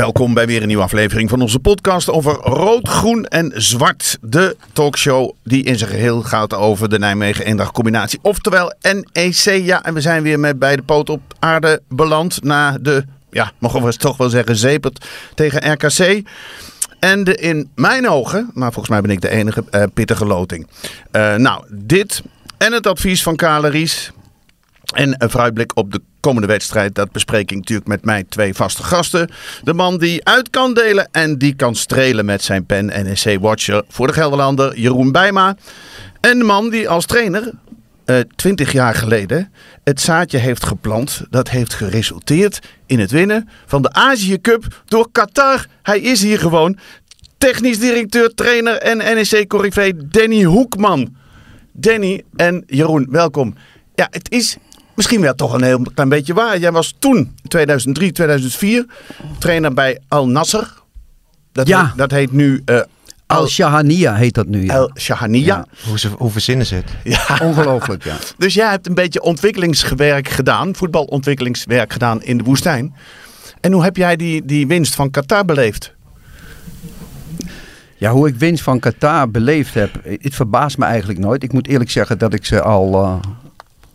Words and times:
Welkom 0.00 0.34
bij 0.34 0.46
weer 0.46 0.60
een 0.60 0.66
nieuwe 0.66 0.82
aflevering 0.82 1.30
van 1.30 1.40
onze 1.40 1.58
podcast 1.58 2.10
over 2.10 2.32
rood, 2.32 2.88
groen 2.88 3.24
en 3.24 3.52
zwart. 3.54 4.18
De 4.20 4.56
talkshow 4.72 5.32
die 5.44 5.64
in 5.64 5.78
zijn 5.78 5.90
geheel 5.90 6.22
gaat 6.22 6.54
over 6.54 6.88
de 6.88 6.98
Nijmegen-Eendracht 6.98 7.72
combinatie. 7.72 8.18
Oftewel 8.22 8.72
NEC. 8.82 9.64
Ja, 9.64 9.82
en 9.82 9.94
we 9.94 10.00
zijn 10.00 10.22
weer 10.22 10.40
met 10.40 10.58
beide 10.58 10.82
poten 10.82 11.14
op 11.14 11.20
aarde 11.38 11.82
beland 11.88 12.42
na 12.42 12.78
de, 12.80 13.04
ja, 13.30 13.52
mogen 13.58 13.82
we 13.82 13.96
toch 13.96 14.16
wel 14.16 14.28
zeggen, 14.28 14.56
zepert 14.56 15.06
tegen 15.34 15.72
RKC. 15.72 16.28
En 16.98 17.24
de 17.24 17.34
in 17.34 17.70
mijn 17.74 18.08
ogen, 18.08 18.50
maar 18.54 18.72
volgens 18.72 18.88
mij 18.88 19.00
ben 19.00 19.10
ik 19.10 19.20
de 19.20 19.30
enige, 19.30 19.64
uh, 19.70 19.82
pittige 19.94 20.26
loting. 20.26 20.66
Uh, 21.12 21.34
nou, 21.34 21.64
dit 21.68 22.22
en 22.58 22.72
het 22.72 22.86
advies 22.86 23.22
van 23.22 23.36
Kale 23.36 23.68
Ries. 23.68 24.12
En 24.94 25.14
een 25.18 25.30
vooruitblik 25.30 25.76
op 25.76 25.92
de 25.92 26.00
komende 26.20 26.46
wedstrijd, 26.46 26.94
dat 26.94 27.12
bespreek 27.12 27.50
ik 27.50 27.56
natuurlijk 27.56 27.88
met 27.88 28.04
mijn 28.04 28.28
twee 28.28 28.54
vaste 28.54 28.82
gasten. 28.82 29.30
De 29.62 29.74
man 29.74 29.98
die 29.98 30.24
uit 30.24 30.50
kan 30.50 30.74
delen 30.74 31.08
en 31.12 31.38
die 31.38 31.54
kan 31.54 31.74
strelen 31.74 32.24
met 32.24 32.42
zijn 32.42 32.66
pen 32.66 32.86
NEC 32.86 33.38
Watcher 33.40 33.84
voor 33.88 34.06
de 34.06 34.12
Gelderlander 34.12 34.78
Jeroen 34.78 35.12
Bijma. 35.12 35.56
En 36.20 36.38
de 36.38 36.44
man 36.44 36.70
die 36.70 36.88
als 36.88 37.06
trainer 37.06 37.52
twintig 38.36 38.68
uh, 38.68 38.72
jaar 38.72 38.94
geleden 38.94 39.52
het 39.84 40.00
zaadje 40.00 40.38
heeft 40.38 40.66
geplant. 40.66 41.22
Dat 41.30 41.48
heeft 41.48 41.74
geresulteerd 41.74 42.60
in 42.86 42.98
het 42.98 43.10
winnen 43.10 43.48
van 43.66 43.82
de 43.82 43.92
Azië 43.92 44.40
Cup 44.40 44.82
door 44.84 45.08
Qatar. 45.12 45.66
Hij 45.82 46.00
is 46.00 46.22
hier 46.22 46.38
gewoon. 46.38 46.78
Technisch 47.38 47.78
directeur, 47.78 48.34
trainer 48.34 48.76
en 48.76 48.96
NEC 48.96 49.48
Corrivé 49.48 49.92
Danny 50.04 50.42
Hoekman. 50.42 51.16
Danny 51.72 52.22
en 52.36 52.64
Jeroen, 52.66 53.06
welkom. 53.10 53.54
Ja, 53.94 54.06
het 54.10 54.30
is 54.30 54.56
misschien 55.00 55.20
wel 55.20 55.34
toch 55.34 55.52
een 55.52 55.62
heel 55.62 55.82
klein 55.94 56.08
beetje 56.08 56.34
waar. 56.34 56.58
Jij 56.58 56.72
was 56.72 56.94
toen, 56.98 57.34
2003, 57.48 58.12
2004, 58.12 58.86
trainer 59.38 59.74
bij 59.74 59.98
Al 60.08 60.28
Nasser. 60.28 60.72
Dat, 61.52 61.66
Ja. 61.68 61.86
heet, 61.86 61.96
dat 61.96 62.10
heet 62.10 62.32
nu 62.32 62.62
uh, 62.66 62.80
Al 63.26 63.46
Shahania 63.48 64.14
heet 64.14 64.34
dat 64.34 64.46
nu. 64.46 64.64
Ja. 64.64 64.76
Al 64.78 64.90
Shahania. 64.98 65.40
Ja. 65.44 65.66
Hoe, 65.88 65.98
ze, 65.98 66.08
hoe 66.08 66.30
verzinnen 66.30 66.66
ze 66.66 66.74
het? 66.74 66.84
Ja. 67.04 67.38
Ongelooflijk, 67.42 68.04
ja. 68.04 68.16
Dus 68.38 68.54
jij 68.54 68.68
hebt 68.70 68.86
een 68.86 68.94
beetje 68.94 69.22
ontwikkelingswerk 69.22 70.28
gedaan, 70.28 70.74
voetbalontwikkelingswerk 70.74 71.92
gedaan 71.92 72.22
in 72.22 72.38
de 72.38 72.44
woestijn. 72.44 72.94
En 73.60 73.72
hoe 73.72 73.82
heb 73.82 73.96
jij 73.96 74.16
die, 74.16 74.44
die 74.44 74.66
winst 74.66 74.94
van 74.94 75.10
Qatar 75.10 75.44
beleefd? 75.44 75.92
Ja, 77.96 78.10
hoe 78.10 78.28
ik 78.28 78.34
winst 78.34 78.62
van 78.62 78.78
Qatar 78.78 79.30
beleefd 79.30 79.74
heb, 79.74 79.90
het 80.04 80.34
verbaast 80.34 80.78
me 80.78 80.84
eigenlijk 80.84 81.18
nooit. 81.18 81.42
Ik 81.42 81.52
moet 81.52 81.66
eerlijk 81.66 81.90
zeggen 81.90 82.18
dat 82.18 82.34
ik 82.34 82.44
ze 82.44 82.62
al 82.62 82.92
uh, 83.02 83.14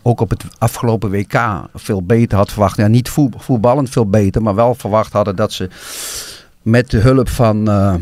ook 0.07 0.21
op 0.21 0.29
het 0.29 0.43
afgelopen 0.57 1.09
WK 1.09 1.41
veel 1.73 2.03
beter 2.03 2.37
had 2.37 2.51
verwacht. 2.51 2.77
Ja, 2.77 2.87
niet 2.87 3.09
voet, 3.09 3.35
voetballend 3.37 3.89
veel 3.89 4.09
beter, 4.09 4.41
maar 4.41 4.55
wel 4.55 4.75
verwacht 4.75 5.13
hadden 5.13 5.35
dat 5.35 5.53
ze 5.53 5.69
met 6.61 6.91
de 6.91 6.97
hulp 6.97 7.29
van, 7.29 7.69
uh, 7.69 7.95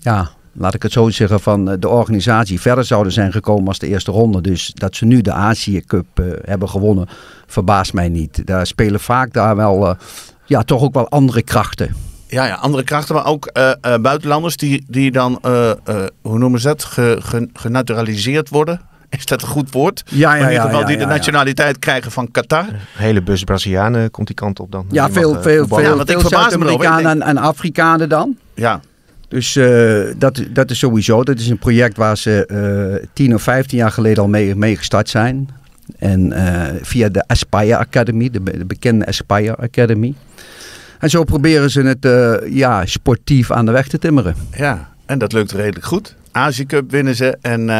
ja, 0.00 0.30
laat 0.52 0.74
ik 0.74 0.82
het 0.82 0.92
zo 0.92 1.08
zeggen, 1.08 1.40
van 1.40 1.64
de 1.64 1.88
organisatie 1.88 2.60
verder 2.60 2.84
zouden 2.84 3.12
zijn 3.12 3.32
gekomen 3.32 3.68
als 3.68 3.78
de 3.78 3.86
eerste 3.86 4.10
ronde. 4.10 4.40
Dus 4.40 4.72
dat 4.74 4.96
ze 4.96 5.04
nu 5.04 5.20
de 5.20 5.32
Azië 5.32 5.84
Cup 5.86 6.06
uh, 6.14 6.32
hebben 6.42 6.68
gewonnen, 6.68 7.08
verbaast 7.46 7.92
mij 7.92 8.08
niet. 8.08 8.46
Daar 8.46 8.66
spelen 8.66 9.00
vaak 9.00 9.32
daar 9.32 9.56
wel, 9.56 9.88
uh, 9.88 9.94
ja, 10.44 10.62
toch 10.62 10.82
ook 10.82 10.94
wel 10.94 11.08
andere 11.08 11.42
krachten. 11.42 11.94
Ja, 12.26 12.44
ja, 12.44 12.54
andere 12.54 12.82
krachten, 12.82 13.14
maar 13.14 13.26
ook 13.26 13.52
buitenlanders 14.00 14.56
die, 14.56 14.84
die 14.88 15.10
dan, 15.10 15.38
hoe 16.22 16.38
noemen 16.38 16.60
ze 16.60 16.66
dat, 16.66 16.84
ge, 16.84 17.18
ge, 17.22 17.48
genaturaliseerd 17.52 18.48
worden. 18.48 18.89
Is 19.18 19.26
dat 19.26 19.42
een 19.42 19.48
goed 19.48 19.70
woord? 19.72 20.02
Ja, 20.06 20.34
ja, 20.34 20.42
in 20.42 20.48
ieder 20.48 20.64
geval 20.64 20.80
ja, 20.80 20.86
die 20.86 20.96
de 20.96 21.02
ja, 21.02 21.08
nationaliteit 21.08 21.78
krijgen 21.78 22.10
van 22.10 22.30
Qatar. 22.30 22.68
Een 22.68 22.76
hele 22.96 23.22
bus 23.22 23.44
Brazilianen 23.44 24.10
komt 24.10 24.26
die 24.26 24.36
kant 24.36 24.60
op 24.60 24.72
dan. 24.72 24.86
Ja, 24.90 25.04
Die 25.04 25.14
veel, 25.14 25.32
mag, 25.32 25.42
veel, 25.42 25.58
voetballen. 25.58 25.84
veel, 25.84 25.92
Ja, 25.92 25.96
want 25.96 26.10
ik 26.10 26.20
veel 26.20 26.28
verbaas 26.28 26.56
me 26.56 26.64
erover. 26.64 26.84
Zuid-Amerikanen 26.84 27.22
en, 27.22 27.36
en 27.36 27.42
Afrikanen 27.44 28.08
dan. 28.08 28.36
Ja, 28.54 28.80
Dus 29.28 29.54
uh, 29.54 30.02
dat, 30.16 30.42
dat 30.50 30.70
is 30.70 30.78
sowieso. 30.78 31.24
Dat 31.24 31.38
is 31.38 31.48
een 31.48 31.58
project 31.58 31.96
waar 31.96 32.16
ze 32.16 32.98
uh, 33.00 33.06
10 33.12 33.34
of 33.34 33.42
15 33.42 33.78
jaar 33.78 33.90
geleden 33.90 34.22
al 34.22 34.28
mee, 34.28 34.54
mee 34.54 34.76
gestart 34.76 35.08
zijn. 35.08 35.48
En 35.98 36.32
uh, 36.32 36.62
via 36.82 37.08
de 37.08 37.24
Aspire 37.26 37.76
Academy, 37.76 38.30
de, 38.30 38.42
de 38.42 38.64
bekende 38.64 39.06
Aspire 39.06 39.56
Academy. 39.56 40.14
En 40.98 41.10
zo 41.10 41.24
proberen 41.24 41.70
ze 41.70 41.82
het 41.82 42.04
uh, 42.04 42.54
ja, 42.56 42.86
sportief 42.86 43.50
aan 43.50 43.66
de 43.66 43.72
weg 43.72 43.88
te 43.88 43.98
timmeren. 43.98 44.34
Ja, 44.56 44.88
en 45.06 45.18
dat 45.18 45.32
lukt 45.32 45.52
redelijk 45.52 45.84
goed. 45.84 46.14
Azië 46.32 46.66
Cup 46.66 46.90
winnen 46.90 47.16
ze 47.16 47.38
en... 47.40 47.70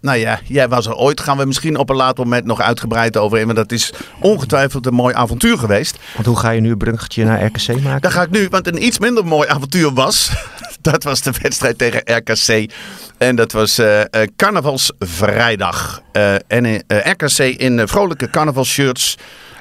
Uh... 0.00 0.10
Nou 0.10 0.18
ja, 0.18 0.40
jij 0.44 0.68
was 0.68 0.86
er 0.86 0.94
ooit. 0.94 1.20
Gaan 1.20 1.36
we 1.36 1.44
misschien 1.44 1.76
op 1.76 1.90
een 1.90 1.96
later 1.96 2.24
moment 2.24 2.44
nog 2.44 2.60
uitgebreid 2.60 3.16
over 3.16 3.38
in. 3.38 3.46
Maar 3.46 3.54
dat 3.54 3.72
is 3.72 3.92
ongetwijfeld 4.20 4.86
een 4.86 4.94
mooi 4.94 5.14
avontuur 5.14 5.58
geweest. 5.58 5.98
Want 6.14 6.26
hoe 6.26 6.38
ga 6.38 6.50
je 6.50 6.60
nu 6.60 6.70
een 6.70 6.78
bruggetje 6.78 7.24
naar 7.24 7.44
RKC 7.44 7.80
maken? 7.80 8.00
Dat 8.00 8.12
ga 8.12 8.22
ik 8.22 8.30
nu, 8.30 8.48
want 8.50 8.66
een 8.66 8.84
iets 8.84 8.98
minder 8.98 9.26
mooi 9.26 9.48
avontuur 9.48 9.92
was. 9.92 10.30
Dat 10.80 11.02
was 11.02 11.22
de 11.22 11.32
wedstrijd 11.42 11.78
tegen 11.78 12.02
RKC. 12.04 12.72
En 13.18 13.36
dat 13.36 13.52
was 13.52 13.78
uh, 13.78 13.98
uh, 13.98 14.04
carnavalsvrijdag. 14.36 16.02
Uh, 16.12 16.34
en 16.46 16.84
RKC 16.88 17.38
in 17.38 17.88
vrolijke 17.88 18.30
carnavalshirts. 18.30 19.16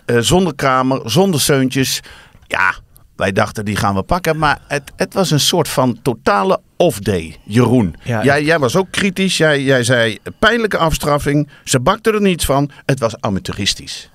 zonder 0.06 0.56
kamer, 0.56 1.02
zonder 1.06 1.40
zeuntjes. 1.40 2.00
Ja, 2.48 2.76
wij 3.18 3.32
dachten 3.32 3.66
die 3.66 3.76
gaan 3.76 3.96
we 3.96 4.04
pakken. 4.04 4.38
Maar 4.38 4.60
het, 4.68 4.92
het 4.96 5.14
was 5.14 5.32
een 5.32 5.40
soort 5.40 5.68
van 5.68 6.00
totale 6.02 6.60
off-day. 6.78 7.36
Jeroen, 7.44 7.96
ja, 8.04 8.24
jij, 8.24 8.44
jij, 8.44 8.60
was 8.60 8.76
ook 8.76 8.92
kritisch. 8.92 9.38
Jij, 9.38 9.64
jij 9.64 9.84
zei 9.84 10.18
pijnlijke 10.40 10.78
afstraffing. 10.78 11.50
Ze 11.64 11.80
bakten 11.80 12.14
er 12.14 12.22
niets 12.22 12.46
van. 12.46 12.70
Het 12.86 13.00
was 13.00 13.22
amateuristisch. 13.22 14.10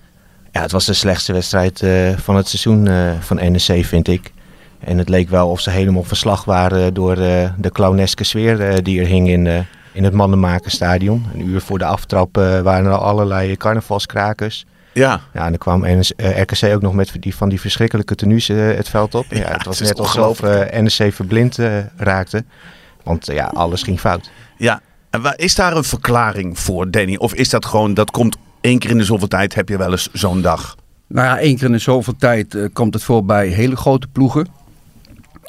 Ja, 0.53 0.61
het 0.61 0.73
was 0.73 0.85
de 0.85 0.93
slechtste 0.93 1.33
wedstrijd 1.33 1.83
uh, 1.83 2.17
van 2.17 2.37
het 2.37 2.49
seizoen 2.49 2.87
uh, 2.87 3.13
van 3.21 3.37
NEC, 3.37 3.85
vind 3.85 4.09
ik. 4.09 4.33
En 4.81 4.99
het 4.99 5.09
leek 5.09 5.29
wel 5.29 5.49
of 5.49 5.61
ze 5.61 5.71
helemaal 5.71 6.03
verslag 6.03 6.45
waren 6.45 6.95
door 6.95 7.19
uh, 7.19 7.51
de 7.59 7.71
clowneske 7.71 8.25
sfeer 8.25 8.83
die 8.83 9.01
er 9.01 9.07
hing 9.07 9.29
in, 9.29 9.67
in 9.93 10.05
het 10.05 10.13
Mannenmakerstadion. 10.13 11.27
Een 11.34 11.49
uur 11.49 11.61
voor 11.61 11.79
de 11.79 11.84
aftrap 11.84 12.37
waren 12.37 12.87
er 12.87 12.93
allerlei 12.93 13.57
carnavalskrakers. 13.57 14.65
Ja. 14.92 15.20
ja, 15.32 15.44
en 15.44 15.48
dan 15.48 15.58
kwam 15.58 15.80
NS, 15.86 16.12
uh, 16.16 16.41
RKC 16.41 16.75
ook 16.75 16.82
nog 16.82 16.94
met 16.94 17.12
die, 17.20 17.34
van 17.34 17.48
die 17.48 17.60
verschrikkelijke 17.60 18.14
tenues 18.14 18.48
uh, 18.48 18.76
het 18.76 18.88
veld 18.88 19.14
op. 19.14 19.26
Ja, 19.32 19.38
ja 19.38 19.53
het 19.53 19.64
was 19.64 19.78
het 19.78 19.88
net 19.88 19.98
alsof 19.98 20.42
uh, 20.42 20.80
NEC 20.80 21.14
verblind 21.14 21.58
raakte. 21.97 22.44
Want 23.03 23.26
ja, 23.26 23.44
alles 23.44 23.82
ging 23.82 24.00
fout. 24.00 24.30
Ja, 24.56 24.80
en 25.10 25.22
waar, 25.22 25.38
is 25.38 25.54
daar 25.54 25.76
een 25.76 25.84
verklaring 25.84 26.58
voor, 26.58 26.91
Danny? 26.91 27.16
Of 27.16 27.34
is 27.34 27.48
dat 27.48 27.66
gewoon, 27.66 27.94
dat 27.94 28.10
komt 28.10 28.36
één 28.60 28.78
keer 28.78 28.91
in 28.91 28.98
de 28.98 29.04
zoveel 29.04 29.28
tijd, 29.28 29.54
heb 29.54 29.69
je 29.69 29.76
wel 29.76 29.91
eens 29.91 30.08
zo'n 30.12 30.42
dag? 30.42 30.76
Nou 31.06 31.26
ja, 31.26 31.38
één 31.38 31.56
keer 31.56 31.66
in 31.66 31.72
de 31.72 31.78
zoveel 31.78 32.16
tijd 32.19 32.56
komt 32.72 32.94
het 32.94 33.03
voor 33.03 33.24
bij 33.24 33.47
hele 33.48 33.76
grote 33.76 34.06
ploegen. 34.12 34.47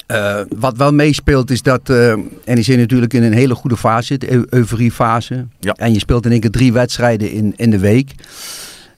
Uh, 0.06 0.40
wat 0.56 0.76
wel 0.76 0.92
meespeelt 0.92 1.50
is 1.50 1.62
dat 1.62 1.88
uh, 1.88 2.14
NEC 2.44 2.66
natuurlijk 2.66 3.14
in 3.14 3.22
een 3.22 3.32
hele 3.32 3.54
goede 3.54 3.76
fase 3.76 4.06
zit, 4.06 4.24
eu 4.24 4.46
euforiefase. 4.50 5.46
Ja. 5.60 5.72
En 5.72 5.92
je 5.92 5.98
speelt 5.98 6.24
in 6.24 6.30
één 6.30 6.40
keer 6.40 6.50
drie 6.50 6.72
wedstrijden 6.72 7.30
in, 7.30 7.52
in 7.56 7.70
de 7.70 7.78
week. 7.78 8.14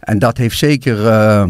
En 0.07 0.19
dat 0.19 0.37
heeft 0.37 0.59
zeker 0.59 0.99
uh, 0.99 1.45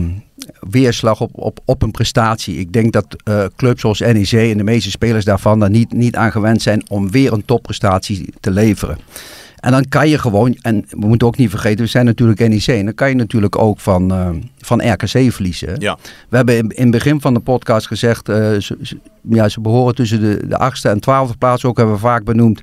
weerslag 0.70 1.20
op, 1.20 1.30
op, 1.32 1.60
op 1.64 1.82
een 1.82 1.90
prestatie. 1.90 2.58
Ik 2.58 2.72
denk 2.72 2.92
dat 2.92 3.06
uh, 3.28 3.44
clubs 3.56 3.80
zoals 3.80 4.00
NEC 4.00 4.32
en 4.32 4.56
de 4.56 4.64
meeste 4.64 4.90
spelers 4.90 5.24
daarvan 5.24 5.58
daar 5.58 5.70
niet, 5.70 5.92
niet 5.92 6.16
aan 6.16 6.32
gewend 6.32 6.62
zijn 6.62 6.90
om 6.90 7.10
weer 7.10 7.32
een 7.32 7.44
topprestatie 7.44 8.34
te 8.40 8.50
leveren. 8.50 8.98
En 9.56 9.70
dan 9.70 9.88
kan 9.88 10.08
je 10.08 10.18
gewoon, 10.18 10.56
en 10.60 10.84
we 10.90 11.06
moeten 11.06 11.26
ook 11.26 11.36
niet 11.36 11.50
vergeten, 11.50 11.84
we 11.84 11.90
zijn 11.90 12.04
natuurlijk 12.04 12.38
NEC. 12.38 12.66
En 12.66 12.84
dan 12.84 12.94
kan 12.94 13.08
je 13.08 13.14
natuurlijk 13.14 13.58
ook 13.58 13.80
van, 13.80 14.12
uh, 14.12 14.28
van 14.58 14.92
RKC 14.92 15.32
verliezen. 15.32 15.80
Ja. 15.80 15.98
We 16.28 16.36
hebben 16.36 16.56
in, 16.56 16.68
in 16.68 16.82
het 16.82 16.90
begin 16.90 17.20
van 17.20 17.34
de 17.34 17.40
podcast 17.40 17.86
gezegd, 17.86 18.26
ze, 18.26 18.60
ze, 18.82 18.98
ja, 19.22 19.48
ze 19.48 19.60
behoren 19.60 19.94
tussen 19.94 20.20
de, 20.20 20.46
de 20.46 20.58
achtste 20.58 20.88
en 20.88 21.00
twaalfde 21.00 21.36
plaats. 21.36 21.64
Ook 21.64 21.76
hebben 21.76 21.94
we 21.94 22.00
vaak 22.00 22.24
benoemd 22.24 22.60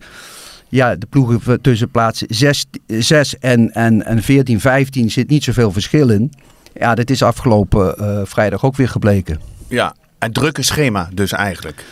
ja, 0.73 0.95
de 0.95 1.05
ploegen 1.05 1.61
tussen 1.61 1.89
plaats 1.89 2.21
6, 2.27 2.65
6 2.87 3.37
en, 3.39 3.73
en, 3.73 4.05
en 4.05 4.23
14, 4.23 4.59
15 4.59 5.11
zit 5.11 5.29
niet 5.29 5.43
zoveel 5.43 5.71
verschil 5.71 6.09
in. 6.09 6.31
Ja, 6.73 6.95
dit 6.95 7.09
is 7.09 7.23
afgelopen 7.23 7.95
uh, 7.99 8.21
vrijdag 8.23 8.65
ook 8.65 8.75
weer 8.75 8.89
gebleken. 8.89 9.39
Ja, 9.67 9.95
en 10.19 10.31
drukke 10.31 10.61
schema 10.61 11.09
dus 11.13 11.31
eigenlijk. 11.31 11.85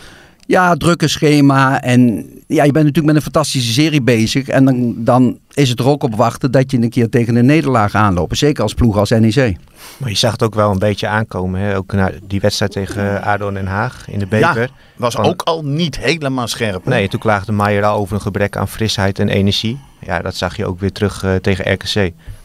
Ja, 0.45 0.75
drukke 0.75 1.07
schema. 1.07 1.81
En 1.81 2.25
ja, 2.47 2.63
je 2.63 2.71
bent 2.71 2.85
natuurlijk 2.85 3.05
met 3.05 3.15
een 3.15 3.31
fantastische 3.31 3.73
serie 3.73 4.01
bezig. 4.01 4.47
En 4.47 4.65
dan, 4.65 4.93
dan 4.97 5.39
is 5.53 5.69
het 5.69 5.79
er 5.79 5.88
ook 5.88 6.03
op 6.03 6.15
wachten 6.15 6.51
dat 6.51 6.71
je 6.71 6.77
een 6.77 6.89
keer 6.89 7.09
tegen 7.09 7.35
een 7.35 7.45
nederlaag 7.45 7.95
aanloopt. 7.95 8.38
Zeker 8.38 8.63
als 8.63 8.73
ploeg 8.73 8.97
als 8.97 9.09
NEC. 9.09 9.57
Maar 9.97 10.09
je 10.09 10.15
zag 10.15 10.31
het 10.31 10.43
ook 10.43 10.55
wel 10.55 10.71
een 10.71 10.79
beetje 10.79 11.07
aankomen. 11.07 11.59
Hè? 11.59 11.77
Ook 11.77 11.93
naar 11.93 12.13
die 12.27 12.39
wedstrijd 12.39 12.71
tegen 12.71 13.23
ADO 13.23 13.51
Den 13.51 13.67
Haag 13.67 14.09
in 14.09 14.19
de 14.19 14.27
beker. 14.27 14.61
Ja, 14.61 14.67
was 14.95 15.13
Van... 15.13 15.25
ook 15.25 15.41
al 15.41 15.65
niet 15.65 15.97
helemaal 15.97 16.47
scherp. 16.47 16.85
Nee, 16.85 17.07
toen 17.07 17.19
klaagde 17.19 17.51
Maier 17.51 17.83
al 17.83 17.97
over 17.97 18.15
een 18.15 18.21
gebrek 18.21 18.57
aan 18.57 18.67
frisheid 18.67 19.19
en 19.19 19.29
energie. 19.29 19.79
Ja, 20.05 20.19
dat 20.19 20.35
zag 20.35 20.57
je 20.57 20.65
ook 20.65 20.79
weer 20.79 20.91
terug 20.91 21.23
uh, 21.23 21.35
tegen 21.35 21.73
RKC. 21.73 21.95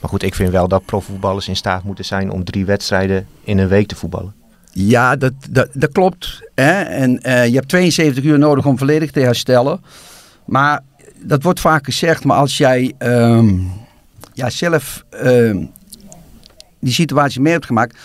Maar 0.00 0.10
goed, 0.10 0.22
ik 0.22 0.34
vind 0.34 0.50
wel 0.50 0.69
dat 0.69 0.84
profvoetballers 0.84 1.49
in 1.49 1.56
staat 1.56 1.82
moeten 1.82 2.04
zijn 2.04 2.31
om 2.31 2.44
drie 2.44 2.64
wedstrijden 2.64 3.26
in 3.44 3.58
een 3.58 3.69
week 3.69 3.87
te 3.87 3.96
voetballen. 3.96 4.34
Ja, 4.78 5.17
dat, 5.17 5.32
dat, 5.50 5.69
dat 5.73 5.93
klopt. 5.93 6.43
Hè? 6.55 6.81
En 6.81 7.11
uh, 7.23 7.46
je 7.46 7.55
hebt 7.55 7.69
72 7.69 8.25
uur 8.25 8.38
nodig 8.38 8.67
om 8.67 8.78
volledig 8.78 9.11
te 9.11 9.20
herstellen. 9.20 9.81
Maar 10.46 10.81
dat 11.23 11.43
wordt 11.43 11.61
vaak 11.61 11.84
gezegd. 11.84 12.25
Maar 12.25 12.37
als 12.37 12.56
jij 12.56 12.93
um, 12.99 13.70
ja, 14.32 14.50
zelf 14.50 15.05
um, 15.25 15.70
die 16.81 16.93
situatie 16.93 17.40
mee 17.40 17.52
hebt 17.52 17.67
gemaakt. 17.67 17.96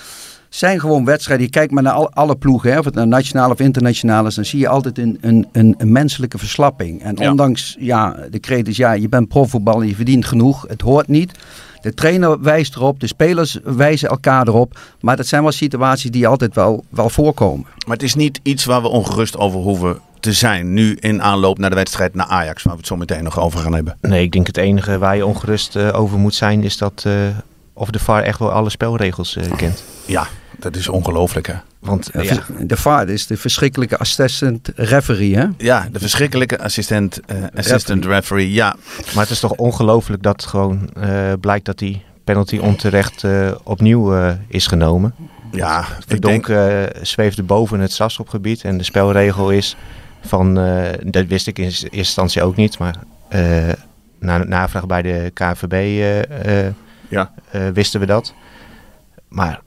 zijn 0.49 0.79
gewoon 0.79 1.05
wedstrijden. 1.05 1.45
Je 1.45 1.51
kijkt 1.51 1.71
maar 1.71 1.83
naar 1.83 1.93
al- 1.93 2.11
alle 2.13 2.35
ploegen, 2.35 2.71
hè, 2.71 2.79
of 2.79 2.85
het 2.85 2.93
nou 2.95 3.07
nationaal 3.07 3.49
of 3.51 3.59
internationaal 3.59 4.25
is, 4.25 4.35
dan 4.35 4.45
zie 4.45 4.59
je 4.59 4.67
altijd 4.67 4.97
een, 4.97 5.17
een, 5.21 5.47
een, 5.51 5.75
een 5.77 5.91
menselijke 5.91 6.37
verslapping. 6.37 7.03
En 7.03 7.15
Ja. 7.19 7.29
ondanks 7.29 7.75
ja, 7.79 8.15
de 8.29 8.39
kreet 8.39 8.67
is, 8.67 8.77
ja, 8.77 8.91
je 8.91 9.09
bent 9.09 9.27
profvoetballer, 9.27 9.87
je 9.87 9.95
verdient 9.95 10.25
genoeg, 10.25 10.65
het 10.67 10.81
hoort 10.81 11.07
niet. 11.07 11.31
De 11.81 11.93
trainer 11.93 12.41
wijst 12.41 12.75
erop, 12.75 12.99
de 12.99 13.07
spelers 13.07 13.59
wijzen 13.63 14.09
elkaar 14.09 14.47
erop. 14.47 14.79
Maar 14.99 15.15
dat 15.15 15.27
zijn 15.27 15.41
wel 15.41 15.51
situaties 15.51 16.11
die 16.11 16.27
altijd 16.27 16.55
wel, 16.55 16.83
wel 16.89 17.09
voorkomen. 17.09 17.65
Maar 17.87 17.95
het 17.95 18.05
is 18.05 18.15
niet 18.15 18.39
iets 18.43 18.65
waar 18.65 18.81
we 18.81 18.87
ongerust 18.87 19.37
over 19.37 19.59
hoeven 19.59 19.99
te 20.19 20.33
zijn. 20.33 20.73
Nu 20.73 20.97
in 20.99 21.21
aanloop 21.21 21.57
naar 21.57 21.69
de 21.69 21.75
wedstrijd 21.75 22.13
naar 22.13 22.25
Ajax, 22.25 22.63
waar 22.63 22.73
we 22.73 22.79
het 22.79 22.87
zo 22.87 22.95
meteen 22.95 23.23
nog 23.23 23.39
over 23.39 23.59
gaan 23.59 23.73
hebben. 23.73 23.97
Nee, 24.01 24.23
ik 24.23 24.31
denk 24.31 24.47
het 24.47 24.57
enige 24.57 24.97
waar 24.97 25.15
je 25.15 25.25
ongerust 25.25 25.75
eh, 25.75 25.99
over 25.99 26.17
moet 26.17 26.35
zijn 26.35 26.63
is 26.63 26.77
dat 26.77 27.03
eh, 27.05 27.13
of 27.81 27.89
de 27.89 27.99
VAR 27.99 28.23
echt 28.23 28.39
wel 28.39 28.51
alle 28.51 28.69
spelregels 28.69 29.35
eh, 29.35 29.51
kent. 29.55 29.83
Ja, 30.05 30.27
dat 30.59 30.75
is 30.75 30.87
ongelooflijk 30.87 31.47
hè. 31.47 31.53
Want 31.79 32.09
Eh, 32.09 32.23
ja, 32.23 32.37
De 32.59 32.77
VAR 32.77 33.09
is 33.09 33.27
de 33.27 33.37
verschrikkelijke 33.37 33.97
assistant 33.97 34.69
referee. 34.75 35.35
Hè? 35.37 35.45
Ja, 35.57 35.87
de 35.91 35.99
verschrikkelijke 35.99 36.59
assistent, 36.59 37.19
eh, 37.25 37.37
assistant 37.55 38.05
referee. 38.05 38.51
Ja, 38.51 38.75
maar 39.13 39.23
het 39.23 39.31
is 39.33 39.39
toch 39.39 39.51
ongelooflijk 39.51 40.23
dat 40.23 40.45
gewoon 40.45 40.89
eh, 40.93 41.33
blijkt 41.39 41.65
dat 41.65 41.77
die 41.77 42.01
penalty 42.23 42.57
onterecht 42.57 43.23
eh, 43.23 43.51
opnieuw 43.63 44.15
eh, 44.15 44.31
is 44.47 44.67
genomen. 44.67 45.15
ja 45.51 45.79
ik 45.79 45.85
Verdonk 46.07 46.47
denk, 46.47 46.59
eh, 46.95 47.01
zweefde 47.01 47.43
boven 47.43 47.79
het 47.79 47.91
strafschopgebied 47.91 48.63
en 48.63 48.77
de 48.77 48.83
spelregel 48.83 49.49
is 49.51 49.75
van, 50.25 50.59
eh, 50.59 50.83
dat 51.03 51.25
wist 51.25 51.47
ik 51.47 51.57
in 51.59 51.63
eerste 51.65 51.89
instantie 51.89 52.43
ook 52.43 52.55
niet, 52.55 52.77
maar 52.77 52.95
eh, 53.29 53.69
na 54.19 54.37
navraag 54.37 54.85
bij 54.85 55.01
de 55.01 55.31
KNVB 55.33 55.71
eh, 55.73 56.65
eh, 56.67 56.73
Ja. 57.11 57.31
eh, 57.51 57.67
wisten 57.73 57.99
we 57.99 58.05
dat. 58.05 58.33
Maar 59.27 59.61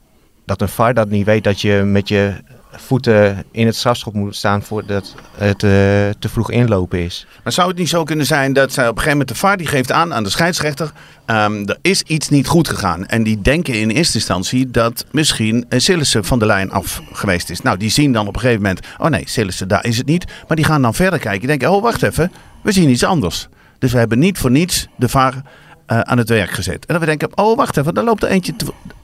dat 0.46 0.60
een 0.60 0.68
VAR 0.68 0.94
dat 0.94 1.08
niet 1.08 1.26
weet 1.26 1.44
dat 1.44 1.60
je 1.60 1.82
met 1.84 2.08
je 2.08 2.34
voeten 2.76 3.44
in 3.50 3.66
het 3.66 3.76
strafschop 3.76 4.14
moet 4.14 4.36
staan 4.36 4.62
voordat 4.62 5.14
het 5.36 5.62
eh, 5.62 5.70
te 6.18 6.28
vroeg 6.28 6.50
inlopen 6.50 6.98
is. 6.98 7.26
maar 7.42 7.52
zou 7.52 7.68
het 7.68 7.78
niet 7.78 7.88
zo 7.88 8.04
kunnen 8.04 8.26
zijn 8.26 8.52
dat 8.52 8.72
zij 8.72 8.84
op 8.84 8.90
een 8.90 9.02
gegeven 9.02 9.18
moment 9.18 9.28
de 9.28 9.46
VAR 9.46 9.56
die 9.56 9.66
geeft 9.66 9.92
aan 9.92 10.14
aan 10.14 10.22
de 10.22 10.30
scheidsrechter, 10.30 10.92
ehm, 11.24 11.64
er 11.66 11.78
is 11.80 12.02
iets 12.02 12.28
niet 12.28 12.46
goed 12.46 12.68
gegaan. 12.68 13.06
En 13.06 13.22
die 13.22 13.40
denken 13.40 13.74
in 13.74 13.90
eerste 13.90 14.18
instantie 14.18 14.70
dat 14.70 15.04
misschien 15.10 15.66
eh, 15.68 15.78
Sillissen 15.78 16.24
van 16.24 16.38
de 16.38 16.46
lijn 16.46 16.70
af 16.70 17.02
geweest 17.12 17.50
is. 17.50 17.60
Nou, 17.60 17.76
die 17.76 17.90
zien 17.90 18.12
dan 18.12 18.26
op 18.26 18.34
een 18.34 18.40
gegeven 18.40 18.62
moment, 18.62 18.86
oh 18.98 19.08
nee, 19.08 19.22
Sillissen, 19.28 19.68
daar 19.68 19.84
is 19.84 19.96
het 19.96 20.06
niet. 20.06 20.24
Maar 20.48 20.56
die 20.56 20.66
gaan 20.66 20.82
dan 20.82 20.94
verder 20.94 21.18
kijken. 21.18 21.40
Die 21.40 21.48
denken, 21.48 21.70
oh 21.70 21.82
wacht 21.82 22.02
even, 22.02 22.32
we 22.62 22.72
zien 22.72 22.88
iets 22.88 23.04
anders. 23.04 23.48
Dus 23.78 23.92
we 23.92 23.98
hebben 23.98 24.18
niet 24.18 24.38
voor 24.38 24.50
niets 24.50 24.88
de 24.96 25.08
VAR 25.08 25.34
aan 25.86 26.18
het 26.18 26.28
werk 26.28 26.50
gezet. 26.50 26.86
En 26.86 26.86
dan 26.86 26.98
we 26.98 27.06
denken, 27.06 27.38
oh 27.38 27.56
wacht 27.56 27.76
even, 27.76 27.94
daar 27.94 28.04
loopt 28.04 28.22
er 28.22 28.28
eentje. 28.28 28.54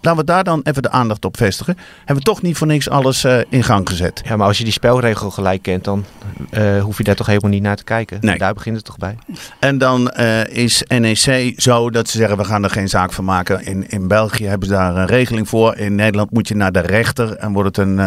Te... 0.00 0.08
Laten 0.08 0.20
we 0.20 0.26
daar 0.32 0.44
dan 0.44 0.61
even 0.62 0.82
de 0.82 0.91
aandacht 0.91 1.25
op 1.25 1.37
vestigen. 1.37 1.76
Hebben 1.99 2.17
we 2.17 2.23
toch 2.23 2.43
niet 2.43 2.56
voor 2.56 2.67
niks 2.67 2.88
alles 2.88 3.25
eh, 3.25 3.38
in 3.49 3.62
gang 3.64 3.88
gezet. 3.88 4.20
Ja, 4.25 4.37
maar 4.37 4.47
als 4.47 4.58
je 4.58 4.64
die 4.64 4.73
spelregel 4.73 5.31
gelijk 5.31 5.62
kent, 5.62 5.85
dan 5.85 6.05
eh, 6.50 6.82
hoef 6.82 6.99
je 6.99 7.05
daar 7.05 7.14
toch 7.14 7.26
helemaal 7.26 7.50
niet 7.50 7.62
naar 7.62 7.76
te 7.76 7.85
kijken. 7.85 8.19
Nee. 8.20 8.38
Daar 8.38 8.55
begint 8.55 8.76
het 8.76 8.85
toch 8.85 8.97
bij. 8.99 9.17
En 9.58 9.79
dan 9.79 10.11
eh, 10.11 10.47
is 10.47 10.82
NEC 10.88 11.52
zo 11.56 11.91
dat 11.91 12.08
ze 12.08 12.17
zeggen, 12.19 12.37
we 12.37 12.44
gaan 12.44 12.64
er 12.64 12.70
geen 12.70 12.88
zaak 12.88 13.12
van 13.12 13.25
maken. 13.25 13.64
In, 13.64 13.88
in 13.88 14.08
België 14.08 14.47
hebben 14.47 14.69
ze 14.69 14.75
daar 14.75 14.97
een 14.97 15.06
regeling 15.06 15.49
voor. 15.49 15.76
In 15.76 15.94
Nederland 15.94 16.31
moet 16.31 16.49
je 16.49 16.55
naar 16.56 16.73
de 16.73 16.81
rechter 16.81 17.37
en 17.37 17.52
wordt 17.52 17.76
het 17.76 17.87
een, 17.87 17.99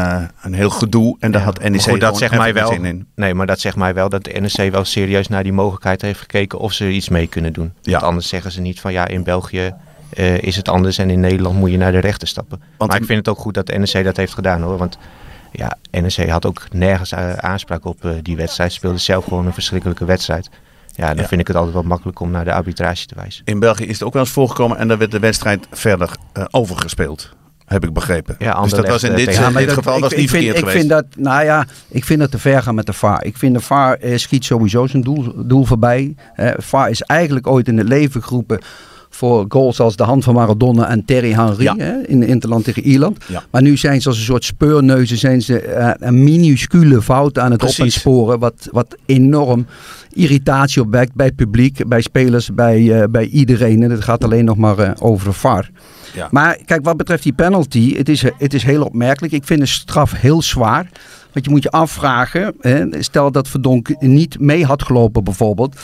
een 0.42 0.54
heel 0.54 0.70
gedoe. 0.70 1.16
En 1.20 1.32
daar 1.32 1.42
Ja, 1.42 1.48
had 1.48 1.70
NEC 1.70 1.82
goed, 1.82 2.00
dat 2.00 2.18
zegt 2.18 2.36
mij 2.38 2.54
wel. 2.54 2.68
zin 2.68 2.86
in. 2.86 3.08
Nee, 3.16 3.34
maar 3.34 3.48
dat 3.48 3.60
zegt 3.60 3.76
mij 3.76 3.94
wel 3.94 4.10
dat 4.10 4.24
de 4.24 4.40
NEC 4.40 4.72
wel 4.72 4.86
serieus 4.86 5.28
naar 5.28 5.44
die 5.44 5.54
mogelijkheid 5.54 6.02
heeft 6.02 6.20
gekeken 6.20 6.60
of 6.60 6.74
ze 6.74 6.84
er 6.84 6.92
iets 6.92 7.10
mee 7.10 7.28
kunnen 7.28 7.54
doen. 7.54 7.74
Ja. 7.82 7.92
Want 7.92 8.04
anders 8.04 8.28
zeggen 8.28 8.52
ze 8.52 8.62
niet 8.62 8.80
van 8.80 8.92
ja, 8.94 9.08
in 9.08 9.24
België 9.24 9.74
eh, 10.16 10.38
is 10.42 10.56
het 10.56 10.70
anders 10.70 10.98
en 10.98 11.10
in 11.10 11.20
Nederland 11.20 11.56
moet 11.58 11.72
je 11.72 11.78
naar 11.78 11.92
de 11.92 12.00
rechter 12.00 12.28
stappen. 12.28 12.62
Want 12.78 12.92
maar 12.92 13.00
ik 13.00 13.06
vind 13.06 13.18
het 13.20 13.28
ook 13.28 13.38
goed 13.40 13.54
dat 13.54 13.68
de 13.68 13.78
NEC 13.78 14.04
dat 14.04 14.18
heeft 14.18 14.34
gedaan 14.34 14.62
hoor. 14.62 14.78
Want 14.78 14.98
ja, 15.52 15.78
NEC 15.92 16.30
had 16.30 16.46
ook 16.46 16.62
nergens 16.72 17.12
eh, 17.12 17.34
aanspraak 17.34 17.86
op 17.86 18.06
eh, 18.06 18.12
die 18.22 18.36
wedstrijd. 18.36 18.74
Speelde 18.74 18.98
zelf 18.98 19.24
gewoon 19.24 19.46
een 19.46 19.54
verschrikkelijke 19.54 20.06
wedstrijd. 20.06 20.50
Ja, 20.96 21.08
dan 21.08 21.18
Ja. 21.18 21.28
vind 21.28 21.42
ik 21.42 21.48
het 21.48 21.56
altijd 21.56 21.74
wel 21.74 21.84
makkelijk 21.84 22.20
om 22.20 22.32
naar 22.32 22.46
de 22.46 22.54
arbitrage 22.54 23.06
te 23.06 23.16
wijzen. 23.16 23.42
In 23.46 23.60
België 23.60 23.84
is 23.86 23.94
het 23.94 24.04
ook 24.04 24.14
wel 24.14 24.22
eens 24.22 24.32
voorgekomen 24.32 24.78
en 24.78 24.88
daar 24.88 24.98
werd 24.98 25.12
de 25.12 25.20
wedstrijd 25.20 25.68
verder 25.72 26.10
overgespeeld. 26.52 27.30
Heb 27.66 27.84
ik 27.84 27.94
begrepen. 27.94 28.36
Ja, 28.40 28.62
dus 28.62 28.72
dat 28.72 28.88
was 28.88 29.04
in 29.04 29.16
dit, 29.16 29.36
in 29.40 29.54
dit 29.54 29.66
dat- 29.66 29.74
geval 29.74 29.96
ik- 29.96 30.02
was 30.02 30.12
ik 30.12 30.18
niet 30.18 30.30
vind, 30.30 30.44
verkeerd 30.44 30.66
ik. 30.66 30.72
Vind 30.72 30.90
dat, 30.90 31.06
nou 31.16 31.44
ja, 31.44 31.66
ik 31.88 32.04
vind 32.06 32.20
dat 32.20 32.32
te 32.32 32.40
ver 32.40 32.62
gaan 32.64 32.76
met 32.76 32.86
de 32.86 32.94
VAR. 32.94 33.24
Ik 33.26 33.38
vind 33.38 33.54
de 33.54 33.60
VAR 33.62 33.98
eh, 33.98 34.18
schiet 34.18 34.46
sowieso 34.46 34.88
zijn 34.88 35.04
doel, 35.04 35.34
doel 35.36 35.66
voorbij. 35.66 36.16
Eh, 36.36 36.52
VAR 36.58 36.90
is 36.90 37.02
eigenlijk 37.02 37.48
ooit 37.48 37.68
in 37.68 37.78
het 37.78 37.88
leven 37.88 38.24
geroepen 38.24 38.60
voor 39.16 39.46
goals 39.48 39.80
als 39.80 39.96
de 39.96 40.04
hand 40.04 40.24
van 40.24 40.34
Maradona 40.34 40.90
en 40.90 41.06
Terry 41.06 41.32
Henry 41.34 41.64
Ja. 41.64 41.76
hè, 41.78 42.08
in 42.08 42.20
de 42.20 42.26
Interland 42.26 42.64
tegen 42.64 42.84
Ierland. 42.84 43.18
Ja. 43.28 43.44
Maar 43.52 43.62
nu 43.62 43.78
zijn 43.78 44.02
ze 44.02 44.08
als 44.10 44.18
een 44.18 44.24
soort 44.24 44.44
speurneuzen, 44.44 45.18
zijn 45.18 45.42
ze 45.42 45.60
eh, 45.62 45.92
een 46.00 46.24
minuscule 46.24 47.02
fout 47.02 47.40
aan 47.40 47.52
het 47.52 47.60
Precies. 47.60 47.80
op 47.80 47.86
en 47.86 47.92
sporen, 47.92 48.40
wat, 48.40 48.68
wat 48.72 48.96
enorm 49.06 49.66
irritatie 50.14 50.82
opwekt 50.82 51.14
bij 51.14 51.26
het 51.26 51.36
publiek, 51.36 51.88
bij 51.88 52.02
spelers, 52.02 52.54
bij, 52.54 53.02
eh, 53.02 53.08
bij 53.10 53.26
iedereen. 53.26 53.84
En 53.84 53.92
het 53.92 54.04
gaat 54.04 54.24
alleen 54.24 54.46
nog 54.46 54.58
maar 54.58 54.78
eh, 54.80 54.92
over 55.00 55.26
de 55.28 55.34
VAR. 55.34 55.70
Ja. 56.16 56.28
Maar 56.32 56.58
kijk, 56.66 56.84
wat 56.86 56.98
betreft 56.98 57.24
die 57.24 57.34
penalty, 57.34 57.96
het 57.98 58.10
is, 58.10 58.24
het 58.38 58.54
is 58.54 58.64
heel 58.64 58.84
opmerkelijk. 58.84 59.34
Ik 59.34 59.44
vind 59.46 59.60
de 59.60 59.66
straf 59.66 60.12
heel 60.12 60.42
zwaar. 60.42 60.90
Want 61.32 61.46
je 61.46 61.52
moet 61.52 61.64
je 61.64 61.72
afvragen, 61.72 62.56
hè, 62.60 62.86
stel 63.04 63.32
dat 63.32 63.48
Verdonk 63.48 63.96
niet 64.00 64.40
mee 64.40 64.66
had 64.66 64.84
gelopen 64.84 65.24
bijvoorbeeld. 65.24 65.76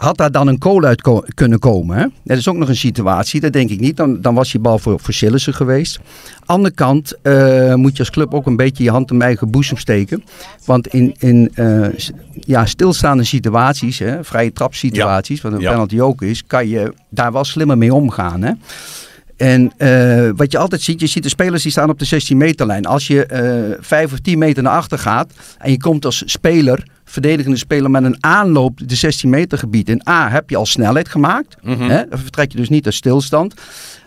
Had 0.00 0.16
daar 0.16 0.30
dan 0.32 0.46
een 0.46 0.58
kool 0.58 0.84
uit 0.84 1.00
ko- 1.00 1.24
kunnen 1.34 1.58
komen? 1.58 1.96
Hè? 1.98 2.06
Dat 2.24 2.36
is 2.38 2.48
ook 2.48 2.56
nog 2.56 2.68
een 2.68 2.76
situatie, 2.76 3.40
dat 3.40 3.52
denk 3.52 3.70
ik 3.70 3.80
niet. 3.80 3.96
Dan, 3.96 4.20
dan 4.20 4.34
was 4.34 4.50
die 4.52 4.60
bal 4.60 4.78
voor, 4.78 5.00
voor 5.00 5.14
Sillissen 5.14 5.54
geweest. 5.54 5.98
Andere 6.44 6.74
kant 6.74 7.14
eh, 7.22 7.74
moet 7.74 7.92
je 7.92 7.98
als 7.98 8.10
club 8.10 8.34
ook 8.34 8.46
een 8.46 8.56
beetje 8.56 8.84
je 8.84 8.90
hand 8.90 9.10
in 9.10 9.22
eigen 9.22 9.50
boezem 9.50 9.76
steken. 9.76 10.24
Want 10.64 10.86
in, 10.86 11.14
in 11.18 11.50
eh, 11.54 11.86
ja, 12.32 12.66
stilstaande 12.66 13.24
situaties, 13.24 13.98
hè, 13.98 14.24
vrije 14.24 14.52
trapsituaties, 14.52 15.40
wat 15.40 15.52
een 15.52 15.60
Ja. 15.60 15.70
penalty 15.70 16.00
ook 16.00 16.22
is, 16.22 16.46
kan 16.46 16.68
je 16.68 16.92
daar 17.08 17.32
wel 17.32 17.44
slimmer 17.44 17.78
mee 17.78 17.94
omgaan. 17.94 18.42
Hè? 18.42 18.52
En 19.40 19.72
eh, 19.76 20.30
wat 20.36 20.52
je 20.52 20.58
altijd 20.58 20.80
ziet, 20.80 21.00
je 21.00 21.06
ziet 21.06 21.22
de 21.22 21.28
spelers 21.28 21.62
die 21.62 21.72
staan 21.72 21.90
op 21.90 21.98
de 21.98 22.04
16 22.04 22.36
meterlijn. 22.36 22.86
Als 22.86 23.06
je 23.06 23.26
eh 23.26 23.78
5 23.80 24.12
of 24.12 24.18
10 24.18 24.38
meter 24.38 24.62
naar 24.62 24.72
achter 24.72 24.98
gaat 24.98 25.32
en 25.58 25.70
je 25.70 25.78
komt 25.78 26.04
als 26.04 26.22
speler, 26.26 26.86
verdedigende 27.04 27.56
speler 27.56 27.90
met 27.90 28.04
een 28.04 28.16
aanloop 28.24 28.88
de 28.88 28.94
16 28.94 29.30
meter 29.30 29.58
gebied 29.58 29.88
in 29.88 30.02
A, 30.08 30.28
heb 30.30 30.50
je 30.50 30.56
al 30.56 30.66
snelheid 30.66 31.08
gemaakt. 31.08 31.56
Mhm. 31.62 31.88
Hè? 31.88 32.08
Dan 32.08 32.18
vertrek 32.18 32.52
je 32.52 32.56
dus 32.56 32.68
niet 32.68 32.84
uit 32.84 32.94
stilstand. 32.94 33.54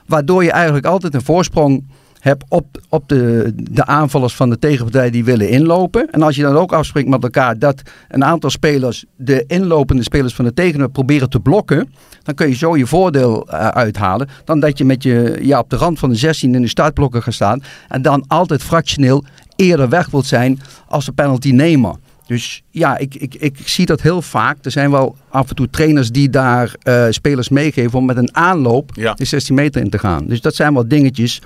Waardoor 0.06 0.44
je 0.44 0.52
eigenlijk 0.52 0.86
altijd 0.86 1.14
een 1.14 1.24
voorsprong 1.24 1.84
hebt 2.24 2.44
op, 2.50 2.66
op 2.90 3.10
de, 3.10 3.54
de 3.56 3.86
aanvallers 3.86 4.36
van 4.36 4.50
de 4.50 4.60
tegenpartij 4.60 5.10
die 5.10 5.24
willen 5.24 5.50
inlopen. 5.50 6.12
En 6.12 6.22
als 6.22 6.36
je 6.36 6.42
dan 6.42 6.56
ook 6.56 6.74
afspreekt 6.74 7.08
met 7.08 7.24
elkaar 7.24 7.60
dat 7.60 7.82
een 8.10 8.24
aantal 8.24 8.50
spelers 8.50 9.06
de 9.16 9.44
inlopende 9.48 10.04
spelers 10.04 10.34
van 10.34 10.46
de 10.46 10.54
tegenpartij 10.54 10.92
proberen 10.94 11.30
te 11.30 11.40
blokken, 11.40 11.94
dan 12.24 12.36
kun 12.36 12.48
je 12.48 12.56
zo 12.56 12.78
je 12.78 12.88
voordeel 12.88 13.48
eh, 13.48 13.68
uithalen. 13.68 14.30
Dan 14.46 14.60
dat 14.60 14.78
je 14.78 14.86
met 14.86 15.04
je 15.04 15.38
ja, 15.42 15.60
op 15.60 15.70
de 15.70 15.76
rand 15.76 16.00
van 16.00 16.10
de 16.10 16.16
16 16.16 16.56
in 16.56 16.62
de 16.62 16.68
startblokken 16.68 17.24
gaat 17.24 17.34
staan 17.34 17.64
en 17.88 18.02
dan 18.02 18.24
altijd 18.28 18.64
fractioneel 18.64 19.24
eerder 19.56 19.90
weg 19.90 20.10
wilt 20.10 20.26
zijn 20.26 20.60
als 20.88 21.06
de 21.06 21.12
penalty 21.12 21.52
nemer. 21.52 21.96
Dus 22.28 22.64
ja, 22.70 22.98
ik, 22.98 23.16
ik, 23.16 23.36
ik 23.36 23.58
zie 23.66 23.86
dat 23.86 24.02
heel 24.02 24.22
vaak. 24.22 24.58
Er 24.62 24.72
zijn 24.72 24.92
wel 24.92 25.16
af 25.30 25.50
en 25.50 25.56
toe 25.56 25.70
trainers 25.70 26.10
die 26.10 26.30
daar 26.30 26.74
eh, 26.82 27.06
spelers 27.10 27.50
meegeven 27.50 28.00
om 28.00 28.06
met 28.06 28.18
een 28.18 28.36
aanloop 28.36 28.92
Ja. 28.96 29.14
de 29.14 29.26
16 29.26 29.56
meter 29.56 29.82
in 29.82 29.90
te 29.90 30.00
gaan. 30.00 30.26
Dus 30.28 30.42
dat 30.42 30.56
zijn 30.56 30.74
wel 30.74 30.88
dingetjes 30.88 31.42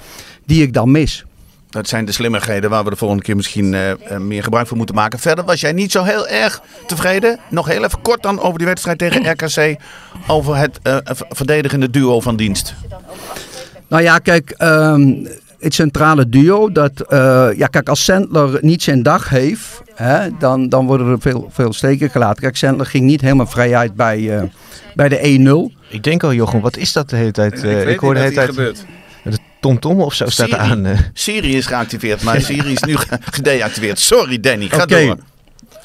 die 0.45 0.61
ik 0.61 0.73
dan 0.73 0.91
mis. 0.91 1.25
Dat 1.69 1.87
zijn 1.87 2.05
de 2.05 2.11
slimmigheden 2.11 2.69
waar 2.69 2.83
we 2.83 2.89
de 2.89 2.95
volgende 2.95 3.23
keer 3.23 3.35
misschien 3.35 3.73
eh, 3.73 3.91
eh, 3.91 4.17
meer 4.19 4.43
gebruik 4.43 4.67
van 4.67 4.77
moeten 4.77 4.95
maken. 4.95 5.19
Verder 5.19 5.45
was 5.45 5.59
jij 5.61 5.71
niet 5.71 5.91
zo 5.91 6.03
heel 6.03 6.27
erg 6.27 6.61
tevreden. 6.87 7.39
Nog 7.49 7.67
heel 7.67 7.83
even 7.83 8.01
kort 8.01 8.23
dan 8.23 8.39
over 8.39 8.57
die 8.57 8.67
wedstrijd 8.67 8.97
tegen 8.97 9.29
RKC. 9.31 9.75
Over 10.27 10.55
het 10.57 10.79
verdedigende 11.29 11.89
duo 11.89 12.19
van 12.19 12.35
dienst. 12.35 12.73
Nou 13.87 14.03
ja, 14.03 14.19
kijk, 14.19 14.49
ehm, 14.49 15.13
het 15.59 15.73
centrale 15.73 16.29
duo, 16.29 16.71
dat, 16.71 17.05
ja, 17.57 17.67
kijk, 17.67 17.89
als 17.89 18.03
Sandler 18.03 18.57
niet 18.61 18.83
zijn 18.83 19.03
dag 19.03 19.29
heeft, 19.29 19.81
hè, 19.97 20.37
dan, 20.39 20.69
dan 20.69 20.85
worden 20.85 21.07
er 21.07 21.21
veel, 21.21 21.49
veel 21.51 21.73
steken 21.73 22.09
gelaten. 22.09 22.41
Kijk, 22.41 22.57
Sandler 22.57 22.85
ging 22.85 23.05
niet 23.05 23.21
helemaal 23.21 23.47
vrij 23.47 23.75
uit 23.75 23.95
bij, 23.95 24.37
eh, 24.37 24.43
bij 24.95 25.09
de 25.09 25.19
1-0. 25.27 25.71
Ik 25.89 26.03
denk 26.03 26.23
al, 26.23 26.33
Jochem, 26.33 26.61
wat 26.61 26.77
is 26.77 26.93
dat 26.93 27.09
de 27.09 27.15
hele 27.15 27.31
tijd? 27.31 27.63
Eh, 27.63 27.89
ik 27.89 27.99
hoor 27.99 28.13
de 28.13 28.19
hele 28.19 28.33
tijd 28.33 28.55
de 28.55 29.37
tomtom 29.59 30.01
of 30.01 30.13
zo 30.13 30.25
staat 30.29 30.47
Siri. 30.49 30.59
aan. 30.61 30.85
eh. 30.85 30.99
Siri 31.13 31.55
is 31.55 31.65
geactiveerd, 31.65 32.23
maar 32.23 32.41
Siri 32.51 32.71
is 32.71 32.81
nu 32.83 32.95
ge- 32.97 33.17
gedeactiveerd. 33.31 33.99
Sorry 33.99 34.39
Danny, 34.39 34.67
ga 34.67 34.81
Oké. 34.83 35.05
door. 35.05 35.17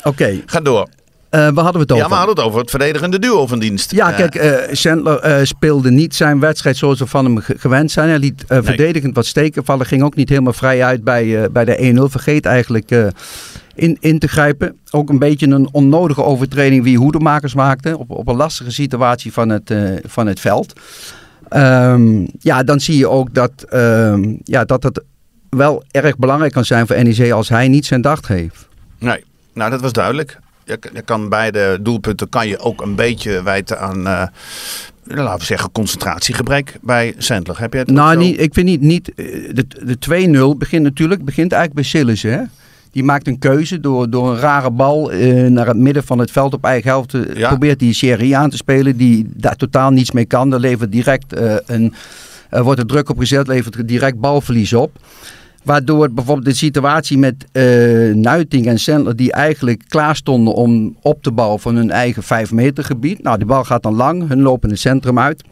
Oké, 0.03 0.43
Ga 0.47 0.61
door. 0.61 0.89
Eh, 1.33 1.41
waar 1.41 1.65
hadden 1.65 1.73
we 1.73 1.79
het 1.81 1.91
over? 1.93 2.03
Ja, 2.03 2.09
we 2.09 2.15
hadden 2.15 2.35
het 2.35 2.45
over 2.45 2.61
het 2.61 2.71
verdedigende 2.71 3.19
duo 3.19 3.47
van 3.47 3.59
dienst. 3.59 3.91
Ja, 3.93 4.11
Eh, 4.13 4.17
kijk, 4.29 4.69
Sandler 4.77 5.19
eh, 5.19 5.45
speelde 5.45 5.91
niet 5.91 6.15
zijn 6.15 6.41
wedstrijd 6.41 6.77
zoals 6.77 6.99
we 6.99 7.07
van 7.07 7.25
hem 7.25 7.39
ge- 7.39 7.55
gewend 7.59 7.91
zijn. 7.91 8.09
Hij 8.09 8.19
liet 8.19 8.45
verdedigend 8.47 9.15
wat 9.15 9.27
steken 9.27 9.65
vallen. 9.65 9.87
Ging 9.87 10.03
ook 10.03 10.15
niet 10.15 10.29
helemaal 10.29 10.53
vrij 10.53 10.85
uit 10.85 11.05
bij, 11.05 11.51
bij 11.51 11.65
de 11.65 11.77
1-0. 11.77 12.11
Vergeet 12.11 12.47
eigenlijk 12.47 12.91
in, 13.75 13.97
in 14.01 14.19
te 14.19 14.27
grijpen. 14.29 14.77
Ook 14.91 15.09
een 15.11 15.19
beetje 15.19 15.47
een 15.47 15.69
onnodige 15.73 16.23
overtreding 16.23 16.83
wie 16.85 16.99
Hoedemakers 16.99 17.55
maakte. 17.55 17.99
Op, 17.99 18.11
op 18.11 18.29
een 18.29 18.37
lastige 18.37 18.71
situatie 18.71 19.33
van 19.33 19.49
het, 19.49 19.75
van 20.07 20.27
het 20.27 20.41
veld. 20.41 20.73
Ehm, 21.49 22.27
ja, 22.39 22.63
dan 22.63 22.81
zie 22.81 22.97
je 22.99 23.09
ook 23.09 23.35
dat, 23.35 23.53
ehm, 23.69 24.35
ja, 24.43 24.65
dat 24.65 24.83
het 24.83 25.03
wel 25.51 25.83
erg 25.91 26.17
belangrijk 26.19 26.53
kan 26.53 26.65
zijn 26.65 26.87
voor 26.87 27.03
NEC 27.05 27.31
als 27.33 27.49
hij 27.49 27.69
niet 27.69 27.87
zijn 27.87 28.01
dag 28.01 28.27
heeft. 28.29 28.69
Nee, 28.99 29.25
nou 29.55 29.71
dat 29.71 29.81
was 29.81 29.93
duidelijk. 29.93 30.39
Je, 30.65 31.03
kan 31.05 31.29
beide 31.29 31.79
doelpunten 31.81 32.29
kan 32.29 32.49
je 32.49 32.59
ook 32.59 32.81
een 32.81 32.95
beetje 32.95 33.43
wijten 33.43 33.81
aan, 33.81 34.07
eh, 34.07 34.27
laten 35.05 35.39
we 35.39 35.45
zeggen, 35.45 35.73
concentratiegebrek 35.73 36.75
bij 36.81 37.15
Sandler. 37.19 37.61
Heb 37.61 37.73
je 37.73 37.79
het 37.79 37.91
Nou, 37.91 38.17
niet, 38.17 38.41
ik 38.41 38.55
vind 38.55 38.67
niet, 38.67 38.81
niet 38.81 39.15
eh, 39.15 39.55
de, 39.55 39.67
de 39.99 40.55
2-0 40.55 40.59
begint 40.59 40.83
natuurlijk 40.83 41.25
begint 41.25 41.53
eigenlijk 41.53 41.75
bij 41.75 42.01
Sillissen. 42.01 42.33
Hè? 42.33 42.43
Die 42.91 43.05
maakt 43.05 43.27
een 43.27 43.39
keuze 43.39 43.81
door, 43.81 44.11
door 44.11 44.31
een 44.31 44.39
rare 44.39 44.71
bal 44.71 45.13
eh, 45.13 45.47
naar 45.47 45.67
het 45.67 45.77
midden 45.77 46.05
van 46.05 46.19
het 46.19 46.31
veld 46.31 46.55
op 46.55 46.65
eigen 46.65 46.91
helft. 46.91 47.17
Ja. 47.35 47.49
Probeert 47.49 47.79
die 47.79 47.95
serie 47.95 48.37
aan 48.37 48.51
te 48.51 48.57
spelen 48.57 48.97
die 48.97 49.27
daar 49.35 49.57
totaal 49.57 49.91
niets 49.91 50.11
mee 50.11 50.27
kan. 50.27 50.51
Daar 50.51 50.61
levert 50.61 50.93
direct 50.93 51.37
een, 51.67 51.95
wordt 52.51 52.81
er 52.81 52.87
druk 52.87 53.09
op 53.09 53.19
gezet, 53.19 53.47
levert 53.47 53.75
er 53.75 53.87
direct 53.87 54.21
balverlies 54.21 54.73
op. 54.73 54.99
Waardoor 55.63 56.11
bijvoorbeeld 56.11 56.47
de 56.47 56.55
situatie 56.55 57.19
met 57.19 57.35
eh 57.53 57.63
Nuiting 58.15 58.67
en 58.67 58.79
Sandler, 58.79 59.17
die 59.17 59.33
eigenlijk 59.33 59.83
klaar 59.89 60.17
stonden 60.17 60.55
om 60.55 60.97
op 61.01 61.23
te 61.23 61.33
bouwen 61.33 61.61
van 61.61 61.77
hun 61.77 61.91
eigen 61.91 62.23
5 62.23 62.53
meter 62.53 62.85
gebied. 62.85 63.23
Nou, 63.23 63.37
die 63.37 63.47
bal 63.47 63.65
gaat 63.65 63.83
dan 63.83 63.95
lang, 63.95 64.29
hun 64.29 64.41
lopen 64.43 64.71
het 64.71 64.79
centrum 64.79 65.19
uit. 65.19 65.43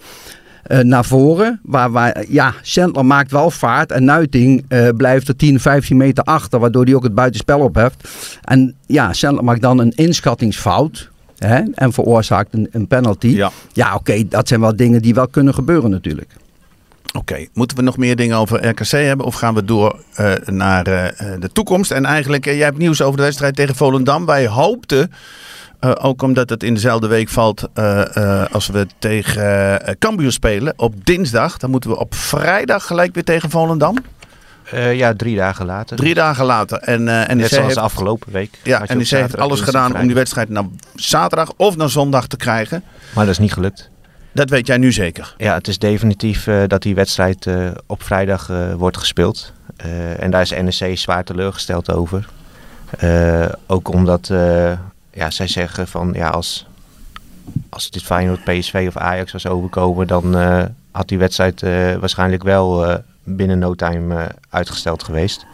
eh, 0.63 0.79
naar 0.79 1.05
voren, 1.05 1.61
waar, 1.63 1.91
waar 1.91 2.25
ja, 2.29 2.55
Sandler 2.63 3.07
maakt 3.07 3.31
wel 3.31 3.51
vaart 3.51 3.93
en 3.93 4.05
Nuiting 4.05 4.65
eh, 4.69 4.89
blijft 4.97 5.29
er 5.29 5.37
10, 5.37 5.61
15 5.61 5.97
meter 5.97 6.25
achter, 6.25 6.59
waardoor 6.61 6.85
hij 6.85 6.95
ook 6.95 7.03
het 7.03 7.15
buitenspel 7.15 7.61
opheft. 7.61 8.09
En 8.43 8.75
ja, 8.87 9.13
Sandler 9.13 9.45
maakt 9.45 9.63
dan 9.63 9.79
een 9.79 9.93
inschattingsfout 9.95 11.11
hè, 11.39 11.61
en 11.75 11.93
veroorzaakt 11.93 12.55
een, 12.55 12.69
een 12.73 12.87
penalty. 12.87 13.27
Ja, 13.29 13.51
Ja, 13.73 13.95
oké, 13.95 14.29
dat 14.29 14.49
zijn 14.49 14.61
wel 14.61 14.77
dingen 14.77 15.03
die 15.03 15.15
wel 15.15 15.29
kunnen 15.29 15.55
gebeuren 15.55 15.91
natuurlijk. 15.91 16.31
Oké. 17.13 17.47
Moeten 17.53 17.77
we 17.77 17.83
nog 17.83 17.97
meer 17.97 18.17
dingen 18.17 18.37
over 18.37 18.69
RKC 18.69 18.91
hebben 18.91 19.27
of 19.27 19.35
gaan 19.35 19.55
we 19.55 19.65
door 19.65 20.03
eh, 20.15 20.33
naar 20.45 20.87
eh, 20.87 21.33
de 21.39 21.53
toekomst? 21.53 21.91
En 21.91 22.05
eigenlijk, 22.05 22.47
eh, 22.47 22.57
jij 22.57 22.65
hebt 22.65 22.79
nieuws 22.79 23.03
over 23.03 23.17
de 23.17 23.23
wedstrijd 23.23 23.57
tegen 23.57 23.75
Volendam. 23.75 24.27
Wij 24.27 24.47
hoopten, 24.47 25.13
ook 25.81 26.23
omdat 26.23 26.51
het 26.51 26.63
in 26.63 26.75
dezelfde 26.75 27.07
week 27.07 27.29
valt 27.29 27.69
als 28.53 28.67
we 28.67 28.87
tegen 28.99 29.99
Cambuur 29.99 30.33
spelen, 30.33 30.73
op 30.77 31.07
dinsdag. 31.07 31.57
Dan 31.57 31.71
moeten 31.71 31.91
we 31.91 31.99
op 31.99 32.15
vrijdag 32.15 32.87
gelijk 32.87 33.15
weer 33.15 33.25
tegen 33.25 33.51
Volendam. 33.51 33.97
Ja, 34.93 35.15
drie 35.15 35.37
dagen 35.37 35.67
later. 35.67 35.97
Drie 35.97 36.15
dagen 36.15 36.45
later. 36.45 36.79
En, 36.79 37.09
eh 37.09 37.29
NEC 37.29 37.37
Net 37.37 37.49
zoals 37.49 37.67
heeft, 37.67 37.77
afgelopen 37.77 38.33
week. 38.33 38.59
ja, 38.63 38.81
op 38.83 38.95
NEC 38.95 39.09
heeft 39.09 39.37
alles 39.39 39.61
gedaan 39.61 39.97
om 39.97 40.07
die 40.07 40.15
wedstrijd 40.15 40.49
naar 40.49 40.65
zaterdag 40.95 41.53
of 41.57 41.77
naar 41.77 41.91
zondag 41.91 42.27
te 42.27 42.37
krijgen. 42.37 42.85
Maar 43.15 43.25
dat 43.25 43.35
is 43.35 43.41
niet 43.41 43.53
gelukt. 43.53 43.91
Dat 44.33 44.51
weet 44.51 44.67
jij 44.67 44.77
nu 44.77 44.93
zeker. 44.93 45.35
Ja, 45.39 45.55
het 45.55 45.69
is 45.69 45.79
definitief 45.79 46.47
eh, 46.47 46.63
dat 46.67 46.83
die 46.83 46.95
wedstrijd 46.95 47.47
eh, 47.47 47.71
op 47.87 48.03
vrijdag 48.03 48.51
eh, 48.51 48.75
wordt 48.75 48.97
gespeeld. 48.97 49.53
En 50.19 50.31
daar 50.31 50.41
is 50.41 50.51
NEC 50.51 50.99
zwaar 50.99 51.25
teleurgesteld 51.25 51.93
over. 51.93 52.29
Ook 53.67 53.89
omdat 53.89 54.27
ja, 55.11 55.31
zij 55.31 55.47
zeggen 55.47 55.89
van 55.89 56.13
ja, 56.13 56.29
als, 56.29 56.67
als 57.69 57.91
dit 57.91 58.03
Feyenoord, 58.03 58.45
PSV 58.45 58.85
of 58.89 58.97
Ajax 58.97 59.33
was 59.33 59.47
overkomen, 59.47 60.07
dan 60.07 60.35
had 60.91 61.09
die 61.09 61.19
wedstrijd 61.19 61.61
waarschijnlijk 62.01 62.43
wel 62.43 62.99
binnen 63.25 63.59
no 63.59 63.75
time 63.75 64.29
uitgesteld 64.51 65.03
geweest. 65.03 65.47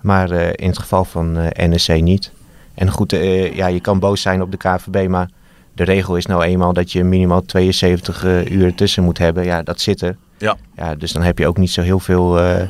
Maar 0.00 0.30
in 0.32 0.68
het 0.68 0.78
geval 0.78 1.04
van 1.04 1.32
NEC 1.56 2.00
niet. 2.00 2.30
En 2.74 2.90
goed, 2.90 3.10
ja, 3.52 3.66
je 3.66 3.80
kan 3.80 3.98
boos 3.98 4.22
zijn 4.22 4.42
op 4.42 4.50
de 4.50 4.56
KVB, 4.56 5.08
maar 5.08 5.28
de 5.74 5.84
regel 5.84 6.16
is 6.16 6.26
nou 6.26 6.42
eenmaal 6.42 6.72
dat 6.72 6.92
je 6.92 7.04
minimaal 7.04 7.42
72 7.42 8.24
eh, 8.24 8.50
uur 8.50 8.74
tussen 8.74 9.02
moet 9.02 9.18
hebben. 9.18 9.44
Ja, 9.44 9.62
dat 9.62 9.80
zit 9.80 10.00
er. 10.00 10.16
Ja. 10.38 10.56
Ja, 10.76 10.94
dus 10.94 11.12
dan 11.12 11.22
heb 11.22 11.38
je 11.38 11.46
ook 11.46 11.58
niet 11.58 11.70
zo 11.70 11.82
heel 11.82 12.00
veel 12.00 12.38
eh, 12.38 12.60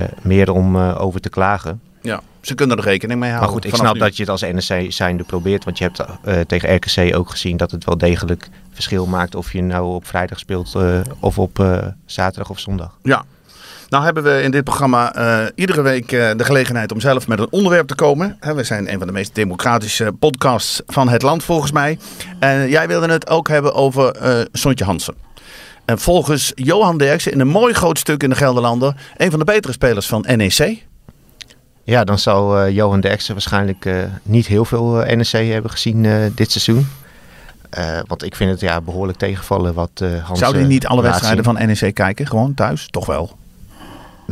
eh, 0.00 0.08
meer 0.22 0.52
om 0.52 0.76
over 0.76 1.20
te 1.20 1.28
klagen. 1.28 1.80
Ja, 2.02 2.20
ze 2.40 2.54
kunnen 2.54 2.76
er 2.76 2.84
rekening 2.84 3.20
mee 3.20 3.30
Maar 3.30 3.38
houden. 3.38 3.62
goed, 3.62 3.72
ik 3.72 3.78
snap 3.78 3.94
nu. 3.94 4.00
dat 4.00 4.16
je 4.16 4.22
het 4.22 4.30
als 4.30 4.40
NEC 4.40 4.92
zijnde 4.92 5.24
probeert. 5.24 5.64
Want 5.64 5.78
je 5.78 5.84
hebt 5.84 6.02
tegen 6.48 6.74
RKC 6.74 7.16
ook 7.16 7.30
gezien 7.30 7.56
dat 7.56 7.70
het 7.70 7.84
wel 7.84 7.98
degelijk 7.98 8.48
verschil 8.72 9.06
maakt 9.06 9.34
of 9.34 9.52
je 9.52 9.62
nou 9.62 9.94
op 9.94 10.06
vrijdag 10.06 10.38
speelt 10.38 10.76
of 11.20 11.38
op 11.38 11.64
zaterdag 12.06 12.50
of 12.50 12.58
zondag. 12.58 12.98
Ja. 13.02 13.24
Nou 13.90 14.04
hebben 14.04 14.22
we 14.22 14.42
in 14.42 14.50
dit 14.50 14.64
programma 14.64 15.14
eh, 15.14 15.46
iedere 15.54 15.82
week 15.82 16.12
eh, 16.12 16.30
de 16.36 16.44
gelegenheid 16.44 16.92
om 16.92 17.00
zelf 17.00 17.28
met 17.28 17.38
een 17.38 17.50
onderwerp 17.50 17.86
te 17.86 17.94
komen. 17.94 18.36
We 18.40 18.64
zijn 18.64 18.92
een 18.92 18.98
van 18.98 19.06
de 19.06 19.12
meest 19.12 19.34
democratische 19.34 20.12
podcasts 20.18 20.82
van 20.86 21.08
het 21.08 21.22
land 21.22 21.44
volgens 21.44 21.72
mij. 21.72 21.98
En 22.38 22.68
jij 22.68 22.88
wilde 22.88 23.08
het 23.08 23.28
ook 23.28 23.48
hebben 23.48 23.74
over 23.74 24.10
eh 24.10 24.40
Sontje 24.52 24.84
Hansen. 24.84 25.14
En 25.84 25.98
volgens 25.98 26.52
Johan 26.54 26.98
Derksen 26.98 27.32
in 27.32 27.40
een 27.40 27.48
mooi 27.48 27.74
groot 27.74 27.98
stuk 27.98 28.22
in 28.22 28.30
de 28.30 28.36
Gelderlander... 28.36 28.94
een 29.16 29.30
van 29.30 29.38
de 29.38 29.44
betere 29.44 29.72
spelers 29.72 30.06
van 30.06 30.24
NEC. 30.36 30.86
Ja, 31.84 32.04
dan 32.04 32.18
zal 32.18 32.68
Johan 32.68 33.00
Derksen 33.00 33.32
waarschijnlijk 33.32 33.88
niet 34.22 34.46
heel 34.46 34.64
veel 34.64 34.92
NEC 34.92 35.30
hebben 35.52 35.70
gezien 35.70 36.32
dit 36.34 36.50
seizoen. 36.50 36.88
Want 38.06 38.24
ik 38.24 38.36
vind 38.36 38.50
het 38.50 38.60
ja, 38.60 38.80
behoorlijk 38.80 39.18
tegenvallen 39.18 39.74
wat 39.74 40.04
Hans 40.22 40.38
Zou 40.38 40.56
hij 40.56 40.64
niet 40.64 40.86
alle 40.86 41.02
wedstrijden 41.02 41.44
van 41.44 41.54
NEC 41.54 41.94
kijken? 41.94 42.26
Gewoon 42.26 42.54
thuis? 42.54 42.86
Toch 42.90 43.06
wel. 43.06 43.38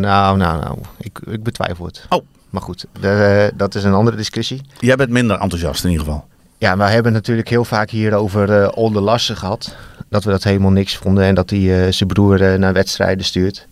Nou, 0.00 0.36
nou, 0.36 0.60
nou. 0.60 0.78
Ik, 0.98 1.18
ik 1.24 1.42
betwijfel 1.42 1.84
het. 1.86 2.06
Oh. 2.08 2.24
Maar 2.50 2.62
goed, 2.62 2.86
de- 3.00 3.52
dat 3.54 3.74
is 3.74 3.84
een 3.84 3.92
andere 3.92 4.16
discussie. 4.16 4.60
Jij 4.78 4.96
bent 4.96 5.10
minder 5.10 5.38
enthousiast 5.40 5.84
in 5.84 5.90
ieder 5.90 6.04
geval. 6.04 6.26
Ja, 6.58 6.76
we 6.76 6.82
hebben 6.84 7.12
natuurlijk 7.12 7.48
heel 7.48 7.64
vaak 7.64 7.90
hier 7.90 8.14
over 8.14 8.62
eh 8.62 8.68
Olde 8.74 9.18
gehad. 9.18 9.74
Dat 10.08 10.24
we 10.24 10.30
dat 10.30 10.42
helemaal 10.44 10.70
niks 10.70 10.96
vonden 10.96 11.24
en 11.24 11.34
dat 11.34 11.50
hij 11.50 11.86
eh, 11.86 11.92
zijn 11.92 12.08
broer 12.08 12.42
eh, 12.52 12.58
naar 12.58 12.72
wedstrijden 12.72 13.24
stuurt. 13.24 13.66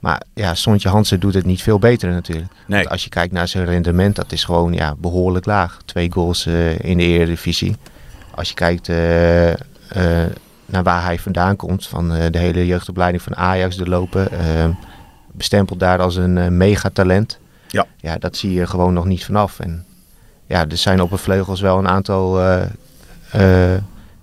Maar 0.00 0.22
ja, 0.34 0.54
Sontje 0.54 0.88
Hansen 0.88 1.20
doet 1.20 1.34
het 1.34 1.44
niet 1.44 1.62
veel 1.62 1.78
beter 1.78 2.10
natuurlijk. 2.10 2.52
Nee. 2.66 2.78
Want 2.78 2.90
als 2.90 3.04
je 3.04 3.08
kijkt 3.10 3.32
naar 3.32 3.48
zijn 3.48 3.64
rendement, 3.64 4.16
dat 4.16 4.32
is 4.32 4.44
gewoon 4.44 4.72
ja, 4.72 4.94
behoorlijk 4.98 5.46
laag. 5.46 5.78
Twee 5.84 6.12
goals 6.12 6.46
in 6.80 6.98
de 6.98 7.04
Eredivisie. 7.04 7.76
Als 8.34 8.48
je 8.48 8.54
kijkt 8.54 8.88
naar 10.66 10.82
waar 10.82 11.04
hij 11.04 11.18
vandaan 11.18 11.56
komt, 11.56 11.86
van 11.86 12.08
de 12.08 12.38
hele 12.38 12.66
jeugdopleiding 12.66 13.22
van 13.22 13.36
Ajax 13.36 13.76
de 13.76 13.88
lopen. 13.88 14.28
Bestempeld 15.36 15.80
daar 15.80 15.98
als 16.00 16.16
een 16.16 16.38
eh, 16.38 16.48
megatalent. 16.48 17.38
Ja. 17.68 17.86
ja, 17.96 18.16
dat 18.18 18.36
zie 18.36 18.52
je 18.52 18.66
gewoon 18.66 18.92
nog 18.92 19.04
niet 19.04 19.24
vanaf. 19.24 19.60
En 19.60 19.84
ja, 20.46 20.68
er 20.68 20.76
zijn 20.76 21.00
op 21.00 21.10
de 21.10 21.16
vleugels 21.16 21.60
wel 21.60 21.78
een 21.78 21.88
aantal 21.88 22.40
eh, 22.40 22.62
eh, 23.74 23.82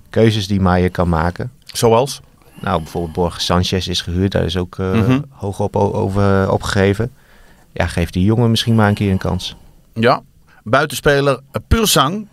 keuzes 0.10 0.48
die 0.48 0.62
Maier 0.62 0.92
kan 0.92 1.10
maken. 1.10 1.52
Zoals? 1.66 2.22
Nou, 2.62 2.78
bijvoorbeeld 2.82 3.14
Borges 3.14 3.46
Sanchez 3.46 3.88
is 3.88 4.02
gehuurd, 4.02 4.32
daar 4.32 4.44
is 4.46 4.58
ook 4.58 4.80
eh, 4.80 4.92
Mhm. 4.92 5.20
hoog 5.30 5.60
op 5.60 5.76
over 5.76 6.52
opgegeven. 6.52 7.12
Ja, 7.72 7.88
geef 7.88 8.10
die 8.10 8.24
jongen 8.24 8.50
misschien 8.50 8.76
maar 8.76 8.88
een 8.88 8.94
keer 8.94 9.12
een 9.12 9.18
kans. 9.18 9.56
Ja. 9.94 10.22
Buitenspeler 10.64 11.40
Pursang. 11.68 12.28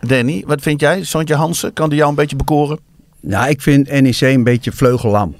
Danny, 0.00 0.42
wat 0.46 0.60
vind 0.60 0.80
jij? 0.80 1.04
Sontje 1.04 1.34
Hansen, 1.34 1.72
kan 1.72 1.88
die 1.88 1.98
jou 1.98 2.10
een 2.10 2.16
beetje 2.16 2.36
bekoren? 2.36 2.78
Nou, 3.20 3.48
ik 3.48 3.62
vind 3.62 3.90
NEC 4.00 4.20
een 4.20 4.44
beetje 4.44 4.72
vleugellam. 4.72 5.36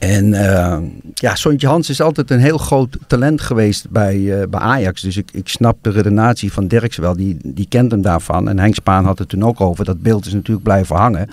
En 0.00 0.34
eh, 0.34 0.78
ja, 1.14 1.34
Sontje 1.34 1.66
Hans 1.66 1.88
is 1.88 2.00
altijd 2.00 2.30
een 2.30 2.40
heel 2.40 2.58
groot 2.58 2.96
talent 3.06 3.40
geweest 3.40 3.90
bij, 3.90 4.40
eh, 4.40 4.48
bij 4.48 4.60
Ajax. 4.60 5.02
Dus 5.02 5.16
ik, 5.16 5.28
ik 5.32 5.48
snap 5.48 5.76
de 5.82 5.90
redenatie 5.90 6.52
van 6.52 6.66
Dirks 6.66 6.96
wel. 6.96 7.16
Die, 7.16 7.36
die 7.42 7.66
kent 7.68 7.90
hem 7.90 8.02
daarvan. 8.02 8.48
En 8.48 8.58
Henk 8.58 8.74
Spaan 8.74 9.04
had 9.04 9.18
het 9.18 9.28
toen 9.28 9.44
ook 9.44 9.60
over. 9.60 9.84
Dat 9.84 10.02
beeld 10.02 10.26
is 10.26 10.32
natuurlijk 10.32 10.64
blijven 10.64 10.96
hangen. 10.96 11.30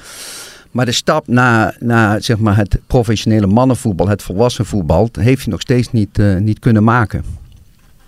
Maar 0.71 0.85
de 0.85 0.91
stap 0.91 1.27
naar, 1.27 1.75
naar 1.79 2.23
zeg 2.23 2.37
maar, 2.37 2.57
het 2.57 2.79
professionele 2.87 3.47
mannenvoetbal, 3.47 4.07
het 4.07 4.21
volwassen 4.21 4.65
voetbal, 4.65 5.09
heeft 5.19 5.43
hij 5.43 5.51
nog 5.51 5.61
steeds 5.61 5.91
niet, 5.91 6.19
eh, 6.19 6.35
niet 6.35 6.59
kunnen 6.59 6.83
maken. 6.83 7.23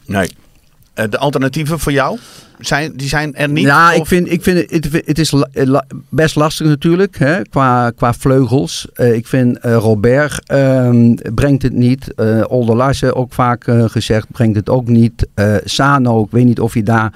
Nee. 0.06 0.30
Eh, 1.00 1.10
de 1.10 1.18
alternatieven 1.18 1.79
voor 1.79 1.91
jou, 1.91 2.18
zijn, 2.60 2.94
die 2.96 3.08
zijn 3.08 3.36
er 3.36 3.50
niet? 3.50 3.65
Ja, 3.65 3.91
ik 3.91 4.01
Of- 4.01 4.08
vind, 4.08 4.32
ik 4.32 4.44
vind 4.44 4.72
het, 4.72 5.06
het, 5.06 5.20
is 5.20 5.32
la- 5.51 5.86
best 6.10 6.36
lastig 6.36 6.68
natuurlijk 6.68 7.18
hè, 7.18 7.41
qua, 7.41 7.89
qua 7.89 8.13
vleugels. 8.13 8.88
Eh, 8.94 9.13
ik 9.13 9.27
vind 9.27 9.58
eh, 9.60 9.75
Robert 9.75 10.41
ehm, 10.50 11.13
brengt 11.36 11.63
het 11.63 11.74
niet. 11.74 12.13
Eh 12.13 12.44
Older 12.48 12.75
Larsen 12.75 13.15
ook 13.15 13.34
vaak 13.34 13.68
eh, 13.68 13.84
gezegd 13.88 14.32
brengt 14.32 14.56
het 14.56 14.70
ook 14.70 14.88
niet. 14.88 15.27
Eh 15.34 15.56
Sano, 15.63 16.24
ik 16.24 16.32
weet 16.32 16.46
niet 16.46 16.60
of 16.60 16.74
je 16.74 16.84
daar 16.84 17.13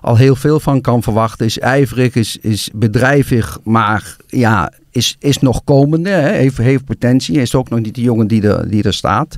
al 0.00 0.16
heel 0.16 0.36
veel 0.36 0.60
van 0.60 0.80
kan 0.80 1.02
verwachten. 1.02 1.46
Is 1.46 1.58
ijverig, 1.58 2.14
is, 2.14 2.38
is 2.40 2.70
bedrijvig, 2.74 3.58
maar 3.64 4.16
ja, 4.26 4.72
is, 4.90 5.16
is 5.18 5.38
nog 5.38 5.64
komende. 5.64 6.10
Hè, 6.10 6.30
heeft, 6.30 6.56
heeft 6.56 6.84
potentie. 6.84 7.40
Is 7.40 7.54
ook 7.54 7.68
nog 7.68 7.80
niet 7.80 7.94
de 7.94 8.00
jongen 8.00 8.26
die 8.26 8.48
er, 8.48 8.70
die 8.70 8.82
er 8.82 8.94
staat. 8.94 9.36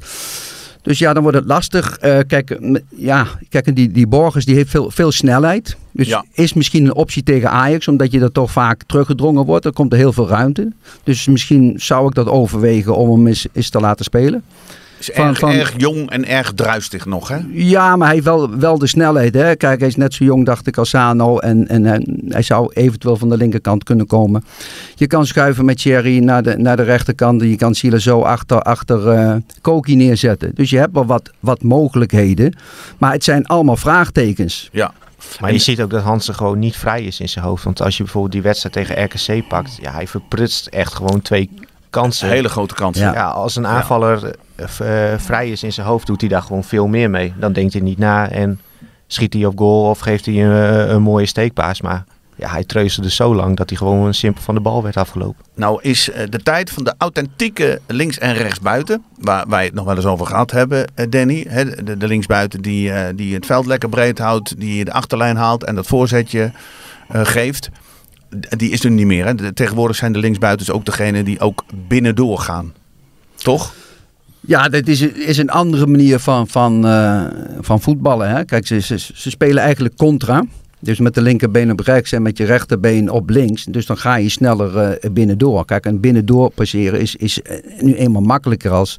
Dus 0.85 0.99
ja, 0.99 1.13
dan 1.13 1.23
wordt 1.23 1.39
het 1.39 1.47
lastig. 1.47 1.99
Eh, 1.99 2.19
kijk, 2.27 2.59
ja, 2.97 3.27
kijk 3.49 3.77
die, 3.77 3.91
die 3.91 4.07
Borgers 4.07 4.45
die 4.45 4.55
heeft 4.55 4.71
veel, 4.71 4.91
veel 4.91 5.13
snelheid. 5.13 5.77
Dus 5.93 6.09
Ja. 6.09 6.25
is 6.33 6.53
misschien 6.53 6.85
een 6.85 6.95
optie 6.95 7.23
tegen 7.23 7.51
Ajax, 7.51 7.89
omdat 7.89 8.13
je 8.13 8.21
er 8.21 8.33
toch 8.33 8.51
vaak 8.51 8.83
teruggedrongen 8.87 9.45
wordt. 9.45 9.65
Er 9.65 9.73
komt 9.73 9.93
er 9.93 9.99
heel 9.99 10.13
veel 10.13 10.29
ruimte. 10.29 10.73
Dus 11.05 11.27
misschien 11.27 11.73
zou 11.77 12.07
ik 12.09 12.15
dat 12.15 12.27
overwegen 12.29 12.97
om 12.97 13.11
hem 13.11 13.27
eens, 13.27 13.47
eens 13.53 13.69
te 13.71 13.81
laten 13.81 14.05
spelen. 14.05 14.43
Is 15.09 15.15
Van- 15.15 15.29
erg, 15.29 15.39
van- 15.39 15.51
erg 15.51 15.73
jong 15.77 16.11
en 16.11 16.27
erg 16.29 16.53
druistig 16.53 17.07
nog, 17.07 17.29
hè? 17.29 17.39
Ja, 17.53 17.97
maar 17.97 18.07
hij 18.07 18.15
heeft 18.15 18.27
wel, 18.27 18.57
wel 18.57 18.79
de 18.79 18.87
snelheid. 18.87 19.35
Hè? 19.35 19.57
Kijk, 19.57 19.79
hij 19.79 19.89
is 19.89 19.97
net 19.97 20.15
zo 20.15 20.25
jong, 20.25 20.45
dacht 20.47 20.67
ik, 20.67 20.77
als 20.77 20.89
Sano. 20.89 21.39
En, 21.39 21.69
en 21.69 21.85
hij, 21.85 22.07
hij 22.29 22.43
zou 22.43 22.73
eventueel 22.73 23.17
van 23.17 23.29
de 23.29 23.37
linkerkant 23.37 23.85
kunnen 23.85 24.07
komen. 24.07 24.45
Je 24.95 25.07
kan 25.07 25.27
schuiven 25.27 25.65
met 25.65 25.79
Thierry 25.79 26.19
naar 26.19 26.43
de, 26.43 26.57
naar 26.57 26.77
de 26.77 26.83
rechterkant. 26.83 27.41
En 27.43 27.49
je 27.49 27.57
kan 27.57 27.75
Siele 27.75 28.01
zo 28.01 28.21
achter, 28.21 28.63
achter 28.63 29.09
eh, 29.09 29.35
Koki 29.61 29.97
neerzetten. 29.97 30.51
Dus 30.55 30.71
je 30.71 30.79
hebt 30.79 30.93
wel 30.93 31.07
wat, 31.07 31.31
wat 31.41 31.63
mogelijkheden. 31.63 32.57
Maar 32.99 33.13
het 33.13 33.25
zijn 33.25 33.47
allemaal 33.47 33.77
vraagtekens. 33.77 34.69
Ja. 34.73 34.93
Maar 35.41 35.53
je 35.53 35.59
ziet 35.59 35.81
ook 35.83 35.91
dat 35.91 36.03
Hansen 36.03 36.35
gewoon 36.35 36.59
niet 36.59 36.77
vrij 36.77 37.03
is 37.03 37.21
in 37.21 37.29
zijn 37.29 37.45
hoofd. 37.45 37.65
Want 37.65 37.83
als 37.83 37.97
je 37.97 38.03
bijvoorbeeld 38.03 38.33
die 38.33 38.43
wedstrijd 38.43 38.75
tegen 38.75 39.05
RKC 39.05 39.49
pakt, 39.49 39.79
ja, 39.81 39.93
hij 39.93 40.07
verprutst 40.07 40.67
echt 40.67 40.95
gewoon 40.95 41.23
twee 41.23 41.51
kansen. 42.01 42.29
Hele 42.29 42.49
grote 42.49 42.75
kans. 42.75 42.99
Ja. 42.99 43.13
Ja, 43.13 43.29
als 43.29 43.57
een 43.57 43.67
aanvaller 43.67 44.35
eh, 44.55 45.13
eh, 45.13 45.21
vrij 45.21 45.51
is 45.51 45.63
in 45.63 45.73
zijn 45.73 45.87
hoofd, 45.87 46.07
doet 46.07 46.21
hij 46.21 46.31
daar 46.31 46.43
gewoon 46.43 46.65
veel 46.65 46.87
meer 46.87 47.11
mee. 47.11 47.33
Dan 47.39 47.53
denkt 47.53 47.73
hij 47.73 47.83
niet 47.83 47.99
na 47.99 48.31
en 48.31 48.61
schiet 49.07 49.33
hij 49.33 49.45
op 49.45 49.59
goal 49.59 49.91
of 49.91 49.99
geeft 49.99 50.27
hij 50.27 50.45
een, 50.45 50.91
een 50.95 51.03
mooie 51.03 51.27
steekpaas. 51.27 51.81
Maar 51.81 52.05
ja, 52.37 52.49
hij 52.49 52.65
treuzelde 52.65 53.11
zo 53.11 53.35
lang 53.35 53.57
dat 53.57 53.69
hij 53.69 53.79
gewoon 53.79 54.15
simpel 54.15 54.43
van 54.43 54.55
de 54.55 54.61
bal 54.61 54.83
werd 54.83 54.97
afgelopen. 54.97 55.45
Nou 55.55 55.83
is 55.83 56.11
eh, 56.11 56.27
de 56.31 56.43
tijd 56.43 56.71
van 56.71 56.85
de 56.85 56.95
authentieke 56.99 57.81
links- 57.87 58.19
en 58.19 58.35
rechtsbuiten, 58.35 59.05
waar 59.19 59.45
wij 59.49 59.65
het 59.65 59.75
nog 59.75 59.85
wel 59.85 59.97
eens 59.97 60.07
over 60.07 60.27
gehad 60.27 60.51
hebben, 60.51 60.87
eh, 60.95 61.07
Danny. 61.11 61.47
Hè, 61.49 61.85
de, 61.85 61.97
de 61.97 62.07
linksbuiten 62.07 62.63
die, 62.63 62.93
eh, 62.93 63.15
die 63.17 63.35
het 63.35 63.47
veld 63.47 63.67
lekker 63.67 63.89
breed 63.89 64.19
houdt, 64.19 64.61
die 64.61 64.85
de 64.85 64.93
achterlijn 64.93 65.37
haalt 65.37 65.65
en 65.65 65.75
dat 65.75 65.87
voorzetje 65.87 66.53
eh, 67.09 67.21
geeft. 67.25 67.71
Die 68.49 68.71
is 68.71 68.85
er 68.85 68.91
niet 68.91 69.07
meer. 69.07 69.27
Hè. 69.27 69.53
Tegenwoordig 69.53 69.97
zijn 69.97 70.13
de 70.13 70.19
linksbuitens 70.19 70.71
ook 70.71 70.85
degene 70.85 71.23
die 71.23 71.41
ook 71.41 71.65
binnendoor 71.89 72.39
gaan. 72.39 72.73
Toch? 73.35 73.75
Ja, 74.41 74.69
dat 74.69 74.87
is, 74.87 75.01
is 75.01 75.39
een 75.39 75.51
andere 75.51 75.87
manier 75.87 76.19
van, 76.19 76.49
van, 76.49 76.87
eh, 76.87 77.25
van 77.61 77.81
voetballen. 77.81 78.31
Hè? 78.31 78.45
Kijk, 78.45 78.67
ze, 78.67 78.81
ze, 78.81 78.99
ze 78.99 79.31
spelen 79.31 79.63
eigenlijk 79.63 79.97
contra. 79.97 80.45
Dus 80.81 80.99
met 80.99 81.15
de 81.15 81.23
linkerbeen 81.23 81.71
op 81.71 81.81
rechts 81.81 82.13
en 82.13 82.23
met 82.23 82.39
je 82.39 82.45
rechterbeen 82.45 83.11
op 83.11 83.31
links. 83.31 83.65
Dus 83.65 83.87
dan 83.87 83.97
ga 83.97 84.17
je 84.17 84.29
sneller 84.29 84.79
eh, 84.79 85.11
binnendoor. 85.11 85.65
Kijk, 85.65 85.87
en 85.87 86.01
binnendoor 86.01 86.51
passeren 86.51 87.01
is, 87.01 87.17
is 87.17 87.43
eh, 87.43 87.57
nu 87.81 87.95
eenmaal 87.95 88.23
makkelijker 88.23 88.71
als, 88.71 88.99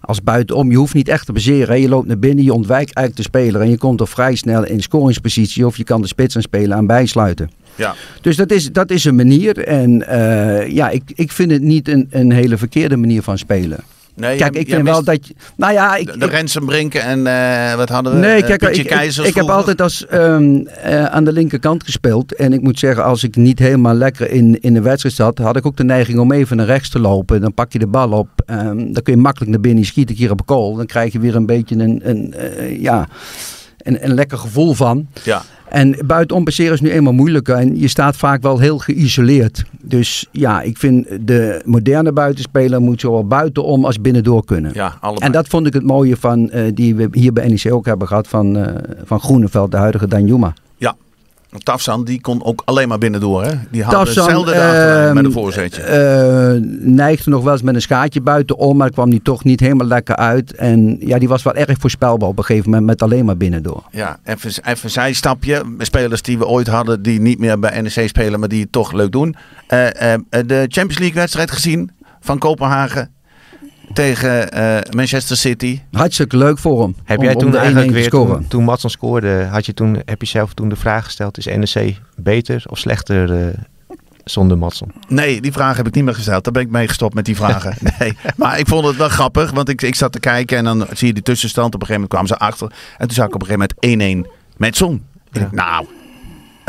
als 0.00 0.22
buitenom. 0.22 0.70
Je 0.70 0.76
hoeft 0.76 0.94
niet 0.94 1.08
echt 1.08 1.26
te 1.26 1.32
passeren. 1.32 1.80
Je 1.80 1.88
loopt 1.88 2.06
naar 2.06 2.18
binnen, 2.18 2.44
je 2.44 2.52
ontwijkt 2.52 2.94
eigenlijk 2.94 3.16
de 3.16 3.38
speler. 3.38 3.60
En 3.60 3.70
je 3.70 3.78
komt 3.78 4.00
er 4.00 4.08
vrij 4.08 4.34
snel 4.34 4.64
in 4.64 4.82
scoringspositie. 4.82 5.66
Of 5.66 5.76
je 5.76 5.84
kan 5.84 6.00
de 6.00 6.08
spits 6.08 6.36
aan 6.36 6.42
spelen 6.42 6.76
aan 6.76 6.86
bijsluiten. 6.86 7.50
Ja. 7.80 7.94
Dus 8.20 8.36
dat 8.36 8.50
is, 8.50 8.72
dat 8.72 8.90
is 8.90 9.04
een 9.04 9.14
manier. 9.14 9.58
En 9.64 10.06
eh, 10.06 10.68
ja, 10.68 10.88
ik, 10.88 11.02
ik 11.14 11.32
vind 11.32 11.50
het 11.50 11.62
niet 11.62 11.88
een, 11.88 12.06
een 12.10 12.32
hele 12.32 12.58
verkeerde 12.58 12.96
manier 12.96 13.22
van 13.22 13.38
spelen. 13.38 13.78
Nee, 14.20 14.36
Kijk, 14.36 14.56
ik 14.56 14.68
vind 14.68 14.82
wel 14.82 15.04
dat 15.04 15.26
je. 15.26 15.34
Nou 15.56 15.72
ja, 15.72 15.96
ik. 15.96 16.20
De, 16.20 16.26
Rensenbrinken 16.26 17.02
en 17.02 17.26
eh, 17.26 17.76
wat 17.76 17.88
hadden 17.88 18.12
we? 18.12 18.18
nee, 18.18 18.42
Eh, 18.42 18.46
kijk, 18.46 18.60
Pietje 18.60 18.82
ik, 18.82 19.26
ik, 19.26 19.34
heb 19.34 19.48
altijd 19.48 19.80
als 19.80 20.06
ehm, 20.06 20.56
eh, 20.66 21.04
aan 21.04 21.24
de 21.24 21.32
linkerkant 21.32 21.84
gespeeld. 21.84 22.34
En 22.34 22.52
ik 22.52 22.60
moet 22.60 22.78
zeggen, 22.78 23.04
als 23.04 23.24
ik 23.24 23.36
niet 23.36 23.58
helemaal 23.58 23.94
lekker 23.94 24.30
in, 24.30 24.60
in 24.60 24.74
de 24.74 24.80
wedstrijd 24.80 25.14
zat, 25.14 25.38
had 25.38 25.56
ik 25.56 25.66
ook 25.66 25.76
de 25.76 25.84
neiging 25.84 26.18
om 26.18 26.32
even 26.32 26.56
naar 26.56 26.66
rechts 26.66 26.88
te 26.88 26.98
lopen. 26.98 27.40
Dan 27.40 27.54
pak 27.54 27.72
je 27.72 27.78
de 27.78 27.86
bal 27.86 28.10
op. 28.10 28.28
ehm, 28.46 28.92
dan 28.92 29.02
kun 29.02 29.14
je 29.14 29.20
makkelijk 29.20 29.50
naar 29.50 29.60
binnen. 29.60 29.84
Schiet 29.84 30.10
ik 30.10 30.16
hier 30.16 30.30
op 30.30 30.42
goal. 30.46 30.76
Dan 30.76 30.86
krijg 30.86 31.12
je 31.12 31.18
weer 31.18 31.36
een 31.36 31.46
beetje 31.46 31.76
een, 31.76 32.00
een, 32.04 32.34
ja, 32.80 33.08
een, 33.82 34.04
een 34.04 34.14
lekker 34.14 34.38
gevoel 34.38 34.74
van. 34.74 35.06
Ja. 35.22 35.42
En 35.68 35.96
buitenom 36.04 36.44
passeren 36.44 36.72
is 36.72 36.80
nu 36.80 36.90
eenmaal 36.90 37.12
moeilijker. 37.12 37.56
En 37.56 37.80
je 37.80 37.88
staat 37.88 38.16
vaak 38.16 38.42
wel 38.42 38.58
heel 38.58 38.78
geïsoleerd. 38.78 39.64
Dus 39.82 40.26
ja, 40.30 40.62
ik 40.62 40.78
vind 40.78 41.06
de 41.20 41.62
moderne 41.64 42.12
buitenspeler 42.12 42.80
moet 42.80 43.00
zowel 43.00 43.26
buitenom 43.26 43.84
als 43.84 44.00
binnendoor 44.00 44.44
kunnen. 44.44 44.70
Ja, 44.74 44.96
allebei. 45.00 45.26
En 45.26 45.32
dat 45.32 45.48
vond 45.48 45.66
ik 45.66 45.72
het 45.72 45.84
mooie 45.84 46.16
van, 46.16 46.50
eh, 46.50 46.62
die 46.74 46.94
we 46.94 47.08
hier 47.12 47.32
bij 47.32 47.48
NEC 47.48 47.72
ook 47.72 47.86
hebben 47.86 48.08
gehad 48.08 48.28
van, 48.28 48.56
eh, 48.56 48.74
van 49.04 49.20
Groeneveld, 49.20 49.70
de 49.70 49.76
huidige 49.76 50.08
Danjuma. 50.08 50.54
Tafsan 51.58 52.04
die 52.04 52.20
kon 52.20 52.44
ook 52.44 52.62
alleen 52.64 52.88
maar 52.88 52.98
binnendoor. 52.98 53.44
Hè? 53.44 53.52
Die 53.70 53.82
had 53.82 53.92
Tafsan, 53.92 54.24
hetzelfde 54.24 54.52
de 54.52 54.60
achterlijn 54.60 55.06
ehm, 55.06 55.14
met 55.14 55.24
een 55.24 55.32
voorzetje. 55.32 55.82
Eh, 55.82 56.52
neigde 56.80 57.30
nog 57.30 57.42
wel 57.42 57.52
eens 57.52 57.62
met 57.62 57.74
een 57.74 57.80
schaatje 57.80 58.20
buitenom, 58.20 58.76
maar 58.76 58.90
kwam 58.90 59.10
die 59.10 59.22
toch 59.22 59.44
niet 59.44 59.60
helemaal 59.60 59.86
lekker 59.86 60.16
uit. 60.16 60.54
En 60.54 60.96
ja, 61.00 61.18
die 61.18 61.28
was 61.28 61.42
wel 61.42 61.54
erg 61.54 61.78
voorspelbaar 61.78 62.28
op 62.28 62.38
een 62.38 62.44
gegeven 62.44 62.70
moment 62.70 62.86
met 62.86 63.02
alleen 63.02 63.24
maar 63.24 63.36
binnendoor. 63.36 63.82
Ja, 63.90 64.18
even, 64.24 64.50
even 64.64 64.90
zijstapje. 64.90 65.62
Spelers 65.78 66.22
die 66.22 66.38
we 66.38 66.46
ooit 66.46 66.66
hadden 66.66 67.02
die 67.02 67.20
niet 67.20 67.38
meer 67.38 67.58
bij 67.58 67.80
NEC 67.80 68.08
spelen, 68.08 68.40
maar 68.40 68.48
die 68.48 68.62
het 68.62 68.72
toch 68.72 68.92
leuk 68.92 69.12
doen. 69.12 69.36
Eh, 69.66 70.12
eh, 70.12 70.20
de 70.28 70.64
Champions 70.68 70.98
League 70.98 71.20
wedstrijd 71.20 71.50
gezien 71.50 71.90
van 72.20 72.38
Kopenhagen 72.38 73.10
tegen 73.92 74.52
eh, 74.52 74.76
Manchester 74.94 75.36
City. 75.36 75.80
Hartstikke 75.92 76.36
leuk 76.36 76.58
voor 76.58 76.82
hem. 76.82 76.96
Heb 77.04 77.18
om- 77.18 77.24
jij 77.24 77.34
toen 77.34 77.50
de 77.50 77.56
1-1 77.56 77.60
eigenlijk 77.60 77.90
weer, 77.92 78.04
scoren. 78.04 78.36
toen, 78.38 78.46
toen 78.48 78.64
Matson 78.64 78.90
scoorde, 78.90 79.44
had 79.50 79.66
je 79.66 79.74
toen, 79.74 80.02
heb 80.04 80.20
je 80.20 80.26
zelf 80.26 80.54
toen 80.54 80.68
de 80.68 80.76
vraag 80.76 81.04
gesteld, 81.04 81.38
is 81.38 81.46
NEC 81.46 81.96
beter 82.16 82.64
of 82.68 82.78
slechter 82.78 83.46
eh, 83.46 83.54
zonder 84.24 84.58
Matson? 84.58 84.92
Nee, 85.08 85.40
die 85.40 85.52
vraag 85.52 85.76
heb 85.76 85.86
ik 85.86 85.94
niet 85.94 86.04
meer 86.04 86.14
gesteld. 86.14 86.44
Daar 86.44 86.52
ben 86.52 86.62
ik 86.62 86.70
mee 86.70 86.88
gestopt 86.88 87.14
met 87.14 87.24
die 87.24 87.36
vragen. 87.36 87.74
Nee. 87.98 88.16
Maar 88.36 88.58
ik 88.58 88.66
vond 88.68 88.86
het 88.86 88.96
wel 88.96 89.08
grappig, 89.08 89.50
want 89.50 89.68
ik, 89.68 89.82
ik 89.82 89.94
zat 89.94 90.12
te 90.12 90.20
kijken 90.20 90.58
en 90.58 90.64
dan 90.64 90.86
zie 90.92 91.06
je 91.06 91.12
die 91.14 91.22
tussenstand. 91.22 91.74
Op 91.74 91.80
een 91.80 91.86
gegeven 91.86 92.08
moment 92.10 92.28
kwamen 92.28 92.28
ze 92.28 92.68
achter. 92.68 92.78
En 92.98 93.06
toen 93.06 93.16
zag 93.16 93.26
ik 93.26 93.34
op 93.34 93.40
een 93.40 93.46
gegeven 93.46 93.74
moment 93.88 94.26
1-1 94.26 94.30
met 94.56 94.78
dacht, 95.32 95.52
nou, 95.52 95.86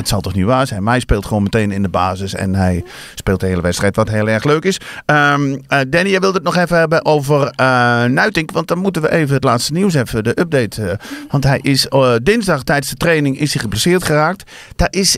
het 0.01 0.09
zal 0.09 0.21
toch 0.21 0.33
niet 0.33 0.45
waar 0.45 0.67
zijn. 0.67 0.83
Maar 0.83 0.91
hij 0.91 1.01
speelt 1.01 1.25
gewoon 1.25 1.43
meteen 1.43 1.71
in 1.71 1.81
de 1.81 1.89
basis 1.89 2.33
en 2.33 2.55
hij 2.55 2.83
speelt 3.15 3.39
de 3.39 3.45
hele 3.45 3.61
wedstrijd, 3.61 3.95
wat 3.95 4.09
heel 4.09 4.29
erg 4.29 4.43
leuk 4.43 4.63
is. 4.63 4.79
Ehm, 5.05 5.57
eh, 5.67 5.79
Danny, 5.87 6.09
jij 6.09 6.19
wilde 6.19 6.35
het 6.37 6.43
nog 6.45 6.55
even 6.55 6.77
hebben 6.77 7.05
over 7.05 7.47
eh 7.55 8.03
Nuitink, 8.03 8.51
want 8.51 8.67
dan 8.67 8.77
moeten 8.77 9.01
we 9.01 9.11
even 9.11 9.35
het 9.35 9.43
laatste 9.43 9.73
nieuws, 9.73 9.93
even 9.93 10.23
de 10.23 10.39
update. 10.39 10.89
eh, 10.89 10.97
want 11.29 11.43
hij 11.43 11.59
is 11.61 11.87
dinsdag 12.23 12.63
tijdens 12.63 12.89
de 12.89 12.95
training 12.95 13.39
is 13.39 13.53
hij 13.53 13.61
geblesseerd 13.61 14.03
geraakt. 14.03 14.51
Daar 14.75 14.87
is 14.91 15.17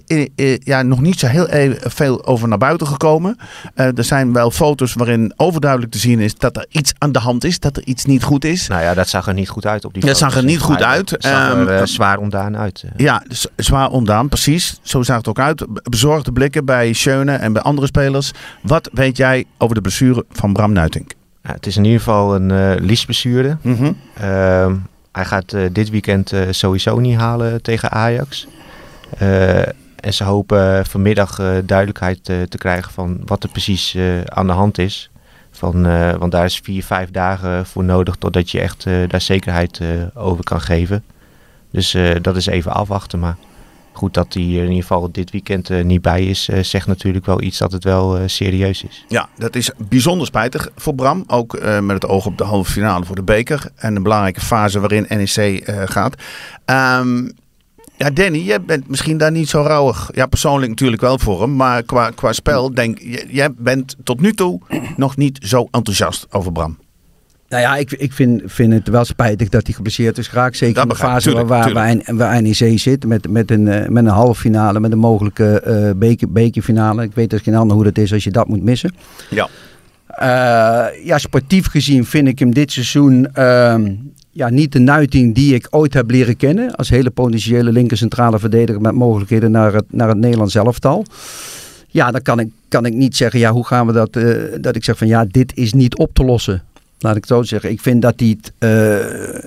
ja, 0.59 0.81
nog 0.81 1.01
niet 1.01 1.19
zo 1.19 1.27
heel 1.27 1.47
even 1.47 1.91
veel 1.91 2.25
over 2.25 2.47
naar 2.47 2.57
buiten 2.57 2.87
gekomen. 2.87 3.37
Er 3.75 4.03
zijn 4.03 4.33
wel 4.33 4.51
foto's 4.51 4.93
waarin 4.93 5.33
overduidelijk 5.37 5.91
te 5.91 5.97
zien 5.97 6.19
is 6.19 6.35
dat 6.35 6.57
er 6.57 6.65
iets 6.69 6.93
aan 6.97 7.11
de 7.11 7.19
hand 7.19 7.43
is, 7.43 7.59
dat 7.59 7.77
er 7.77 7.83
iets 7.85 8.05
niet 8.05 8.23
goed 8.23 8.45
is. 8.45 8.67
Nou 8.67 8.81
ja, 8.81 8.93
dat 8.93 9.07
zag 9.09 9.27
er 9.27 9.33
niet 9.33 9.49
goed 9.49 9.65
uit 9.65 9.85
op 9.85 9.93
die 9.93 10.01
Dat 10.05 10.11
foto's. 10.17 10.33
zag 10.33 10.41
er 10.41 10.47
niet 10.47 10.59
goed 10.59 10.81
uit. 10.83 11.15
zag 11.19 11.31
er 11.51 11.57
Ehm, 11.59 11.67
eh, 11.67 11.81
zwaar 11.85 12.17
ontdaan 12.17 12.57
uit. 12.57 12.83
Ja, 12.97 13.23
zwaar 13.55 13.89
ondaan, 13.89 14.29
precies. 14.29 14.72
Zo 14.81 15.01
zag 15.01 15.17
het 15.17 15.27
ook 15.27 15.39
uit. 15.39 15.65
Be- 15.73 15.81
Bezorgde 15.89 16.31
blikken 16.31 16.65
bij 16.65 16.93
Schöne 16.93 17.31
en 17.35 17.53
bij 17.53 17.61
andere 17.61 17.87
spelers. 17.87 18.31
Wat 18.61 18.89
weet 18.93 19.17
jij 19.17 19.45
over 19.57 19.75
de 19.75 19.81
blessure 19.81 20.25
van 20.31 20.53
Bram 20.53 20.71
Nuitink? 20.73 21.11
Ja, 21.43 21.51
het 21.51 21.65
is 21.65 21.77
in 21.77 21.83
ieder 21.83 21.99
geval 21.99 22.35
een 22.35 22.51
eh 22.51 22.81
liesblessure. 22.85 23.57
Mhm. 23.61 23.91
Ehm, 24.13 24.75
hij 25.11 25.25
gaat 25.25 25.53
eh, 25.53 25.61
dit 25.71 25.89
weekend 25.89 26.31
eh, 26.31 26.41
sowieso 26.49 26.99
niet 26.99 27.17
halen 27.17 27.61
tegen 27.61 27.91
Ajax. 27.91 28.47
En 29.99 30.13
ze 30.13 30.23
hopen 30.23 30.85
vanmiddag 30.85 31.35
duidelijkheid 31.65 32.23
te 32.23 32.57
krijgen 32.57 32.91
van 32.91 33.21
wat 33.25 33.43
er 33.43 33.49
precies 33.49 33.97
aan 34.25 34.47
de 34.47 34.53
hand 34.53 34.77
is. 34.77 35.09
Van, 35.51 35.81
want 36.19 36.31
daar 36.31 36.45
is 36.45 36.59
vier, 36.63 36.83
vijf 36.83 37.11
dagen 37.11 37.65
voor 37.65 37.83
nodig 37.83 38.15
totdat 38.15 38.51
je 38.51 38.59
echt 38.59 38.83
daar 39.07 39.21
zekerheid 39.21 39.79
over 40.13 40.43
kan 40.43 40.61
geven. 40.61 41.03
Dus 41.71 41.95
dat 42.21 42.35
is 42.35 42.45
even 42.45 42.71
afwachten. 42.73 43.19
Maar 43.19 43.35
goed 43.93 44.13
dat 44.13 44.33
hij 44.33 44.43
in 44.43 44.49
ieder 44.49 44.75
geval 44.75 45.11
dit 45.11 45.31
weekend 45.31 45.69
eh, 45.69 45.83
niet 45.83 46.01
bij 46.01 46.25
is, 46.25 46.49
eh, 46.49 46.63
zegt 46.63 46.87
natuurlijk 46.87 47.25
wel 47.25 47.41
iets 47.41 47.57
dat 47.57 47.71
het 47.71 47.83
wel 47.83 48.17
eh, 48.17 48.23
serieus 48.25 48.83
is. 48.83 49.05
Ja, 49.07 49.29
dat 49.37 49.55
is 49.55 49.71
bijzonder 49.77 50.27
spijtig 50.27 50.69
voor 50.75 50.95
Bram. 50.95 51.23
Ook 51.27 51.61
met 51.61 51.89
het 51.89 52.07
oog 52.07 52.25
op 52.25 52.37
de 52.37 52.43
halve 52.43 52.71
finale 52.71 53.05
voor 53.05 53.15
de 53.15 53.23
beker. 53.23 53.71
En 53.75 53.95
een 53.95 54.03
belangrijke 54.03 54.39
fase 54.39 54.79
waarin 54.79 55.05
NEC 55.09 55.63
gaat. 55.85 56.15
Ehm, 56.65 57.29
ja, 57.97 58.09
Danny, 58.09 58.37
jij 58.37 58.61
bent 58.61 58.87
misschien 58.87 59.17
daar 59.17 59.31
niet 59.31 59.49
zo 59.49 59.61
rauwig. 59.61 60.09
Ja, 60.13 60.25
persoonlijk 60.25 60.69
natuurlijk 60.69 61.01
wel 61.01 61.19
voor 61.19 61.41
hem. 61.41 61.55
Maar 61.55 61.83
qua, 61.83 62.09
qua 62.09 62.33
spel, 62.33 62.73
denk 62.73 62.99
jij 63.27 63.53
bent 63.53 63.95
tot 64.03 64.21
nu 64.21 64.33
toe 64.33 64.59
nog 64.95 65.17
niet 65.17 65.39
zo 65.41 65.67
enthousiast 65.71 66.27
over 66.29 66.51
Bram. 66.51 66.77
Nou 67.53 67.65
ja, 67.65 67.75
ik, 67.75 67.91
ik 67.91 68.13
vind, 68.13 68.41
vind 68.45 68.73
het 68.73 68.87
wel 68.87 69.05
spijtig 69.05 69.49
dat 69.49 69.65
hij 69.65 69.73
geblesseerd 69.75 70.17
is 70.17 70.27
geraakt. 70.27 70.57
Zeker 70.57 70.75
Dat 70.75 70.83
in 70.83 70.89
de 70.89 70.95
fase 70.95 71.27
tuurlijk, 71.27 71.47
waar, 71.47 71.65
tuurlijk. 71.65 72.05
waar, 72.05 72.15
waar 72.15 72.41
NEC 72.41 72.79
zit. 72.79 73.05
Met, 73.05 73.29
met, 73.29 73.51
een, 73.51 73.67
eh, 73.67 73.87
met 73.89 74.05
een 74.05 74.11
halve 74.11 74.41
finale, 74.41 74.79
met 74.79 74.91
een 74.91 74.97
mogelijke 74.97 75.59
eh 75.59 75.89
beker, 75.95 76.31
bekerfinale. 76.31 77.03
Ik 77.03 77.13
weet 77.13 77.29
dus 77.29 77.41
geen 77.41 77.55
ander 77.55 77.75
hoe 77.75 77.85
dat 77.85 77.97
is 77.97 78.13
als 78.13 78.23
je 78.23 78.31
dat 78.31 78.47
moet 78.47 78.63
missen. 78.63 78.95
Ja. 79.29 79.47
Eh, 80.07 81.05
ja, 81.05 81.17
sportief 81.17 81.67
gezien 81.67 82.05
vind 82.05 82.27
ik 82.27 82.39
hem 82.39 82.53
dit 82.53 82.71
seizoen 82.71 83.27
ehm, 83.33 83.91
ja, 84.31 84.49
niet 84.49 84.71
de 84.71 84.79
nuiting 84.79 85.35
die 85.35 85.53
ik 85.53 85.67
ooit 85.69 85.93
heb 85.93 86.11
leren 86.11 86.37
kennen. 86.37 86.75
Als 86.75 86.89
hele 86.89 87.09
potentiële 87.09 87.71
linker 87.71 87.97
centrale 87.97 88.39
verdediger 88.39 88.81
met 88.81 88.93
mogelijkheden 88.93 89.51
naar 89.51 89.73
het, 89.73 89.85
naar 89.89 90.07
het 90.07 90.17
Nederlands 90.17 90.55
elftal. 90.55 91.05
Ja, 91.87 92.11
dan 92.11 92.21
kan 92.21 92.39
ik, 92.39 92.49
kan 92.67 92.85
ik 92.85 92.93
niet 92.93 93.15
zeggen, 93.15 93.39
ja, 93.39 93.51
hoe 93.51 93.65
gaan 93.65 93.87
we 93.87 93.93
dat, 93.93 94.17
dat 94.61 94.75
ik 94.75 94.83
zeg 94.83 94.97
van 94.97 95.07
ja, 95.07 95.25
dit 95.25 95.55
is 95.55 95.73
niet 95.73 95.97
op 95.97 96.13
te 96.13 96.23
lossen. 96.23 96.63
Laat 97.03 97.15
ik 97.15 97.21
het 97.21 97.31
zo 97.31 97.43
zeggen. 97.43 97.69
Ik 97.71 97.81
vind 97.81 98.01
dat 98.01 98.13
hij 98.19 98.37
eh, 98.59 99.43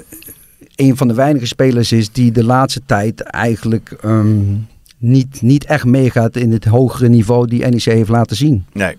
een 0.77 0.97
van 0.97 1.09
de 1.09 1.15
weinige 1.15 1.47
spelers 1.47 1.93
is 1.93 2.13
die 2.13 2.33
de 2.33 2.45
laatste 2.45 2.81
tijd 2.87 3.21
eigenlijk 3.21 3.97
ehm, 4.01 4.55
niet, 4.99 5.43
niet 5.43 5.65
echt 5.65 5.85
meegaat 5.85 6.37
in 6.37 6.53
het 6.53 6.65
hogere 6.65 7.09
niveau 7.09 7.47
die 7.47 7.67
NEC 7.67 7.83
heeft 7.83 8.09
laten 8.09 8.37
zien. 8.37 8.65
Nee. 8.73 8.97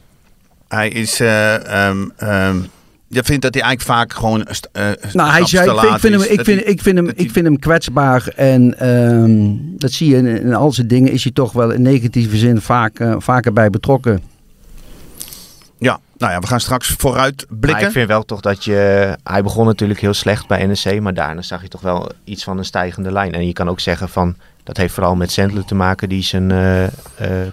Hij 0.68 0.90
is, 0.90 1.20
eh, 1.20 1.88
ehm, 1.88 2.10
ehm, 2.18 2.58
je 3.08 3.24
vindt 3.24 3.42
dat 3.42 3.54
hij 3.54 3.64
eigenlijk 3.64 3.82
vaak 4.00 4.14
gewoon. 4.14 4.46
eh, 4.72 4.90
Nou, 5.14 5.30
hij 5.32 5.46
zei, 5.46 5.70
ik 5.70 5.70
vind, 5.70 5.84
ik 5.84 5.90
laat 5.90 6.00
vind 6.00 6.14
hem, 6.14 6.24
ik 6.24 6.44
vind, 6.46 6.68
ik 6.68 6.82
vind 6.82 6.98
hem, 6.98 7.08
ik 7.16 7.32
vind 7.32 7.46
hem 7.46 7.60
kwetsbaar. 7.60 8.28
En 8.36 8.70
dat 9.78 9.92
zie 9.92 10.10
je 10.10 10.16
in, 10.16 10.26
in 10.26 10.54
al 10.54 10.72
zijn 10.72 10.88
dingen. 10.88 11.12
Is 11.12 11.24
hij 11.24 11.32
toch 11.32 11.52
wel 11.52 11.72
in 11.72 11.82
negatieve 11.82 12.38
zin 12.38 12.62
vaak, 12.62 13.00
eh, 13.00 13.16
vaker 13.18 13.54
bij 13.54 13.70
betrokken. 13.70 14.22
Ja, 15.78 16.00
nou 16.18 16.32
ja, 16.32 16.40
we 16.40 16.48
gaan 16.48 16.60
straks 16.60 16.96
vooruit 16.98 17.46
Maar 17.50 17.60
blikken. 17.60 17.86
ik 17.86 17.92
vind 17.92 18.08
wel 18.08 18.24
toch 18.24 18.42
dat 18.42 18.64
je... 18.64 19.16
Hij 19.24 19.44
begon 19.44 19.66
natuurlijk 19.66 20.00
heel 20.00 20.14
slecht 20.14 20.48
bij 20.48 20.66
NEC, 20.66 21.02
maar 21.02 21.14
daarna 21.14 21.42
zag 21.42 21.62
je 21.62 21.68
toch 21.68 21.82
wel 21.82 22.10
iets 22.24 22.44
van 22.44 22.58
een 22.58 22.66
stijgende 22.66 23.12
lijn. 23.12 23.34
En 23.34 23.46
je 23.48 23.54
kan 23.54 23.70
ook 23.70 23.80
zeggen 23.80 24.10
van... 24.10 24.36
Dat 24.64 24.78
heeft 24.78 24.94
vooral 24.94 25.16
met 25.16 25.32
Sandler 25.32 25.66
te 25.66 25.76
maken, 25.76 26.10
die 26.10 26.24
zijn 26.24 26.52
eh 26.52 26.84
eh, 26.84 26.92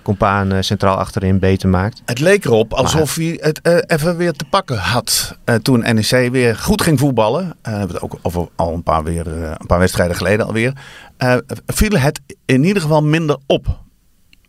compaan 0.03 0.53
eh, 0.53 0.59
centraal 0.61 0.97
achterin 0.97 1.39
beter 1.39 1.69
maakt. 1.69 2.03
Het 2.05 2.21
leek 2.21 2.45
erop 2.45 2.73
alsof 2.73 3.15
hij 3.15 3.39
het 3.41 3.61
eh, 3.61 3.77
even 3.87 4.17
weer 4.17 4.33
te 4.33 4.45
pakken 4.45 4.79
had. 4.79 5.39
eh, 5.45 5.55
toen 5.55 5.81
NEC 5.95 6.31
weer 6.31 6.57
goed 6.57 6.83
ging 6.83 6.99
voetballen. 6.99 7.57
we 7.63 7.71
hebben 7.71 7.89
het 7.95 8.01
ook 8.01 8.19
over 8.23 8.49
al 8.57 8.73
een 8.75 8.83
paar, 8.83 9.05
weer, 9.05 9.27
een 9.27 9.67
paar 9.67 9.79
wedstrijden 9.79 10.17
geleden 10.17 10.47
alweer. 10.47 10.73
eh 11.17 11.37
viel 11.67 11.99
het 11.99 12.21
in 12.45 12.65
ieder 12.65 12.83
geval 12.83 13.03
minder 13.03 13.37
op. 13.47 13.83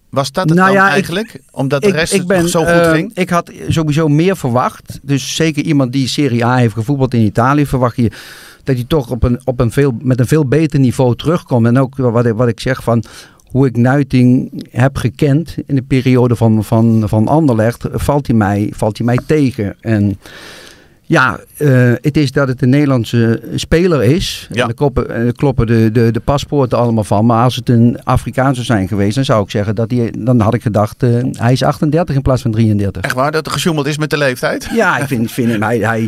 Was 0.09 0.31
dat 0.31 0.49
het 0.49 0.57
Nou 0.57 0.67
dan 0.73 0.81
ja, 0.81 0.87
ik- 0.87 0.93
eigenlijk? 0.93 1.39
Omdat 1.51 1.81
de 1.81 1.91
rest 1.91 2.13
het 2.13 2.27
nog 2.27 2.49
zo 2.49 2.59
goed 2.59 2.69
eh, 2.69 2.91
ging? 2.91 3.11
Ik 3.13 3.29
had 3.29 3.51
sowieso 3.67 4.07
meer 4.07 4.37
verwacht. 4.37 4.99
Dus 5.01 5.35
zeker 5.35 5.63
iemand 5.63 5.91
die 5.91 6.07
Serie 6.07 6.45
A 6.45 6.55
heeft 6.55 6.73
gevoetbald 6.73 7.13
in 7.13 7.21
Italië, 7.21 7.65
verwacht 7.65 7.95
je 7.95 8.11
dat 8.63 8.75
hij 8.75 8.85
toch 8.87 9.09
op 9.09 9.23
een, 9.23 9.39
op 9.43 9.59
een 9.59 9.71
veel, 9.71 9.97
met 10.01 10.19
een 10.19 10.27
veel 10.27 10.47
beter 10.47 10.79
niveau 10.79 11.15
terugkomt. 11.15 11.65
En 11.65 11.77
ook 11.79 11.95
wat 11.97 12.25
ik, 12.25 12.33
wat 12.33 12.47
ik 12.47 12.59
zeg 12.59 12.83
van 12.83 13.03
hoe 13.45 13.65
ik 13.67 13.77
Nuiting 13.77 14.51
heb 14.71 14.97
gekend 14.97 15.55
in 15.65 15.75
de 15.75 15.81
periode 15.81 16.35
van, 16.35 16.63
van, 16.63 17.03
van 17.05 17.27
Anderlecht, 17.27 17.85
valt 17.91 18.27
hij 18.27 18.35
mij, 18.35 18.71
valt 18.75 18.97
hij 18.97 19.05
mij 19.05 19.19
tegen. 19.25 19.75
En 19.81 20.19
ja, 21.07 21.39
eh, 21.57 21.91
het 22.01 22.17
is 22.17 22.31
dat 22.31 22.47
het 22.47 22.61
een 22.61 22.69
Nederlandse 22.69 23.41
speler 23.55 24.03
is. 24.03 24.47
Ja. 24.51 24.61
En 24.61 24.65
daar 24.65 24.75
kloppen, 24.75 25.09
eh, 25.09 25.31
kloppen 25.31 25.67
de, 25.67 25.89
de, 25.91 26.11
de 26.11 26.19
paspoorten 26.19 26.77
allemaal 26.77 27.03
van. 27.03 27.25
Maar 27.25 27.43
als 27.43 27.55
het 27.55 27.69
een 27.69 27.97
Afrikaan 28.03 28.53
zou 28.53 28.65
zijn 28.65 28.87
geweest, 28.87 29.15
dan 29.15 29.25
zou 29.25 29.43
ik 29.43 29.49
zeggen 29.49 29.75
dat 29.75 29.91
hij, 29.91 30.13
dan 30.17 30.39
had 30.39 30.53
ik 30.53 30.61
gedacht, 30.61 31.03
eh, 31.03 31.09
hij 31.31 31.51
is 31.51 31.63
38 31.63 32.15
in 32.15 32.21
plaats 32.21 32.41
van 32.41 32.51
33. 32.51 33.01
Echt 33.01 33.13
waar 33.15 33.31
dat 33.31 33.45
er 33.45 33.51
gesjoemeld 33.51 33.85
is 33.87 33.97
met 33.97 34.09
de 34.09 34.17
leeftijd? 34.17 34.67
Ja, 34.73 34.97
ik 34.97 35.07
vind, 35.07 35.31
vind 35.31 35.51
hem, 35.51 35.61
hij, 35.61 35.77
hij, 35.77 36.01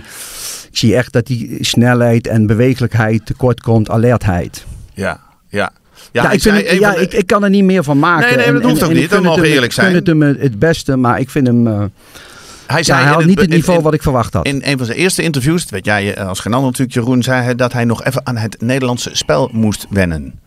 ik 0.72 0.78
zie 0.78 0.96
echt 0.96 1.14
dat 1.14 1.28
hij 1.28 1.58
snelheid 1.60 2.28
en 2.28 2.46
bewegelijkheid 2.48 3.26
tekort 3.26 3.62
komt, 3.62 3.90
alertheid. 3.90 4.66
Ja, 4.94 5.20
ja. 5.50 5.72
Ja, 6.12 6.32
ik, 6.32 6.42
vind 6.42 6.70
ja 6.70 6.92
de- 6.92 7.02
ik, 7.02 7.14
ik 7.14 7.28
kan 7.28 7.44
er 7.44 7.50
niet 7.50 7.64
meer 7.64 7.84
van 7.84 8.00
maken. 8.00 8.28
Nee, 8.38 8.46
nee, 8.46 8.54
dat 8.54 8.64
hoeft 8.72 8.84
ook 8.84 8.94
niet, 8.94 9.12
het 9.12 9.24
hem- 9.24 9.44
eerlijk 9.44 9.74
zijn. 9.74 9.96
Ik 9.96 10.06
gun 10.06 10.22
het 10.22 10.36
hem 10.38 10.42
het, 10.42 10.60
beste, 10.60 10.96
maar 10.96 11.20
ik 11.20 11.30
vind 11.30 11.48
hem... 11.48 11.92
hij 12.68 12.78
ja, 12.78 12.84
zei 12.84 12.98
hij 13.00 13.08
in 13.08 13.14
had 13.18 13.26
niet 13.26 13.40
het 13.40 13.50
niveau 13.50 13.78
in- 13.78 13.84
wat 13.84 13.94
ik 13.94 14.02
verwacht 14.02 14.34
had. 14.34 14.46
In 14.46 14.62
een 14.66 14.78
van 14.78 14.86
zijn 14.86 14.98
eerste 14.98 15.24
interviews, 15.24 15.62
dat 15.62 15.70
weet 15.72 15.86
jij 15.86 16.16
eh, 16.16 16.28
als 16.28 16.40
geen 16.40 16.54
ander 16.54 16.70
natuurlijk 16.70 16.98
Jeroen, 16.98 17.24
zei 17.24 17.42
hij 17.44 17.56
dat 17.56 17.74
hij 17.74 17.86
nog 17.86 18.04
even 18.04 18.26
aan 18.28 18.38
het 18.38 18.62
Nederlandse 18.62 19.10
spel 19.14 19.50
moest 19.52 19.86
wennen. 19.90 20.40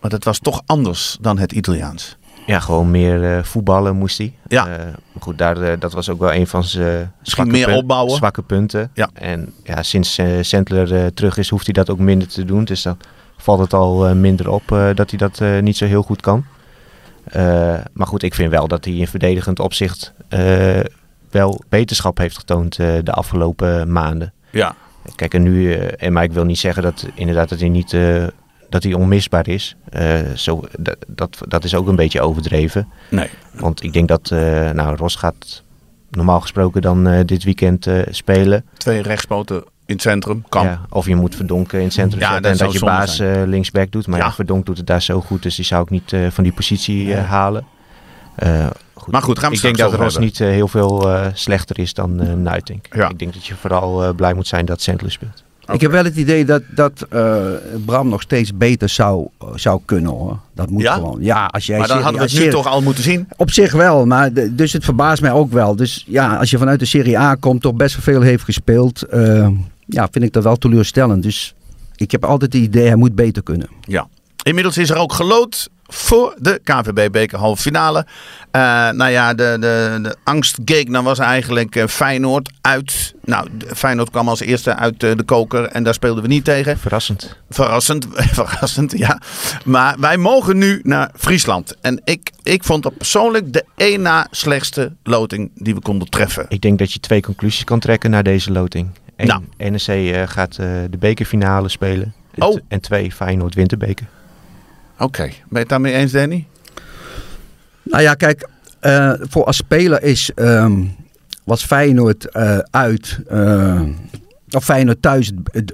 Maar 0.00 0.10
dat 0.10 0.24
was 0.24 0.38
toch 0.38 0.62
anders 0.66 1.16
dan 1.20 1.38
het 1.38 1.52
Italiaans. 1.52 2.16
Ja, 2.46 2.60
gewoon 2.60 2.90
meer 2.90 3.36
eh, 3.36 3.42
voetballen 3.42 3.96
moest 3.96 4.18
hij. 4.18 4.32
Ja. 4.48 4.66
Eh, 4.68 4.84
maar 4.84 5.22
goed, 5.22 5.38
daar, 5.38 5.78
dat 5.78 5.92
was 5.92 6.08
ook 6.08 6.18
wel 6.20 6.34
een 6.34 6.46
van 6.46 6.64
zijn 6.64 7.12
zwakke, 7.22 7.52
meer 7.52 7.64
punt- 7.66 7.76
opbouwen. 7.78 8.16
zwakke 8.16 8.42
punten. 8.42 8.90
Ja. 8.94 9.10
En 9.14 9.52
ja, 9.64 9.82
sinds 9.82 10.18
eh, 10.18 11.06
terug 11.14 11.36
is, 11.36 11.48
hoeft 11.48 11.64
hij 11.64 11.72
dat 11.74 11.90
ook 11.90 11.98
minder 11.98 12.28
te 12.28 12.44
doen. 12.44 12.64
Dus 12.64 12.82
dan 12.82 12.96
valt 13.36 13.58
het 13.60 13.72
al 13.74 14.06
eh, 14.06 14.12
minder 14.14 14.50
op 14.50 14.72
eh, 14.72 14.88
dat 14.94 15.10
hij 15.10 15.18
dat 15.18 15.40
eh, 15.40 15.58
niet 15.58 15.76
zo 15.76 15.84
heel 15.86 16.02
goed 16.02 16.20
kan. 16.20 16.44
Eh, 17.24 17.42
maar 17.92 18.06
goed, 18.06 18.22
ik 18.22 18.34
vind 18.34 18.50
wel 18.50 18.68
dat 18.68 18.84
hij 18.84 18.94
in 18.94 19.06
verdedigend 19.08 19.58
opzicht 19.60 20.12
eh, 20.28 20.80
wel 21.36 21.60
beterschap 21.68 22.18
heeft 22.18 22.36
getoond 22.36 22.78
eh, 22.78 22.94
de 23.02 23.12
afgelopen 23.12 23.92
maanden. 23.92 24.32
Ja. 24.50 24.74
Kijk, 25.14 25.34
en 25.34 25.42
nu, 25.42 25.72
eh, 25.72 26.06
en 26.06 26.12
maar 26.12 26.24
ik 26.24 26.32
wil 26.32 26.44
niet 26.44 26.58
zeggen 26.58 26.82
dat 26.82 27.06
inderdaad 27.14 27.48
dat 27.48 27.60
hij 27.60 27.68
niet 27.68 27.92
eh, 27.92 28.24
dat 28.68 28.82
hij 28.82 28.92
onmisbaar 28.92 29.48
is. 29.48 29.76
Zo, 30.34 30.62
dat, 30.78 30.96
dat, 31.06 31.38
dat 31.48 31.64
is 31.64 31.74
ook 31.74 31.88
een 31.88 31.96
beetje 31.96 32.20
overdreven. 32.20 32.88
Nee. 33.10 33.28
Want 33.52 33.82
ik 33.82 33.92
denk 33.92 34.08
dat 34.08 34.30
nou, 34.74 34.96
Ros 34.96 35.14
gaat 35.14 35.62
normaal 36.10 36.40
gesproken 36.40 36.82
dan 36.82 37.22
dit 37.24 37.44
weekend 37.44 37.86
spelen. 38.10 38.64
Twee 38.76 39.02
rechtspoten 39.02 39.56
in 39.56 39.94
het 39.94 40.02
centrum. 40.02 40.44
Kan. 40.48 40.64
Ja, 40.64 40.80
of 40.88 41.06
je 41.06 41.16
moet 41.16 41.34
Verdonk 41.34 41.72
in 41.72 41.82
het 41.82 41.92
centrum 41.92 42.20
Ja, 42.20 42.40
dat 42.40 42.52
en 42.52 42.58
dat 42.58 42.72
je 42.72 42.78
baas 42.78 43.18
linksback 43.44 43.90
doet. 43.92 44.06
Maar 44.06 44.18
ja. 44.18 44.24
Ja. 44.24 44.32
Verdonk 44.32 44.66
doet 44.66 44.76
het 44.76 44.86
daar 44.86 45.02
zo 45.02 45.20
goed, 45.20 45.42
dus 45.42 45.56
die 45.56 45.64
zou 45.64 45.82
ik 45.82 45.90
niet 45.90 46.16
van 46.30 46.44
die 46.44 46.52
positie 46.52 47.14
halen. 47.14 47.66
Eh, 48.36 48.66
goed. 48.94 49.12
Maar 49.12 49.22
goed, 49.22 49.38
gaan 49.38 49.50
we 49.50 49.56
ik 49.56 49.62
denk 49.62 49.76
dat 49.78 49.92
Ros 49.92 50.00
hebben. 50.02 50.20
niet 50.22 50.40
eh, 50.40 50.48
heel 50.48 50.68
veel 50.68 51.10
eh, 51.10 51.26
slechter 51.34 51.78
is 51.78 51.94
dan 51.94 52.20
eh 52.20 52.32
Nuitink. 52.32 52.86
Ja. 52.90 53.08
Ik 53.08 53.18
denk 53.18 53.34
dat 53.34 53.46
je 53.46 53.54
vooral 53.54 54.04
eh, 54.04 54.14
blij 54.14 54.34
moet 54.34 54.46
zijn 54.46 54.64
dat 54.66 54.80
Sandler 54.80 55.10
speelt. 55.10 55.44
Ik 55.72 55.80
heb 55.80 55.90
wel 55.90 56.04
het 56.04 56.16
idee 56.16 56.44
dat, 56.44 56.62
dat 56.70 57.06
eh, 57.10 57.36
Bram 57.84 58.08
nog 58.08 58.22
steeds 58.22 58.56
beter 58.56 58.88
zou, 58.88 59.26
zou 59.54 59.80
kunnen 59.84 60.10
hoor. 60.10 60.38
Dat 60.54 60.70
moet 60.70 60.82
Ja? 60.82 60.94
gewoon. 60.94 61.18
Ja, 61.22 61.46
als 61.46 61.66
jij 61.66 61.78
Maar 61.78 61.88
dan 61.88 61.96
serie- 61.96 62.02
hadden 62.02 62.20
we 62.20 62.26
het 62.26 62.36
nu 62.36 62.42
serie- 62.44 62.62
toch 62.62 62.72
al 62.72 62.82
moeten 62.82 63.02
zien. 63.02 63.28
Op 63.36 63.50
zich 63.50 63.72
wel, 63.72 64.06
maar 64.06 64.32
de- 64.32 64.54
dus 64.54 64.72
het 64.72 64.84
verbaast 64.84 65.22
mij 65.22 65.32
ook 65.32 65.52
wel. 65.52 65.76
Dus 65.76 66.04
ja, 66.08 66.36
als 66.36 66.50
je 66.50 66.58
vanuit 66.58 66.78
de 66.78 66.84
Serie 66.86 67.18
A 67.18 67.34
komt, 67.34 67.62
toch 67.62 67.74
best 67.74 67.94
wel 67.94 68.02
veel 68.14 68.20
heeft 68.22 68.44
gespeeld. 68.44 69.04
ja, 69.86 70.08
vind 70.10 70.24
ik 70.24 70.32
dat 70.32 70.42
wel 70.42 70.56
teleurstellend. 70.56 71.22
Dus 71.22 71.54
ik 71.96 72.10
heb 72.10 72.24
altijd 72.24 72.52
het 72.52 72.62
idee, 72.62 72.86
hij 72.86 72.96
moet 72.96 73.14
beter 73.14 73.42
kunnen. 73.42 73.68
Ja. 73.80 74.06
Inmiddels 74.46 74.78
is 74.78 74.90
er 74.90 74.96
ook 74.96 75.12
gelood 75.12 75.68
voor 75.86 76.34
de 76.38 76.60
KVB-beker 76.64 77.38
halve 77.38 77.62
finale. 77.62 78.06
Eh, 78.50 78.60
nou 78.90 79.10
ja, 79.10 79.34
de, 79.34 79.56
de, 79.60 79.98
de 80.02 80.16
angstgegner 80.24 81.02
was 81.02 81.18
eigenlijk 81.18 81.76
eh, 81.76 81.86
Feyenoord 81.86 82.52
uit. 82.60 83.14
Nou, 83.24 83.48
Feyenoord 83.74 84.10
kwam 84.10 84.28
als 84.28 84.40
eerste 84.40 84.74
uit 84.76 85.02
eh, 85.02 85.16
de 85.16 85.22
koker 85.22 85.64
en 85.64 85.82
daar 85.82 85.94
speelden 85.94 86.22
we 86.22 86.28
niet 86.28 86.44
tegen. 86.44 86.78
Verrassend. 86.78 87.36
Verrassend, 87.50 88.06
verrassend, 88.40 88.98
ja. 88.98 89.20
Maar 89.64 89.96
wij 89.98 90.16
mogen 90.16 90.58
nu 90.58 90.80
naar 90.82 91.10
Friesland. 91.16 91.74
En 91.80 92.00
ik, 92.04 92.30
ik 92.42 92.64
vond 92.64 92.82
dat 92.82 92.96
persoonlijk 92.96 93.52
de 93.52 93.64
één 93.76 94.02
na 94.02 94.26
slechtste 94.30 94.92
loting 95.02 95.50
die 95.54 95.74
we 95.74 95.80
konden 95.80 96.08
treffen. 96.10 96.46
Ik 96.48 96.60
denk 96.60 96.78
dat 96.78 96.92
je 96.92 97.00
twee 97.00 97.22
conclusies 97.22 97.64
kan 97.64 97.78
trekken 97.78 98.10
naar 98.10 98.22
deze 98.22 98.52
loting. 98.52 98.88
Eén, 99.16 99.26
Nou. 99.26 99.42
NEC 99.56 100.28
gaat 100.30 100.54
de 100.56 100.96
bekerfinale 100.98 101.68
spelen. 101.68 102.14
En, 102.34 102.42
Oh. 102.42 102.58
en 102.68 102.80
twee, 102.80 103.12
Feyenoord 103.12 103.54
wint 103.54 103.70
de 103.70 103.76
beker. 103.76 104.06
Oké, 104.98 105.22
ben 105.22 105.34
je 105.48 105.58
het 105.58 105.68
daarmee 105.68 105.92
eens, 105.92 106.12
Danny? 106.12 106.46
Nou 107.82 108.02
ja, 108.02 108.14
kijk, 108.14 108.48
eh, 108.80 109.12
voor 109.20 109.44
als 109.44 109.56
speler 109.56 110.02
is, 110.02 110.30
ehm, 110.34 110.84
was 111.44 111.64
Feyenoord 111.64 112.30
eh, 112.30 112.58
uit, 112.70 113.18
eh, 113.28 113.82
of 114.50 114.64
Feyenoord 114.64 115.02
thuis, 115.02 115.32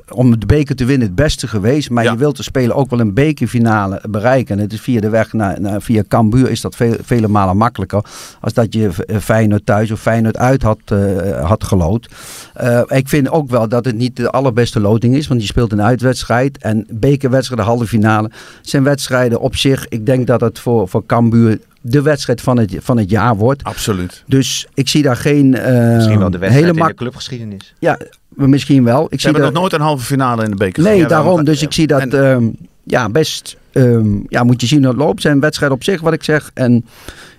om 0.09 0.41
de 0.41 0.47
beker 0.47 0.77
te 0.77 0.85
winnen, 0.85 1.07
het 1.07 1.17
beste 1.17 1.49
geweest. 1.49 1.91
Maar 1.91 2.05
Ja. 2.05 2.13
je 2.13 2.17
wilt 2.19 2.37
de 2.37 2.43
speler 2.43 2.77
ook 2.77 2.91
wel 2.91 3.01
een 3.01 3.15
bekerfinale 3.15 4.03
bereiken. 4.11 4.57
En 4.57 4.63
het 4.63 4.73
is 4.73 4.81
via 4.81 5.01
de 5.01 5.09
weg 5.09 5.33
naar, 5.33 5.61
naar 5.61 5.83
via 5.83 6.03
Cambuur 6.09 6.51
is 6.51 6.61
dat 6.61 6.77
veel, 6.77 6.97
vele 7.03 7.29
malen 7.29 7.57
makkelijker. 7.57 8.05
Als 8.41 8.53
dat 8.53 8.75
je 8.75 8.89
eh, 9.07 9.17
Feyenoord 9.17 9.67
thuis 9.67 9.91
of 9.91 10.01
Feyenoord 10.01 10.37
uit 10.37 10.63
had, 10.63 10.79
eh, 10.85 11.49
had 11.49 11.65
gelood. 11.65 12.09
Eh, 12.55 12.81
ik 12.87 13.09
vind 13.09 13.31
ook 13.31 13.51
wel 13.51 13.69
dat 13.69 13.85
het 13.85 13.97
niet 13.97 14.17
de 14.17 14.31
allerbeste 14.31 14.81
loting 14.81 15.15
is. 15.17 15.27
Want 15.27 15.41
je 15.41 15.47
speelt 15.47 15.73
een 15.73 15.83
uitwedstrijd. 15.83 16.59
En 16.59 16.87
bekerwedstrijden, 16.91 17.67
halve 17.67 17.87
finale, 17.87 18.31
zijn 18.63 18.83
wedstrijden 18.83 19.41
op 19.41 19.57
zich. 19.57 19.89
Ik 19.89 20.07
denk 20.07 20.27
dat 20.27 20.41
het 20.41 20.59
voor, 20.59 20.89
voor 20.89 21.07
Cambuur 21.07 21.59
de 21.83 22.03
wedstrijd 22.03 22.41
van 22.41 22.59
het, 22.59 22.77
van 22.81 22.97
het 22.97 23.11
jaar 23.11 23.37
wordt. 23.37 23.65
Absoluut. 23.65 24.23
Dus 24.27 24.67
ik 24.75 24.89
zie 24.89 25.03
daar 25.03 25.17
geen 25.17 25.55
eh, 25.55 25.95
Misschien 25.95 26.19
wel 26.19 26.31
de 26.31 26.39
wedstrijd 26.39 26.67
hele 26.67 26.81
in 26.81 26.87
de 26.89 26.95
clubgeschiedenis. 26.95 27.75
Ja, 27.79 27.99
misschien 28.35 28.85
wel. 28.85 29.05
Ik 29.05 29.11
Ze 29.11 29.17
zie 29.19 29.25
hebben 29.25 29.43
daar- 29.43 29.53
nog 29.53 29.61
nooit 29.61 29.73
een 29.73 29.81
halve 29.81 30.05
finale 30.05 30.45
in 30.45 30.51
de 30.51 30.57
beker 30.57 30.83
Nee. 30.83 30.99
Ja, 30.99 31.09
daarom. 31.09 31.35
wel- 31.35 31.45
Dus 31.45 31.63
ik 31.63 31.73
zie 31.73 31.87
dat 31.87 32.01
en- 32.01 32.25
ehm, 32.31 32.49
ja, 32.85 33.09
best. 33.09 33.57
ehm, 33.73 34.07
ja, 34.29 34.43
moet 34.45 34.61
je 34.61 34.67
zien 34.67 34.79
hoe 34.79 34.89
het 34.89 34.97
loopt. 34.97 35.23
Zijn 35.23 35.41
wedstrijd 35.41 35.73
op 35.73 35.85
zich, 35.85 36.01
wat 36.01 36.13
ik 36.13 36.23
zeg. 36.25 36.51
En 36.55 36.85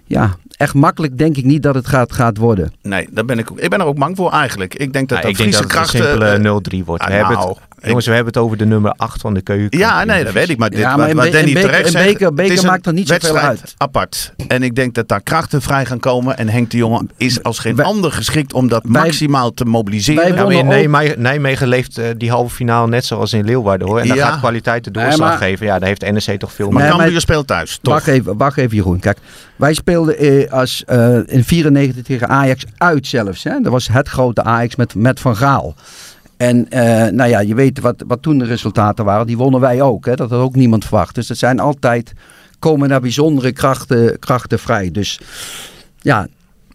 ja, 0.05 0.35
echt 0.57 0.73
makkelijk 0.73 1.17
denk 1.17 1.37
ik 1.37 1.43
niet 1.45 1.63
dat 1.63 1.75
het 1.75 1.87
gaat, 1.87 2.13
gaat 2.13 2.37
worden. 2.37 2.73
Nee, 2.81 3.07
daar 3.11 3.25
ben 3.25 3.39
ik, 3.39 3.49
ik 3.55 3.69
ben 3.69 3.79
er 3.79 3.85
ook 3.85 3.97
bang 3.99 4.15
voor 4.15 4.31
eigenlijk. 4.31 4.75
Ik 4.75 4.93
denk 4.93 5.09
dat 5.09 5.17
Ja, 5.17 5.23
dat 5.23 5.31
ik 5.31 5.37
denk 5.37 5.53
Friese 5.53 5.67
dat 5.75 5.83
het 5.85 5.93
een 5.93 5.99
krachten... 6.01 6.29
simpele 6.39 6.59
eh, 6.71 6.81
0-3 6.81 6.85
wordt. 6.85 7.01
ah, 7.03 7.07
we 7.09 7.13
hebben 7.13 7.33
nou, 7.37 7.49
het, 7.49 7.57
ik- 7.79 7.87
jongens, 7.87 8.05
we 8.05 8.13
hebben 8.13 8.33
het 8.33 8.41
over 8.43 8.57
de 8.57 8.65
nummer 8.65 8.91
8 8.97 9.21
van 9.21 9.33
de 9.33 9.41
keuken. 9.41 9.79
ja, 9.79 10.03
nee, 10.03 10.23
dat 10.23 10.33
weet 10.33 10.49
ik. 10.49 10.57
Maar 10.57 10.69
dit, 10.69 10.79
Ja, 10.79 10.97
maar 10.97 11.15
wat, 11.15 11.31
Danny 11.31 11.53
terecht 11.53 11.91
zegt, 11.91 12.05
beker- 12.05 12.29
beker 12.33 12.43
het 12.49 12.57
is 12.57 12.63
een 12.63 12.69
maakt 12.69 12.85
er 12.85 12.93
niet 12.93 13.07
zoveel 13.07 13.37
uit. 13.37 13.73
apart. 13.77 14.33
En 14.47 14.63
ik 14.63 14.75
denk 14.75 14.93
dat 14.95 15.07
daar 15.07 15.21
krachten 15.21 15.61
vrij 15.61 15.85
gaan 15.85 15.99
komen. 15.99 16.37
En 16.37 16.49
Henk 16.49 16.69
de 16.71 16.77
Jonge 16.77 17.05
is 17.17 17.43
als 17.43 17.59
geen 17.59 17.75
Wij- 17.75 17.85
ander 17.85 18.11
geschikt 18.11 18.53
om 18.53 18.67
dat 18.67 18.83
wij- 18.83 19.01
maximaal 19.01 19.51
te 19.53 19.65
mobiliseren. 19.65 20.21
wij 20.23 20.31
Nou, 20.31 20.53
in 20.53 20.65
Nijmegen, 20.67 21.21
Nijmegen 21.21 21.67
leeft 21.67 21.97
eh, 21.97 22.05
die 22.17 22.29
halve 22.29 22.55
finale 22.55 22.87
net 22.87 23.05
zoals 23.05 23.33
in 23.33 23.45
Leeuwarden 23.45 23.87
hoor. 23.87 23.99
En 23.99 24.07
dan 24.07 24.17
Ja. 24.17 24.27
gaat 24.29 24.39
kwaliteit 24.39 24.83
de 24.83 24.91
Nee, 24.91 25.03
doorslag 25.03 25.29
maar- 25.29 25.37
geven. 25.37 25.65
Ja, 25.65 25.79
daar 25.79 25.87
heeft 25.87 26.01
NEC 26.27 26.39
toch 26.39 26.51
veel 26.53 26.69
maar 26.69 26.81
meer. 26.81 26.91
Cambuur 26.91 27.11
maar- 27.11 27.21
speelt 27.21 27.47
thuis, 27.47 27.79
toch? 27.81 27.93
Wacht 27.93 28.07
even, 28.07 28.37
wacht 28.37 28.57
even, 28.57 28.75
Jeroen. 28.75 28.99
Kijk, 28.99 29.17
wij 29.55 29.73
speelden 29.73 30.42
eh, 30.45 30.53
als, 30.53 30.83
eh, 30.85 31.17
in 31.25 31.43
94 31.43 32.03
tegen 32.03 32.29
Ajax 32.29 32.63
uit 32.77 33.07
zelfs. 33.07 33.43
Hè? 33.43 33.59
Dat 33.61 33.71
was 33.71 33.87
het 33.87 34.07
grote 34.07 34.43
Ajax 34.43 34.75
met, 34.75 34.95
met 34.95 35.19
Van 35.19 35.35
Gaal. 35.35 35.75
En 36.37 36.69
eh, 36.69 37.11
nou 37.11 37.29
ja, 37.29 37.39
je 37.39 37.55
weet 37.55 37.79
wat, 37.79 38.03
wat 38.07 38.21
toen 38.21 38.37
de 38.37 38.45
resultaten 38.45 39.05
waren. 39.05 39.27
Die 39.27 39.37
wonnen 39.37 39.59
wij 39.59 39.81
ook. 39.81 40.05
Hè? 40.05 40.15
Dat 40.15 40.29
had 40.29 40.39
ook 40.39 40.55
niemand 40.55 40.85
verwacht. 40.85 41.15
Dus 41.15 41.27
dat 41.27 41.37
zijn 41.37 41.59
altijd, 41.59 42.13
komen 42.59 42.89
daar 42.89 43.01
bijzondere 43.01 43.51
krachten, 43.51 44.19
krachten 44.19 44.59
vrij. 44.59 44.91
Dus 44.91 45.19
ja, 46.01 46.27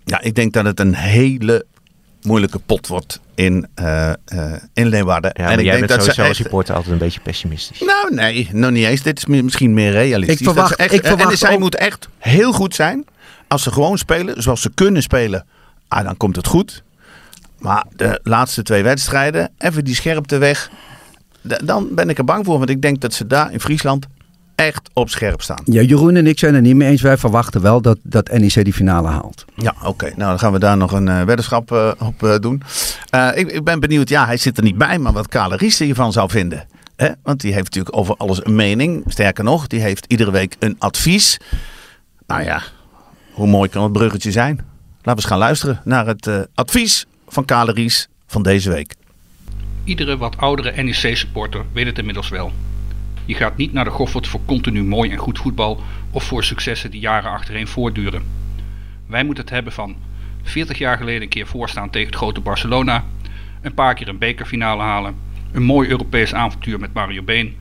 Ja, 0.05 0.21
ik 0.21 0.35
denk 0.35 0.53
dat 0.53 0.65
het 0.65 0.81
een 0.81 0.95
hele 0.95 1.65
moeilijke 2.23 2.59
pot 2.59 2.87
wordt 2.87 3.21
in, 3.35 3.67
uh, 3.81 4.13
uh, 4.35 4.53
in 4.73 4.87
Leeuwarden. 4.87 5.31
Ja, 5.35 5.51
en 5.51 5.59
ik 5.59 5.65
jij 5.65 5.77
denk 5.77 5.87
bent 5.87 5.89
dat 5.89 6.01
sowieso 6.01 6.29
als 6.29 6.37
supporter 6.37 6.75
altijd 6.75 6.93
een 6.93 6.99
beetje 6.99 7.21
pessimistisch. 7.21 7.81
Nou, 7.81 8.15
nee, 8.15 8.49
nog 8.53 8.71
niet 8.71 8.85
eens. 8.85 9.03
Dit 9.03 9.19
is 9.19 9.27
misschien 9.27 9.75
meer 9.75 9.91
realistisch. 9.91 10.39
Ik 10.39 10.45
verwacht, 10.45 10.77
echt, 10.77 10.93
ik 10.93 11.07
verwacht 11.07 11.31
en 11.31 11.39
zij 11.39 11.59
moet 11.59 11.75
echt 11.75 12.09
heel 12.19 12.53
goed 12.53 12.75
zijn. 12.75 13.05
Als 13.49 13.63
ze 13.63 13.73
gewoon 13.73 13.99
spelen 13.99 14.43
zoals 14.43 14.61
ze 14.61 14.71
kunnen 14.75 15.03
spelen, 15.03 15.47
ah, 15.89 16.05
dan 16.05 16.17
komt 16.17 16.37
het 16.37 16.47
goed. 16.47 16.83
Maar 17.59 17.85
de 17.97 18.21
laatste 18.23 18.63
twee 18.63 18.83
wedstrijden, 18.83 19.51
even 19.59 19.85
die 19.85 19.95
scherpte 19.95 20.39
weg. 20.39 20.71
Dan 21.43 21.89
ben 21.95 22.09
ik 22.09 22.19
er 22.19 22.25
bang 22.25 22.45
voor. 22.45 22.59
Want 22.59 22.71
ik 22.71 22.83
denk 22.83 23.01
dat 23.01 23.15
ze 23.15 23.27
daar 23.27 23.53
in 23.53 23.61
Friesland 23.61 24.07
echt 24.55 24.91
op 24.93 25.11
scherp 25.11 25.43
staan. 25.43 25.63
Ja, 25.65 25.83
Jeroen 25.83 26.17
en 26.17 26.27
ik 26.27 26.39
zijn 26.39 26.55
er 26.55 26.61
niet 26.61 26.77
mee 26.77 26.89
eens. 26.89 27.03
Wij 27.03 27.17
verwachten 27.17 27.61
wel 27.61 27.81
dat, 27.81 27.99
dat 28.03 28.31
NEC 28.31 28.65
die 28.65 28.73
finale 28.73 29.09
haalt. 29.09 29.45
Ja, 29.55 29.75
oké. 29.83 30.05
Nou, 30.05 30.17
dan 30.17 30.39
gaan 30.39 30.53
we 30.53 30.59
daar 30.59 30.77
nog 30.77 30.93
een 30.93 31.07
uh, 31.07 31.23
weddenschap 31.23 31.73
uh, 31.73 31.91
op 31.99 32.23
uh, 32.23 32.37
doen. 32.37 32.63
Ik, 33.35 33.53
ik, 33.53 33.65
ben 33.65 33.81
benieuwd, 33.81 34.09
ja, 34.09 34.27
hij 34.27 34.37
zit 34.37 34.57
er 34.57 34.63
niet 34.63 34.79
bij, 34.79 34.99
maar 34.99 35.13
wat 35.13 35.29
Kale 35.29 35.57
Ries 35.57 35.79
hiervan 35.79 36.13
zou 36.13 36.31
vinden. 36.31 36.67
Hè? 36.97 37.09
Want 37.23 37.41
die 37.41 37.53
heeft 37.53 37.65
natuurlijk 37.65 37.97
over 37.97 38.17
alles 38.17 38.45
een 38.45 38.55
mening. 38.55 39.05
Sterker 39.07 39.45
nog, 39.45 39.67
die 39.67 39.81
heeft 39.81 40.05
iedere 40.09 40.31
week 40.31 40.57
een 40.59 40.77
advies. 40.79 41.41
Nou 42.27 42.43
ja, 42.43 42.63
hoe 43.39 43.47
mooi 43.49 43.69
kan 43.69 43.83
het 43.83 43.93
bruggetje 43.93 44.31
zijn? 44.31 44.57
Laten 44.57 45.03
we 45.03 45.11
eens 45.11 45.25
gaan 45.25 45.39
luisteren 45.39 45.81
naar 45.85 46.07
het 46.07 46.49
advies 46.55 47.07
van 47.29 47.45
Kale 47.45 47.73
Ries 47.73 48.09
van 48.27 48.43
deze 48.43 48.71
week. 48.71 48.95
Iedere 49.85 50.17
wat 50.17 50.37
oudere 50.37 50.83
NEC-supporter 50.83 51.65
weet 51.73 51.87
het 51.87 51.99
inmiddels 51.99 52.29
wel. 52.29 52.53
Je 53.25 53.35
gaat 53.35 53.57
niet 53.57 53.73
naar 53.73 53.85
de 53.85 53.91
Goffert 53.91 54.27
voor 54.27 54.41
continu 54.45 54.85
mooi 54.85 55.11
en 55.11 55.17
goed 55.17 55.39
voetbal 55.39 55.81
of 56.11 56.25
voor 56.25 56.45
successen 56.45 56.91
die 56.91 57.01
jaren 57.01 57.31
achtereen 57.31 57.69
voortduren. 57.69 58.23
Wij 59.07 59.25
moeten 59.25 59.45
het 59.45 59.53
hebben 59.53 59.73
van 59.73 59.97
40 60.43 60.79
jaar 60.79 60.97
geleden 60.97 61.23
een 61.23 61.29
keer 61.29 61.47
voorstaan 61.47 61.91
tegen 61.91 62.09
het 62.09 62.17
grote 62.17 62.41
Barcelona, 62.41 63.05
een 63.61 63.75
paar 63.75 63.95
keer 63.95 64.09
een 64.09 64.19
bekerfinale 64.19 64.83
halen, 64.83 65.15
een 65.53 65.63
mooi 65.63 65.89
Europees 65.89 66.35
avontuur 66.35 66.79
met 66.79 66.93
Mario 66.93 67.23
Been, 67.23 67.57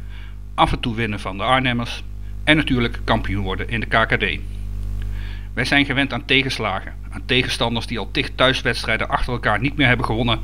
af 0.54 0.72
en 0.72 0.80
toe 0.80 0.96
winnen 0.96 1.20
van 1.20 1.38
de 1.38 1.44
Arnhemmers 1.44 2.04
en 2.44 2.56
natuurlijk 2.56 3.00
kampioen 3.04 3.44
worden 3.44 3.70
in 3.70 3.80
de 3.80 3.86
KKD. 3.86 4.57
Wij 5.58 5.66
zijn 5.66 5.86
gewend 5.86 6.14
aan 6.14 6.26
tegenslagen, 6.26 6.94
aan 7.10 7.26
tegenstanders 7.26 7.88
die 7.88 8.00
al 8.00 8.12
tig 8.12 8.30
thuiswedstrijden 8.36 9.10
achter 9.10 9.34
elkaar 9.34 9.60
niet 9.60 9.76
meer 9.76 9.88
hebben 9.88 10.06
gewonnen 10.06 10.40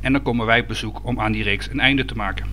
en 0.00 0.12
dan 0.12 0.22
komen 0.22 0.46
wij 0.46 0.60
op 0.60 0.68
bezoek 0.68 1.00
om 1.02 1.20
aan 1.20 1.32
die 1.32 1.42
reeks 1.42 1.70
een 1.70 1.80
einde 1.80 2.04
te 2.04 2.14
maken. 2.14 2.46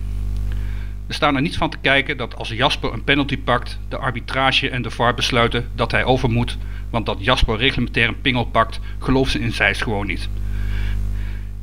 We 1.06 1.12
staan 1.12 1.34
er 1.34 1.42
niet 1.42 1.56
van 1.56 1.70
te 1.70 1.76
kijken 1.80 2.16
dat 2.16 2.36
als 2.36 2.48
Jasper 2.48 2.92
een 2.92 3.04
penalty 3.04 3.38
pakt, 3.38 3.78
de 3.88 3.96
arbitrage 3.96 4.70
en 4.70 4.82
de 4.82 4.90
VAR 4.90 5.14
besluiten 5.14 5.68
dat 5.74 5.90
hij 5.90 6.04
over 6.04 6.30
moet, 6.30 6.58
want 6.90 7.06
dat 7.06 7.24
Jasper 7.24 7.56
reglementair 7.56 8.08
een 8.08 8.20
pingel 8.20 8.44
pakt, 8.44 8.80
gelooft 8.98 9.32
ze 9.32 9.40
in 9.40 9.52
Zeist 9.52 9.82
gewoon 9.82 10.06
niet. 10.06 10.28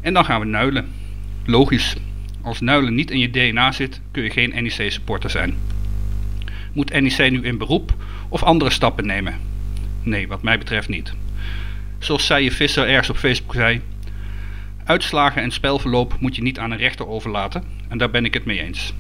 En 0.02 0.14
dan 0.14 0.26
gaan 0.26 0.40
we 0.40 0.46
nuilen. 0.46 0.92
Logisch. 1.46 1.96
Als 2.42 2.62
nuilen 2.62 2.96
niet 2.96 3.12
in 3.12 3.20
je 3.20 3.30
DNA 3.30 3.72
zit, 3.72 4.02
kun 4.12 4.24
je 4.24 4.30
geen 4.30 4.64
NEC-supporter 4.64 5.30
zijn. 5.30 5.58
Moet 6.74 7.02
NEC 7.02 7.32
nu 7.32 7.42
in 7.42 7.58
beroep 7.58 7.94
of 8.30 8.44
andere 8.44 8.70
stappen 8.70 9.06
nemen? 9.06 9.54
Nee, 10.06 10.28
wat 10.28 10.42
mij 10.42 10.58
betreft 10.58 10.90
niet. 10.90 11.14
Zoals 12.00 12.26
zij 12.26 12.44
je 12.44 12.52
visser 12.52 12.88
ergens 12.88 13.10
op 13.10 13.18
Facebook 13.18 13.54
zei, 13.54 13.82
uitslagen 14.84 15.42
en 15.42 15.52
spelverloop 15.52 16.16
moet 16.20 16.36
je 16.36 16.42
niet 16.42 16.60
aan 16.60 16.72
een 16.72 16.78
rechter 16.78 17.08
overlaten 17.08 17.64
en 17.88 17.98
daar 17.98 18.10
ben 18.10 18.26
ik 18.26 18.34
het 18.34 18.46
mee 18.46 18.62
eens. 18.62 18.94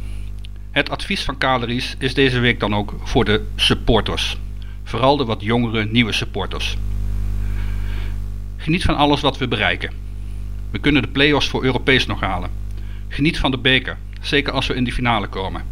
Het 0.71 0.89
advies 0.89 1.23
van 1.23 1.37
Calories 1.37 1.95
is 1.99 2.13
deze 2.13 2.39
week 2.39 2.59
dan 2.59 2.75
ook 2.75 2.95
voor 3.03 3.25
de 3.25 3.45
supporters. 3.55 4.37
Vooral 4.83 5.17
de 5.17 5.25
wat 5.25 5.41
jongere 5.41 5.85
nieuwe 5.85 6.11
supporters. 6.11 6.77
Geniet 8.57 8.83
van 8.83 8.95
alles 8.95 9.21
wat 9.21 9.37
we 9.37 9.47
bereiken. 9.47 9.91
We 10.71 10.79
kunnen 10.79 11.01
de 11.01 11.07
play-offs 11.07 11.47
voor 11.47 11.63
Europees 11.63 12.05
nog 12.05 12.19
halen. 12.19 12.49
Geniet 13.07 13.39
van 13.39 13.51
de 13.51 13.57
beker, 13.57 13.97
zeker 14.21 14.53
als 14.53 14.67
we 14.67 14.73
in 14.73 14.83
de 14.83 14.91
finale 14.91 15.27
komen. 15.27 15.63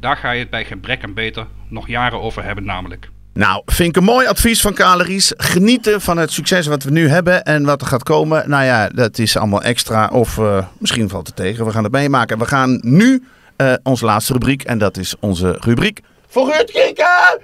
Daar 0.00 0.16
ga 0.16 0.30
je 0.30 0.38
het 0.38 0.50
bij 0.50 0.64
gebrek 0.64 1.02
en 1.02 1.14
beter 1.14 1.46
nog 1.68 1.88
jaren 1.88 2.20
over 2.20 2.44
hebben 2.44 2.64
namelijk. 2.64 3.10
Nou, 3.38 3.62
vind 3.66 3.88
ik 3.88 3.96
een 3.96 4.04
mooi 4.04 4.26
advies 4.26 4.60
van 4.60 4.74
Calories. 4.74 5.32
Genieten 5.36 6.00
van 6.00 6.16
het 6.16 6.32
succes 6.32 6.66
wat 6.66 6.82
we 6.82 6.90
nu 6.90 7.08
hebben 7.08 7.44
en 7.44 7.64
wat 7.64 7.80
er 7.80 7.86
gaat 7.86 8.02
komen. 8.02 8.48
Nou 8.48 8.64
ja, 8.64 8.88
dat 8.88 9.18
is 9.18 9.36
allemaal 9.36 9.62
extra 9.62 10.08
of 10.12 10.36
uh, 10.36 10.64
misschien 10.78 11.08
valt 11.08 11.26
het 11.26 11.36
tegen. 11.36 11.64
We 11.64 11.70
gaan 11.70 11.82
het 11.82 11.92
meemaken. 11.92 12.38
We 12.38 12.44
gaan 12.44 12.78
nu 12.82 13.24
uh, 13.56 13.72
onze 13.82 14.04
laatste 14.04 14.32
rubriek. 14.32 14.62
En 14.62 14.78
dat 14.78 14.96
is 14.96 15.14
onze 15.20 15.56
rubriek 15.60 16.00
Vooruitkijken! 16.28 17.40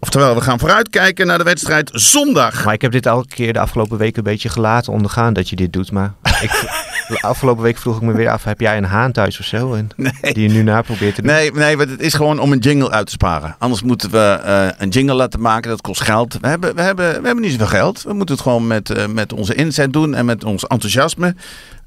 Oftewel, 0.00 0.34
we 0.34 0.40
gaan 0.40 0.58
vooruitkijken 0.58 1.26
naar 1.26 1.38
de 1.38 1.44
wedstrijd 1.44 1.90
zondag. 1.92 2.64
Maar 2.64 2.74
ik 2.74 2.82
heb 2.82 2.92
dit 2.92 3.06
elke 3.06 3.34
keer 3.34 3.52
de 3.52 3.58
afgelopen 3.58 3.98
week 3.98 4.16
een 4.16 4.22
beetje 4.22 4.48
gelaten 4.48 4.92
ondergaan 4.92 5.32
dat 5.32 5.48
je 5.48 5.56
dit 5.56 5.72
doet. 5.72 5.92
Maar 5.92 6.14
ik, 6.40 6.50
afgelopen 7.22 7.62
week 7.62 7.76
vroeg 7.76 7.96
ik 7.96 8.02
me 8.02 8.12
weer 8.12 8.30
af, 8.30 8.44
heb 8.44 8.60
jij 8.60 8.76
een 8.76 8.84
haan 8.84 9.12
thuis 9.12 9.40
of 9.40 9.46
zo? 9.46 9.74
En 9.74 9.88
nee. 9.96 10.32
Die 10.32 10.48
je 10.48 10.54
nu 10.54 10.62
na 10.62 10.82
probeert 10.82 11.14
te 11.14 11.22
doen? 11.22 11.30
Nee, 11.30 11.52
nee, 11.52 11.76
het 11.76 12.00
is 12.00 12.14
gewoon 12.14 12.38
om 12.38 12.52
een 12.52 12.58
jingle 12.58 12.90
uit 12.90 13.06
te 13.06 13.12
sparen. 13.12 13.56
Anders 13.58 13.82
moeten 13.82 14.10
we 14.10 14.40
uh, 14.44 14.68
een 14.78 14.88
jingle 14.88 15.14
laten 15.14 15.40
maken, 15.40 15.70
dat 15.70 15.80
kost 15.80 16.00
geld. 16.00 16.38
We 16.40 16.48
hebben, 16.48 16.74
we 16.74 16.82
hebben, 16.82 17.06
we 17.06 17.26
hebben 17.26 17.40
niet 17.40 17.50
zoveel 17.50 17.66
geld. 17.66 18.02
We 18.02 18.12
moeten 18.12 18.34
het 18.34 18.44
gewoon 18.44 18.66
met, 18.66 18.90
uh, 18.90 19.06
met 19.06 19.32
onze 19.32 19.54
inzet 19.54 19.92
doen 19.92 20.14
en 20.14 20.24
met 20.24 20.44
ons 20.44 20.66
enthousiasme. 20.66 21.34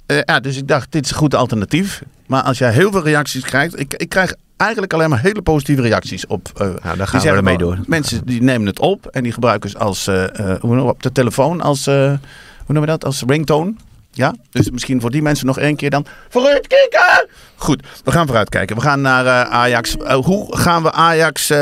Uh, 0.07 0.17
ja, 0.21 0.39
dus 0.39 0.57
ik 0.57 0.67
dacht, 0.67 0.91
dit 0.91 1.05
is 1.05 1.11
een 1.11 1.17
goed 1.17 1.35
alternatief. 1.35 2.03
Maar 2.25 2.41
als 2.41 2.57
jij 2.57 2.71
heel 2.71 2.91
veel 2.91 3.03
reacties 3.03 3.43
krijgt, 3.43 3.79
ik, 3.79 3.93
ik 3.93 4.09
krijg 4.09 4.33
eigenlijk 4.57 4.93
alleen 4.93 5.09
maar 5.09 5.21
hele 5.21 5.41
positieve 5.41 5.81
reacties 5.81 6.27
op. 6.27 6.51
Uh, 6.53 6.67
nou, 6.83 6.97
daar 6.97 7.07
gaan 7.07 7.21
we 7.21 7.27
ermee 7.27 7.57
door. 7.57 7.79
Mensen 7.85 8.25
die 8.25 8.41
nemen 8.41 8.67
het 8.67 8.79
op 8.79 9.05
en 9.05 9.23
die 9.23 9.31
gebruiken 9.31 9.69
het 9.69 9.79
als 9.79 10.07
uh, 10.07 10.23
uh, 10.63 10.85
op 10.85 11.03
de 11.03 11.11
telefoon 11.11 11.61
als 11.61 11.85
hoe 11.85 12.19
noemen 12.67 12.93
we 12.93 12.97
dat 12.97 13.05
als 13.05 13.23
ringtone. 13.27 13.73
Ja, 14.15 14.35
dus 14.49 14.69
misschien 14.69 15.01
voor 15.01 15.11
die 15.11 15.21
mensen 15.21 15.45
nog 15.45 15.59
één 15.59 15.75
keer 15.75 15.89
dan 15.89 16.05
vooruitkijken. 16.29 17.27
Goed, 17.55 17.87
we 18.03 18.11
gaan 18.11 18.25
vooruitkijken. 18.25 18.75
We 18.75 18.81
gaan 18.81 19.01
naar 19.01 19.45
Ajax. 19.45 19.95
hoe 20.23 20.57
gaan 20.57 20.83
we 20.83 20.91
Ajax 20.91 21.53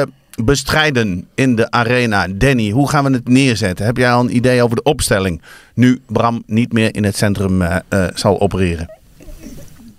bestrijden 0.44 1.28
in 1.36 1.56
de 1.56 1.72
arena? 1.72 2.28
Danny, 2.28 2.70
hoe 2.70 2.90
gaan 2.90 3.04
we 3.04 3.12
het 3.12 3.28
neerzetten? 3.28 3.86
Heb 3.86 3.98
jij 3.98 4.12
al 4.12 4.22
een 4.22 4.36
idee 4.36 4.64
over 4.64 4.76
de 4.76 4.84
opstelling? 4.84 5.42
Nu 5.74 6.02
Bram 6.08 6.44
niet 6.46 6.74
meer 6.74 6.96
in 6.96 7.04
het 7.04 7.18
centrum 7.18 7.64
zal 8.14 8.42
opereren. 8.42 9.00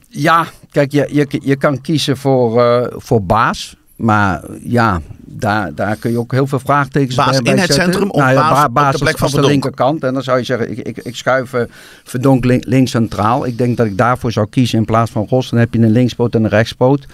Ja, 0.09 0.47
kijk, 0.71 0.93
je, 0.93 1.09
je, 1.11 1.41
je 1.43 1.57
kan 1.57 1.81
kiezen 1.81 2.17
voor, 2.17 2.93
voor 2.97 3.23
baas. 3.25 3.77
Maar 4.03 4.41
ja, 4.63 5.01
daar, 5.25 5.75
daar 5.75 5.97
kun 5.97 6.11
je 6.11 6.19
ook 6.19 6.33
heel 6.33 6.47
veel 6.47 6.59
vraagtekens 6.59 7.17
baas 7.17 7.43
bij, 7.43 7.53
in 7.53 7.59
het 7.59 7.73
centrum 7.73 8.11
of 8.11 8.21
nou, 8.21 8.35
baas, 8.35 8.67
baas, 8.73 8.93
op 8.95 8.99
de 8.99 9.05
plek 9.05 9.19
van 9.19 9.31
de 9.31 9.47
linkerkant. 9.47 10.05
En 10.05 10.15
dan 10.15 10.23
zou 10.23 10.39
je 10.39 10.45
zeggen, 10.45 10.71
ik, 10.71 10.79
ik, 10.79 10.97
ik 10.97 11.17
schuif 11.17 11.53
uh, 11.53 11.63
Verdonk 12.05 12.45
links 12.45 12.91
centraal. 12.91 13.47
Ik 13.47 13.59
denk 13.59 13.77
dat 13.77 13.87
ik 13.87 13.99
daarvoor 13.99 14.33
zou 14.33 14.47
kiezen 14.51 14.79
in 14.79 14.85
plaats 14.85 15.11
van 15.11 15.27
Ros. 15.29 15.51
Dan 15.51 15.59
heb 15.59 15.75
je 15.75 15.81
een 15.81 15.91
linkspoot 15.91 16.35
en 16.35 16.45
een 16.45 16.51
rechtspoot. 16.51 17.07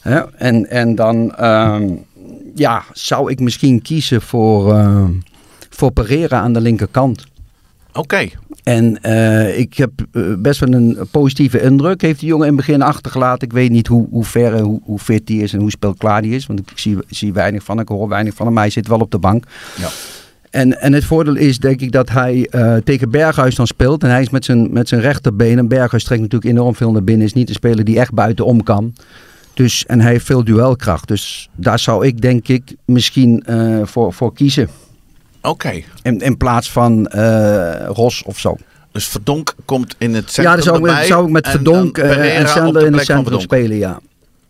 Hè? 0.00 0.20
En, 0.36 0.70
en 0.70 0.94
dan 0.94 1.34
uh, 1.40 1.80
ja, 2.54 2.84
zou 2.92 3.30
ik 3.30 3.40
misschien 3.40 3.82
kiezen 3.82 4.22
voor, 4.22 4.74
uh, 4.74 5.04
voor 5.70 5.90
Pereira 5.90 6.40
aan 6.40 6.52
de 6.52 6.60
linkerkant. 6.60 7.26
Oké. 7.92 8.28
En 8.66 8.98
uh, 9.02 9.58
ik 9.58 9.76
heb 9.76 9.90
uh, 10.12 10.34
best 10.38 10.60
wel 10.60 10.72
een 10.72 10.98
positieve 11.10 11.60
indruk. 11.60 12.00
Heeft 12.00 12.20
die 12.20 12.28
jongen 12.28 12.46
in 12.46 12.56
het 12.56 12.66
begin 12.66 12.82
achtergelaten. 12.82 13.48
Ik 13.48 13.52
weet 13.52 13.70
niet 13.70 13.86
hoe, 13.86 14.06
hoe 14.10 14.24
ver 14.24 14.54
en 14.54 14.62
hoe, 14.62 14.80
hoe 14.84 14.98
fit 14.98 15.26
die 15.26 15.42
is 15.42 15.52
en 15.52 15.60
hoe 15.60 15.70
speelklaar 15.70 16.22
die 16.22 16.34
is. 16.34 16.46
Want 16.46 16.60
ik 16.60 16.78
zie, 16.78 16.96
zie 17.08 17.32
weinig 17.32 17.62
van, 17.62 17.80
ik 17.80 17.88
hoor 17.88 18.08
weinig 18.08 18.34
van 18.34 18.46
hem. 18.46 18.54
Maar 18.54 18.62
hij 18.62 18.72
zit 18.72 18.88
wel 18.88 18.98
op 18.98 19.10
de 19.10 19.18
bank. 19.18 19.44
Ja. 19.76 19.88
En, 20.50 20.80
en 20.80 20.92
het 20.92 21.04
voordeel 21.04 21.36
is 21.36 21.58
denk 21.58 21.80
ik 21.80 21.92
dat 21.92 22.10
hij 22.10 22.48
uh, 22.50 22.76
tegen 22.76 23.10
Berghuis 23.10 23.54
dan 23.54 23.66
speelt. 23.66 24.02
En 24.02 24.10
hij 24.10 24.20
is 24.20 24.30
met 24.30 24.44
zijn, 24.44 24.72
met 24.72 24.88
zijn 24.88 25.00
rechterbeen. 25.00 25.58
En 25.58 25.68
Berghuis 25.68 26.04
trekt 26.04 26.20
natuurlijk 26.20 26.50
enorm 26.52 26.74
veel 26.74 26.92
naar 26.92 27.04
binnen. 27.04 27.26
Is 27.26 27.32
niet 27.32 27.46
de 27.46 27.52
speler 27.52 27.84
die 27.84 27.98
echt 27.98 28.12
buitenom 28.12 28.62
kan. 28.62 28.94
Dus, 29.54 29.86
en 29.86 30.00
hij 30.00 30.10
heeft 30.10 30.26
veel 30.26 30.44
duelkracht. 30.44 31.08
Dus 31.08 31.48
daar 31.54 31.78
zou 31.78 32.06
ik 32.06 32.20
denk 32.20 32.48
ik 32.48 32.76
misschien 32.84 33.44
voor, 33.84 34.12
voor 34.12 34.32
kiezen. 34.32 34.68
Oké. 35.46 35.82
In, 36.02 36.20
in 36.20 36.36
plaats 36.36 36.70
van 36.70 37.10
uh, 37.14 37.86
Ros 37.86 38.22
of 38.22 38.38
zo. 38.38 38.56
Dus 38.92 39.08
Verdonk 39.08 39.54
komt 39.64 39.94
in 39.98 40.14
het 40.14 40.30
centrum 40.30 40.50
Ja, 40.50 40.54
dan 40.54 41.04
zou, 41.04 41.26
ik 41.26 41.32
met 41.32 41.48
Verdonk 41.48 41.98
uh, 41.98 42.38
en 42.38 42.48
Sender 42.48 42.86
in 42.86 42.92
het 42.92 43.04
centrum 43.04 43.40
spelen, 43.40 43.76
ja. 43.76 44.00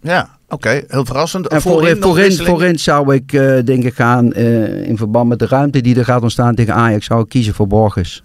Ja, 0.00 0.28
oké. 0.44 0.54
Okay. 0.54 0.85
Heel 0.88 1.04
verrassend. 1.04 1.48
En 1.48 1.62
voorin, 1.62 2.02
voorin, 2.02 2.32
voorin 2.32 2.78
zou 2.78 3.14
ik 3.14 3.32
uh, 3.32 3.59
denk 3.64 3.85
ik 3.85 3.94
gaan, 3.94 4.32
uh, 4.37 4.88
in 4.88 4.96
verband 4.96 5.28
met 5.28 5.38
de 5.38 5.46
ruimte 5.46 5.80
die 5.80 5.98
er 5.98 6.04
gaat 6.04 6.22
ontstaan 6.22 6.54
tegen 6.54 6.74
Ajax, 6.74 7.06
zou 7.06 7.22
ik 7.22 7.28
kiezen 7.28 7.54
voor 7.54 7.66
Borges. 7.66 8.22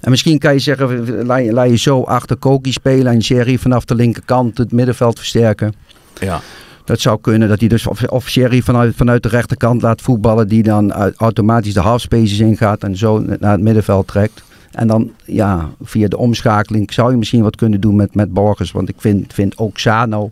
En 0.00 0.10
misschien 0.10 0.38
kan 0.38 0.52
je 0.52 0.58
zeggen, 0.58 1.24
laat 1.26 1.44
je, 1.44 1.52
laat 1.52 1.68
je 1.68 1.76
zo 1.76 2.02
achter 2.02 2.36
Koki 2.36 2.72
spelen 2.72 3.12
en 3.12 3.22
Sherry 3.22 3.58
vanaf 3.58 3.84
de 3.84 3.94
linkerkant 3.94 4.58
het 4.58 4.72
middenveld 4.72 5.18
versterken. 5.18 5.74
Ja. 6.20 6.40
Dat 6.86 7.00
zou 7.00 7.20
kunnen 7.20 7.48
dat 7.48 7.60
hij 7.60 7.68
dus 7.68 7.86
of, 7.86 8.02
of 8.02 8.28
vanuit, 8.62 8.96
vanuit 8.96 9.22
de 9.22 9.28
rechterkant 9.28 9.82
laat 9.82 10.00
voetballen. 10.00 10.48
Die 10.48 10.62
dan 10.62 10.92
automatisch 11.16 11.74
de 11.74 11.80
halfspaces 11.80 12.38
ingaat 12.38 12.82
en 12.82 12.96
zo 12.96 13.18
naar 13.38 13.52
het 13.52 13.60
middenveld 13.60 14.06
trekt. 14.06 14.42
En 14.70 14.86
dan 14.86 15.10
ja, 15.24 15.70
via 15.82 16.08
de 16.08 16.16
omschakeling 16.16 16.92
zou 16.92 17.10
je 17.10 17.16
misschien 17.16 17.42
wat 17.42 17.56
kunnen 17.56 17.80
doen 17.80 17.96
met, 17.96 18.14
met 18.14 18.32
Borgers. 18.32 18.72
Want 18.72 18.88
ik 18.88 18.94
vind, 18.98 19.34
vind 19.34 19.58
ook 19.58 19.78
Sano 19.78 20.30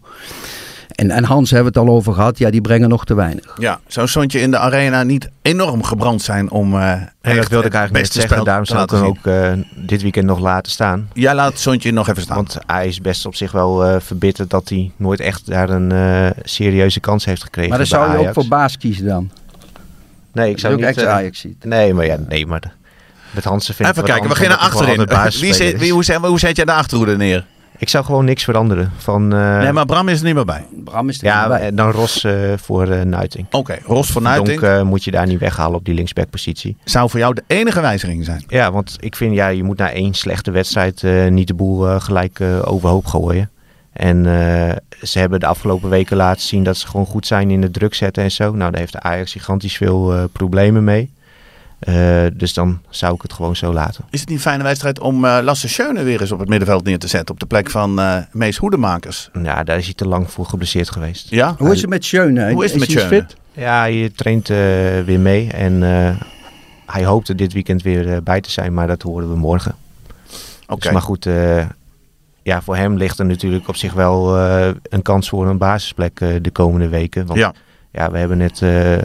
En, 0.89 1.11
en 1.11 1.25
Hans 1.25 1.51
hebben 1.51 1.73
we 1.73 1.79
het 1.79 1.89
al 1.89 1.95
over 1.95 2.13
gehad. 2.13 2.39
Ja, 2.39 2.51
die 2.51 2.61
brengen 2.61 2.89
nog 2.89 3.05
te 3.05 3.15
weinig. 3.15 3.57
Ja, 3.59 3.81
zou 3.87 4.09
Sontje 4.09 4.41
in 4.41 4.51
de 4.51 4.59
arena 4.59 5.03
niet 5.03 5.29
enorm 5.43 5.83
gebrand 5.83 6.23
zijn 6.23 6.51
om 6.51 6.75
eh 6.75 6.93
En 7.21 7.37
dat 7.37 7.49
wilde 7.49 7.67
ik 7.67 7.75
eigenlijk 7.75 7.93
net 7.93 8.03
beste 8.03 8.21
zeggen. 8.21 8.45
Daarom 8.45 8.65
zou 8.65 8.83
ik 8.83 8.91
hem 8.91 9.03
ook 9.03 9.27
eh, 9.27 9.53
dit 9.77 10.03
weekend 10.03 10.27
nog 10.27 10.39
laten 10.39 10.73
staan. 10.73 11.09
Jij 11.13 11.35
laat 11.35 11.59
Sontje 11.59 11.93
nog 11.93 12.09
even 12.09 12.23
staan. 12.23 12.37
Want 12.37 12.59
hij 12.67 12.87
is 12.87 13.01
best 13.01 13.27
op 13.27 13.35
zich 13.35 13.53
wel 13.53 13.85
eh, 13.85 13.97
verbitterd 14.01 14.51
dat 14.51 14.69
hij 14.69 14.91
nooit 14.97 15.21
echt 15.21 15.47
daar 15.47 15.71
een 15.71 15.93
eh, 15.93 16.31
serieuze 16.43 17.01
kans 17.01 17.25
heeft 17.25 17.43
gekregen. 17.43 17.71
Maar 17.71 17.79
dan 17.79 17.89
bij 17.89 17.99
zou 18.09 18.21
je 18.21 18.29
ook 18.29 18.35
voor 18.35 18.49
baas 18.49 18.77
kiezen 18.79 19.07
dan. 19.07 19.31
Nee, 20.33 20.51
ik 20.51 20.59
zou 20.59 20.73
ook 20.73 20.79
niet... 20.79 20.89
extra 20.89 21.13
Ajax 21.13 21.41
ziet. 21.41 21.65
nee, 21.65 21.95
maar 21.95 22.07
ja, 22.07 22.17
nee, 22.29 22.47
maar 22.47 22.61
de- 22.61 22.69
met 23.31 23.45
Hansen 23.45 23.75
vind 23.75 23.89
ik 23.89 23.95
even 23.95 24.07
kijken, 24.09 24.29
we 24.29 24.35
beginnen 24.35 24.59
achterin. 24.59 24.97
Wie 24.97 25.07
basisspeler 25.07 25.79
wie, 25.79 25.93
hoe, 25.93 26.05
zet, 26.05 26.17
hoe 26.17 26.39
zet 26.39 26.57
jij 26.57 26.65
de 26.65 26.73
achterhoede 26.73 27.17
neer? 27.17 27.45
Ik 27.85 27.91
zou 27.91 28.05
gewoon 28.05 28.25
niks 28.25 28.45
veranderen. 28.45 28.93
Van, 28.97 29.35
eh, 29.35 29.59
nee, 29.59 29.73
maar 29.73 29.87
Bram 29.87 30.09
is 30.09 30.19
er 30.19 30.25
niet 30.25 30.35
meer 30.35 30.45
bij. 30.45 30.65
Bram 30.85 31.09
is 31.09 31.19
er 31.19 31.25
ja, 31.25 31.41
niet 31.41 31.49
bij. 31.49 31.61
en 31.61 31.75
dan 31.75 31.91
Ros 31.91 32.25
eh, 32.25 32.33
voor 32.57 32.89
eh 32.89 33.03
Nuiting. 33.03 33.47
Oké, 33.51 33.79
Ros 33.87 34.09
Donk 34.09 34.27
Nuiting 34.27 34.61
eh, 34.61 34.83
moet 34.83 35.05
je 35.05 35.11
daar 35.11 35.27
niet 35.27 35.39
weghalen 35.39 35.79
op 35.79 35.85
die 35.85 35.95
linksbackpositie. 35.95 36.77
zou 36.85 37.11
voor 37.11 37.19
jou 37.19 37.35
de 37.35 37.43
enige 37.47 37.81
wijziging 37.81 38.25
zijn. 38.25 38.45
Ja, 38.49 38.73
want 38.73 38.97
ik 39.01 39.17
vind, 39.17 39.35
ja, 39.35 39.49
je 39.49 39.63
moet 39.63 39.79
na 39.79 39.91
één 39.91 40.15
slechte 40.15 40.51
wedstrijd 40.51 41.03
eh, 41.03 41.29
niet 41.29 41.47
de 41.47 41.55
boel 41.55 42.01
gelijk 42.01 42.41
eh, 42.41 42.73
overhoop 42.73 43.07
gooien. 43.07 43.51
En 43.95 44.27
eh, 44.27 44.77
ze 45.03 45.19
hebben 45.19 45.41
de 45.41 45.47
afgelopen 45.47 45.91
weken 45.91 46.17
laten 46.17 46.43
zien 46.43 46.65
dat 46.65 46.77
ze 46.77 46.87
gewoon 46.87 47.07
goed 47.07 47.27
zijn 47.27 47.51
in 47.51 47.63
het 47.63 47.73
druk 47.73 47.95
zetten 47.95 48.23
en 48.23 48.31
zo. 48.31 48.53
Nou, 48.55 48.71
daar 48.71 48.81
heeft 48.81 48.93
de 48.93 49.01
Ajax 49.01 49.33
gigantisch 49.33 49.77
veel 49.77 50.15
eh, 50.15 50.25
problemen 50.33 50.85
mee. 50.85 51.11
Eh, 51.85 52.23
dus 52.33 52.53
dan 52.55 52.81
zou 52.89 53.15
ik 53.15 53.23
het 53.23 53.33
gewoon 53.33 53.57
zo 53.57 53.73
laten. 53.73 54.05
Is 54.11 54.21
het 54.21 54.29
niet 54.29 54.39
een 54.39 54.45
fijne 54.45 54.63
wedstrijd 54.63 55.01
om 55.01 55.25
eh, 55.25 55.39
Lasse 55.43 55.69
Schöne 55.69 56.03
weer 56.03 56.21
eens 56.21 56.33
op 56.33 56.39
het 56.39 56.49
middenveld 56.49 56.85
neer 56.85 56.99
te 56.99 57.09
zetten? 57.09 57.35
Op 57.35 57.41
de 57.41 57.47
plek 57.47 57.71
van 57.71 58.01
eh 58.01 58.17
Mees 58.33 58.57
Hoedemakers. 58.57 59.31
Ja, 59.43 59.65
daar 59.65 59.77
is 59.79 59.85
hij 59.85 59.95
te 59.95 60.09
lang 60.09 60.31
voor 60.31 60.47
geblesseerd 60.47 60.91
geweest. 60.91 61.31
Ja? 61.31 61.55
Hoe 61.59 61.73
is 61.73 61.81
het 61.81 61.91
met 61.91 62.05
Schöne? 62.05 62.53
Hoe 62.53 62.65
is 62.65 62.71
het 62.71 62.81
met 62.81 62.93
hij 62.93 63.03
Schöne? 63.03 63.21
fit? 63.23 63.37
Ja, 63.53 63.79
hij 63.81 64.13
traint 64.15 64.51
eh, 64.51 64.57
weer 65.05 65.21
mee 65.21 65.51
en 65.53 65.83
eh, 65.83 66.17
hij 66.87 67.05
hoopte 67.05 67.35
dit 67.35 67.53
weekend 67.53 67.83
weer 67.83 68.13
eh, 68.13 68.17
bij 68.23 68.41
te 68.41 68.51
zijn, 68.51 68.75
maar 68.75 68.87
dat 68.87 69.03
horen 69.03 69.29
we 69.31 69.37
morgen. 69.37 69.75
Oké. 70.67 70.81
Dus 70.81 70.91
maar 70.93 71.03
goed, 71.03 71.27
eh, 71.27 71.65
ja, 72.43 72.63
voor 72.63 72.77
hem 72.77 72.97
ligt 72.97 73.19
er 73.19 73.25
natuurlijk 73.27 73.69
op 73.69 73.77
zich 73.77 73.93
wel 73.93 74.37
eh, 74.39 74.69
een 74.89 75.03
kans 75.03 75.29
voor 75.29 75.47
een 75.49 75.59
basisplek 75.59 76.21
eh, 76.21 76.29
de 76.43 76.51
komende 76.51 76.89
weken. 76.89 77.27
Want 77.27 77.39
Ja. 77.39 77.53
ja, 77.93 78.11
we 78.11 78.19
hebben 78.19 78.39
net 78.39 78.63
eh, 78.63 78.97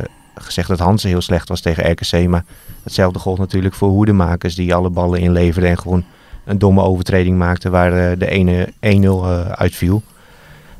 gezegd 0.45 0.67
dat 0.67 0.79
Hansen 0.79 1.09
heel 1.09 1.21
slecht 1.21 1.49
was 1.49 1.61
tegen 1.61 1.91
RKC. 1.91 2.27
Maar 2.27 2.43
hetzelfde 2.83 3.19
gold 3.19 3.37
natuurlijk 3.37 3.73
voor 3.75 3.89
hoedemakers 3.89 4.55
die 4.55 4.75
alle 4.75 4.89
ballen 4.89 5.19
inleverden. 5.19 5.69
En 5.69 5.77
gewoon 5.77 6.03
een 6.45 6.57
domme 6.59 6.81
overtreding 6.81 7.37
maakten 7.37 7.71
waar 7.71 8.11
eh, 8.11 8.19
de 8.19 8.27
ene 8.29 8.67
1-0 8.67 8.71
eh, 8.79 9.49
uitviel. 9.49 10.01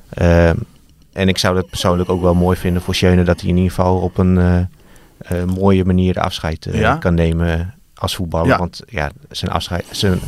Ehm, 0.09 0.55
en 1.13 1.27
ik 1.27 1.37
zou 1.37 1.55
dat 1.55 1.69
persoonlijk 1.69 2.09
ook 2.09 2.21
wel 2.21 2.35
mooi 2.35 2.57
vinden 2.57 2.81
voor 2.81 2.95
Schöne. 2.95 3.23
Dat 3.23 3.39
hij 3.39 3.49
in 3.49 3.55
ieder 3.55 3.71
geval 3.73 3.97
op 3.99 4.17
een 4.17 4.37
eh, 4.37 4.59
eh, 5.17 5.43
mooie 5.47 5.85
manier 5.85 6.19
afscheid 6.19 6.65
eh, 6.65 6.79
Ja. 6.79 6.95
kan 6.95 7.13
nemen 7.13 7.73
als 7.95 8.15
voetballer. 8.15 8.47
Ja. 8.47 8.57
Want 8.57 8.81
ja, 8.87 9.11
zijn 9.29 9.51
afscheid, 9.51 9.85
zijn, 9.91 10.19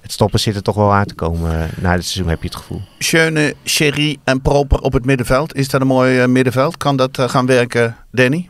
het 0.00 0.12
stoppen 0.12 0.40
zit 0.40 0.56
er 0.56 0.62
toch 0.62 0.74
wel 0.74 0.92
aan 0.92 1.04
te 1.06 1.14
komen. 1.14 1.50
eh, 1.62 1.68
na 1.82 1.94
dit 1.94 2.04
seizoen 2.04 2.28
heb 2.30 2.42
je 2.42 2.48
het 2.48 2.56
gevoel. 2.56 2.80
Schöne, 2.98 3.54
Sherry 3.64 4.16
en 4.24 4.40
Proper 4.42 4.78
op 4.80 4.92
het 4.92 5.04
middenveld. 5.04 5.54
Is 5.54 5.68
dat 5.68 5.80
een 5.80 5.86
mooi 5.86 6.18
eh, 6.20 6.26
middenveld? 6.28 6.76
Kan 6.76 6.96
dat 6.96 7.18
eh, 7.18 7.28
gaan 7.28 7.46
werken, 7.46 7.96
Danny? 8.10 8.48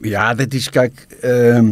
Ja, 0.00 0.34
dat 0.34 0.52
is, 0.52 0.70
kijk, 0.70 1.06
ehm, 1.20 1.66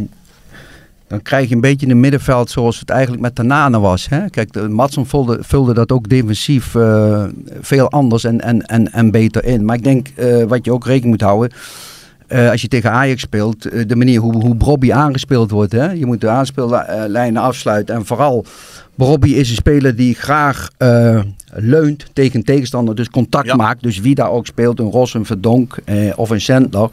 dan 1.08 1.22
krijg 1.22 1.48
je 1.48 1.54
een 1.54 1.60
beetje 1.60 1.88
een 1.88 2.00
middenveld 2.00 2.50
zoals 2.50 2.80
het 2.80 2.90
eigenlijk 2.90 3.22
met 3.22 3.34
Tanane 3.34 3.78
was. 3.80 4.08
Hè? 4.08 4.30
Kijk, 4.30 4.68
Matson 4.68 5.06
vulde, 5.06 5.38
vulde 5.40 5.74
dat 5.74 5.92
ook 5.92 6.08
defensief 6.08 6.74
eh, 6.74 7.24
veel 7.60 7.90
anders 7.90 8.24
en, 8.24 8.40
en, 8.40 8.62
en, 8.62 8.92
en 8.92 9.10
beter 9.10 9.44
in. 9.44 9.64
Maar 9.64 9.76
ik 9.76 9.84
denk, 9.84 10.08
eh, 10.08 10.42
wat 10.42 10.64
je 10.64 10.72
ook 10.72 10.84
rekening 10.84 11.10
moet 11.10 11.20
houden, 11.20 11.50
eh, 12.26 12.50
als 12.50 12.62
je 12.62 12.68
tegen 12.68 12.90
Ajax 12.90 13.20
speelt, 13.20 13.62
de 13.88 13.96
manier 13.96 14.20
hoe, 14.20 14.36
hoe 14.36 14.56
Brobby 14.56 14.92
aangespeeld 14.92 15.50
wordt. 15.50 15.72
Hè? 15.72 15.90
Je 15.90 16.06
moet 16.06 16.20
de 16.20 16.28
aanspeellijnen 16.28 17.42
afsluiten 17.42 17.94
en 17.94 18.06
vooral... 18.06 18.44
Brobby 18.94 19.28
is 19.28 19.50
een 19.50 19.56
speler 19.56 19.96
die 19.96 20.14
graag 20.14 20.70
leunt 21.52 22.06
tegen 22.12 22.44
tegenstander, 22.44 22.94
dus 22.94 23.10
contact 23.10 23.46
Ja. 23.46 23.54
maakt. 23.54 23.82
Dus 23.82 24.00
wie 24.00 24.14
daar 24.14 24.30
ook 24.30 24.46
speelt, 24.46 24.78
een 24.78 24.90
Ros, 24.90 25.14
een 25.14 25.26
Verdonk 25.26 25.78
of 26.14 26.30
een 26.30 26.40
Sendler. 26.40 26.90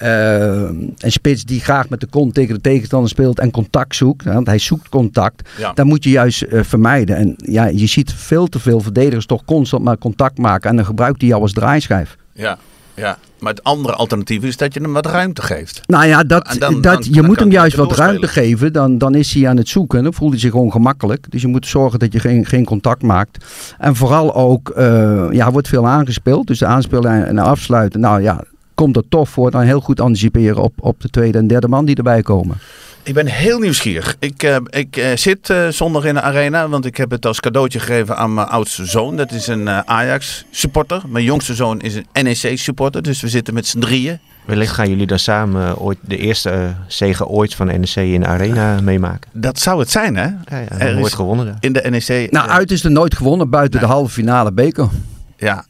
Eh, 0.00 0.50
een 0.98 1.12
spits 1.12 1.44
die 1.44 1.60
graag 1.60 1.88
met 1.88 2.00
de 2.00 2.06
kont 2.06 2.34
tegen 2.34 2.54
de 2.54 2.60
tegenstander 2.60 3.08
speelt 3.10 3.38
en 3.38 3.50
contact 3.50 3.94
zoekt. 3.96 4.24
Want 4.24 4.46
hij 4.46 4.58
zoekt 4.58 4.88
contact. 4.88 5.48
Ja. 5.58 5.72
Dat 5.72 5.86
moet 5.86 6.04
je 6.04 6.10
juist 6.10 6.42
eh, 6.42 6.62
vermijden. 6.62 7.16
En 7.16 7.34
ja, 7.36 7.64
je 7.66 7.86
ziet 7.86 8.12
veel 8.12 8.46
te 8.46 8.58
veel 8.58 8.80
verdedigers 8.80 9.26
toch 9.26 9.44
constant 9.44 9.84
maar 9.84 9.98
contact 9.98 10.38
maken. 10.38 10.70
En 10.70 10.76
dan 10.76 10.84
gebruikt 10.84 11.20
hij 11.20 11.30
jou 11.30 11.42
als 11.42 11.52
draaischijf. 11.52 12.16
Ja. 12.32 12.58
ja. 12.94 13.18
Maar 13.40 13.52
het 13.52 13.64
andere 13.64 13.94
alternatief 13.94 14.42
is 14.42 14.56
dat 14.56 14.74
je 14.74 14.80
hem 14.80 14.92
wat 14.92 15.06
ruimte 15.06 15.42
geeft. 15.42 15.80
Nou 15.86 16.06
ja, 16.06 16.22
dat, 16.24 16.48
En 16.48 16.58
dan- 16.58 16.72
dat, 16.80 16.82
dan- 16.82 17.02
je 17.04 17.10
dan 17.12 17.24
moet 17.24 17.38
hem 17.40 17.50
juist 17.50 17.76
wat 17.76 17.96
ruimte 17.96 18.28
geven. 18.28 18.72
Dan, 18.72 18.98
dan 18.98 19.14
is 19.14 19.34
hij 19.34 19.48
aan 19.48 19.56
het 19.56 19.68
zoeken. 19.68 20.02
Dan 20.02 20.14
voelt 20.14 20.30
hij 20.30 20.40
zich 20.40 20.50
gewoon 20.50 20.72
gemakkelijk. 20.72 21.26
Dus 21.30 21.42
je 21.42 21.48
moet 21.48 21.66
zorgen 21.66 21.98
dat 21.98 22.12
je 22.12 22.20
geen, 22.20 22.46
geen 22.46 22.64
contact 22.64 23.02
maakt. 23.02 23.44
En 23.78 23.96
vooral 23.96 24.34
ook, 24.34 24.68
eh, 24.68 25.26
ja, 25.30 25.50
wordt 25.50 25.68
veel 25.68 25.86
aangespeeld. 25.86 26.46
Dus 26.46 26.58
de 26.58 26.66
aanspelen 26.66 27.26
en 27.26 27.38
afsluiten. 27.38 28.00
Nou 28.00 28.22
ja, 28.22 28.44
komt 28.80 28.96
er 28.96 29.08
toch 29.08 29.28
voor. 29.28 29.50
Dan 29.50 29.62
heel 29.62 29.80
goed 29.80 30.00
anticiperen 30.00 30.62
op, 30.62 30.72
op 30.78 31.00
de 31.00 31.08
tweede 31.08 31.38
en 31.38 31.46
derde 31.46 31.68
man 31.68 31.84
die 31.84 31.96
erbij 31.96 32.22
komen. 32.22 32.58
Ik 33.02 33.14
ben 33.14 33.26
heel 33.26 33.58
nieuwsgierig. 33.58 34.16
Ik, 34.18 34.42
eh, 34.42 34.56
ik 34.70 34.96
eh, 34.96 35.16
zit 35.16 35.50
eh, 35.50 35.68
zondag 35.68 36.04
in 36.04 36.14
de 36.14 36.20
arena, 36.20 36.68
want 36.68 36.84
ik 36.84 36.96
heb 36.96 37.10
het 37.10 37.26
als 37.26 37.40
cadeautje 37.40 37.78
gegeven 37.80 38.16
aan 38.16 38.34
mijn 38.34 38.46
oudste 38.46 38.84
zoon. 38.86 39.16
Dat 39.16 39.32
is 39.32 39.46
een 39.46 39.68
eh, 39.68 39.78
Ajax 39.78 40.44
supporter. 40.50 41.02
Mijn 41.08 41.24
jongste 41.24 41.54
zoon 41.54 41.80
is 41.80 41.94
een 41.94 42.06
NEC 42.24 42.58
supporter. 42.58 43.02
Dus 43.02 43.20
we 43.20 43.28
zitten 43.28 43.54
met 43.54 43.66
z'n 43.66 43.78
drieën. 43.78 44.18
Wellicht 44.44 44.72
gaan 44.74 44.88
jullie 44.88 45.06
dan 45.06 45.18
samen 45.18 45.78
ooit 45.78 45.98
de 46.00 46.16
eerste 46.16 46.74
zege 46.86 47.26
ooit 47.26 47.54
van 47.54 47.66
NEC 47.66 47.94
in 47.96 48.20
de 48.20 48.26
arena 48.26 48.80
meemaken. 48.80 49.30
Dat 49.32 49.58
zou 49.58 49.80
het 49.80 49.90
zijn, 49.90 50.16
hè? 50.16 50.22
Ja, 50.24 50.58
ja, 50.58 50.78
Er 50.78 50.96
wordt 50.98 51.14
gewonnen 51.14 51.46
daar. 51.46 51.56
In 51.60 51.72
de 51.72 51.86
NEC. 51.90 52.30
Nou, 52.30 52.48
uit 52.48 52.70
is 52.70 52.84
er 52.84 52.90
nooit 52.90 53.16
gewonnen 53.16 53.50
buiten 53.50 53.80
Nee. 53.80 53.88
de 53.88 53.94
halve 53.94 54.12
finale 54.12 54.52
beker. 54.52 54.88
Ja. 55.36 55.64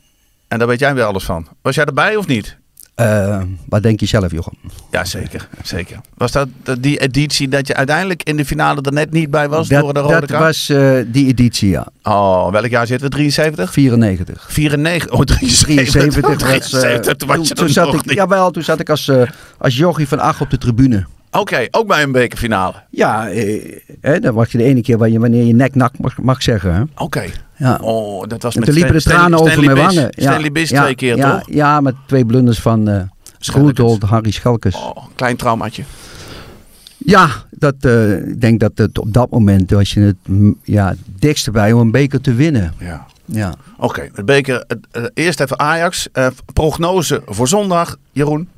En 0.48 0.58
daar 0.58 0.68
weet 0.68 0.78
jij 0.78 0.94
weer 0.94 1.04
alles 1.04 1.24
van. 1.24 1.46
Was 1.62 1.74
jij 1.74 1.84
erbij 1.84 2.16
of 2.16 2.26
niet? 2.26 2.58
Eh, 2.94 3.42
wat 3.68 3.82
denk 3.82 4.00
je 4.00 4.06
zelf, 4.06 4.30
Jochem? 4.30 4.54
Ja, 4.90 5.04
zeker. 5.04 5.48
zeker. 5.62 6.00
Was 6.14 6.32
dat 6.32 6.48
eh, 6.64 6.74
die 6.80 6.98
editie 6.98 7.48
dat 7.48 7.66
je 7.66 7.74
uiteindelijk 7.74 8.22
in 8.22 8.36
de 8.36 8.44
finale 8.44 8.80
er 8.80 8.92
net 8.92 9.12
niet 9.12 9.30
bij 9.30 9.48
was 9.48 9.68
door 9.68 9.94
de 9.94 10.00
rode 10.00 10.20
dat 10.20 10.30
kaart? 10.30 10.42
was 10.42 10.68
eh, 10.68 10.98
die 11.06 11.26
editie, 11.26 11.70
ja. 11.70 11.86
Oh, 12.02 12.52
welk 12.52 12.66
jaar 12.66 12.86
zitten 12.86 13.08
we? 13.08 13.14
73? 13.14 13.72
94. 13.72 14.46
94? 14.48 15.10
Oh, 15.12 15.20
73. 15.20 15.90
73 15.90 16.48
was, 16.48 16.68
73, 16.80 17.14
toen 17.14 17.28
was 17.28 17.48
je 17.48 17.54
toen, 17.54 17.64
toen 17.64 17.74
zat 17.74 17.94
ik, 17.94 18.04
niet. 18.04 18.14
Jawel, 18.14 18.50
toen 18.50 18.62
zat 18.62 18.80
ik 18.80 18.90
als, 18.90 19.10
als 19.58 19.76
jochie 19.76 20.08
van 20.08 20.18
acht 20.18 20.40
op 20.40 20.50
de 20.50 20.58
tribune. 20.58 21.06
Oké, 21.32 21.66
ook 21.70 21.86
bij 21.86 22.02
een 22.02 22.12
bekerfinale. 22.12 22.74
Ja, 22.90 23.28
eh, 23.30 24.20
dan 24.20 24.34
mag 24.34 24.52
je 24.52 24.58
de 24.58 24.64
ene 24.64 24.80
keer 24.80 24.98
wanneer 24.98 25.14
je, 25.14 25.20
wanneer 25.20 25.44
je 25.44 25.54
nek 25.54 25.74
nak 25.74 25.98
mag, 25.98 26.18
mag 26.18 26.42
zeggen. 26.42 26.90
Oké. 26.96 27.24
Ja. 27.60 27.78
Oh, 27.82 28.28
dat 28.28 28.42
was 28.42 28.54
en 28.54 28.60
met 28.60 28.68
toen 28.68 28.78
liepen 28.78 28.94
de 28.94 29.02
tranen 29.02 29.38
over 29.38 29.52
Stanley 29.52 29.74
mijn 29.74 29.86
wangen. 29.86 30.12
Ja, 30.16 30.30
Stanley 30.30 30.64
ja, 30.64 30.82
twee 30.82 30.94
keer, 30.94 31.16
ja, 31.16 31.38
toch? 31.38 31.54
Ja, 31.54 31.80
met 31.80 31.94
twee 32.06 32.24
blunders 32.24 32.60
van 32.60 32.88
eh. 32.88 33.02
Groentold, 33.38 34.02
Harry 34.02 34.30
Schelkes. 34.30 34.74
Oh, 34.74 34.96
klein 35.14 35.36
traumaatje. 35.36 35.82
Ja, 36.98 37.28
dat, 37.50 37.74
eh, 37.80 38.28
ik 38.28 38.40
denk 38.40 38.60
dat 38.60 38.72
het 38.74 38.98
op 38.98 39.12
dat 39.12 39.30
moment 39.30 39.70
was 39.70 39.92
je 39.92 40.00
het 40.00 40.16
ja, 40.62 40.88
het 40.88 40.98
dichtste 41.18 41.50
bij 41.50 41.72
om 41.72 41.80
een 41.80 41.90
beker 41.90 42.20
te 42.20 42.34
winnen. 42.34 42.74
Ja. 42.78 43.06
Ja. 43.24 43.54
Oké, 43.76 44.08
het 44.12 44.24
beker. 44.24 44.64
eh, 44.90 45.04
eerst 45.14 45.40
even 45.40 45.58
Ajax. 45.58 46.08
Eh, 46.12 46.26
prognose 46.52 47.22
voor 47.26 47.48
zondag, 47.48 47.96
Jeroen. 48.12 48.48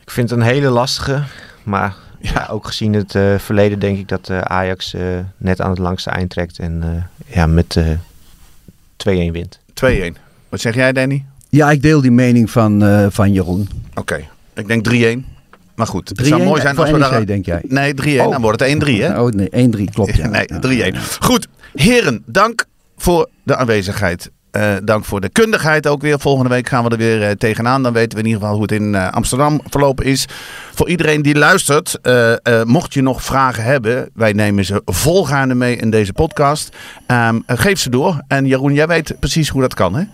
Ik 0.00 0.10
vind 0.10 0.30
het 0.30 0.38
een 0.38 0.44
hele 0.44 0.68
lastige. 0.68 1.22
Maar 1.62 1.94
ja, 2.34 2.46
ook 2.50 2.66
gezien 2.66 2.92
het 2.92 3.14
eh, 3.14 3.38
verleden 3.38 3.78
denk 3.78 3.98
ik 3.98 4.08
dat 4.08 4.28
eh, 4.28 4.38
Ajax 4.40 4.94
eh, 4.94 5.02
net 5.36 5.60
aan 5.60 5.70
het 5.70 5.78
langste 5.78 6.10
eind 6.10 6.30
trekt. 6.30 6.58
En 6.58 6.82
eh, 6.82 7.34
ja, 7.36 7.46
met 7.46 7.76
eh 7.76 9.28
2-1 9.28 9.32
wint. 9.32 9.58
2-1. 9.84 10.12
Wat 10.48 10.60
zeg 10.60 10.74
jij, 10.74 10.92
Danny? 10.92 11.24
ja, 11.48 11.70
ik 11.70 11.82
deel 11.82 12.00
die 12.00 12.10
mening 12.10 12.50
van, 12.50 12.84
eh, 12.84 13.06
van 13.10 13.32
Jeroen. 13.32 13.68
Oké, 13.94 14.24
ik 14.54 14.66
denk 14.68 14.84
3-1. 14.84 15.24
Maar 15.74 15.86
goed, 15.86 16.08
het 16.08 16.18
3-1 16.18 16.28
zou 16.28 16.42
mooi 16.42 16.60
zijn 16.60 16.76
als 16.76 16.90
we 16.90 16.98
NEC, 16.98 17.10
daar... 17.10 17.26
denk 17.26 17.46
jij? 17.46 17.60
Nee, 17.68 17.94
3-1. 17.94 18.20
Oh. 18.20 18.30
Dan 18.30 18.40
wordt 18.40 18.60
het 18.60 18.84
1-3, 18.84 18.86
hè? 18.88 19.20
Oh 19.22 19.30
nee, 19.30 19.68
1-3 19.88 19.92
klopt. 19.92 20.16
Ja. 20.16 20.28
nee, 20.36 20.44
Ja. 20.46 20.92
3-1. 20.92 20.96
Goed, 21.20 21.48
heren, 21.74 22.22
dank 22.26 22.64
voor 22.96 23.28
de 23.42 23.56
aanwezigheid. 23.56 24.30
Eh, 24.56 24.74
dank 24.82 25.04
voor 25.04 25.20
de 25.20 25.28
kundigheid 25.28 25.86
ook 25.86 26.02
weer. 26.02 26.20
Volgende 26.20 26.50
week 26.50 26.68
gaan 26.68 26.84
we 26.84 26.90
er 26.90 26.96
weer 26.96 27.22
eh, 27.22 27.30
tegenaan. 27.30 27.82
Dan 27.82 27.92
weten 27.92 28.18
we 28.18 28.24
in 28.24 28.24
ieder 28.24 28.40
geval 28.40 28.54
hoe 28.54 28.62
het 28.62 28.72
in 28.72 28.94
eh, 28.94 29.10
Amsterdam 29.10 29.60
verlopen 29.68 30.04
is. 30.04 30.26
Voor 30.74 30.88
iedereen 30.88 31.22
die 31.22 31.38
luistert, 31.38 31.98
mocht 32.64 32.94
je 32.94 33.02
nog 33.02 33.22
vragen 33.22 33.64
hebben, 33.64 34.10
wij 34.14 34.32
nemen 34.32 34.64
ze 34.64 34.82
volgaande 34.84 35.54
mee 35.54 35.76
in 35.76 35.90
deze 35.90 36.12
podcast. 36.12 36.76
Ehm, 37.06 37.40
eh, 37.46 37.58
geef 37.58 37.78
ze 37.78 37.90
door. 37.90 38.20
En 38.28 38.46
Jeroen, 38.46 38.74
jij 38.74 38.86
weet 38.86 39.16
precies 39.20 39.48
hoe 39.48 39.60
dat 39.60 39.74
kan, 39.74 39.94
hè? 39.94 40.04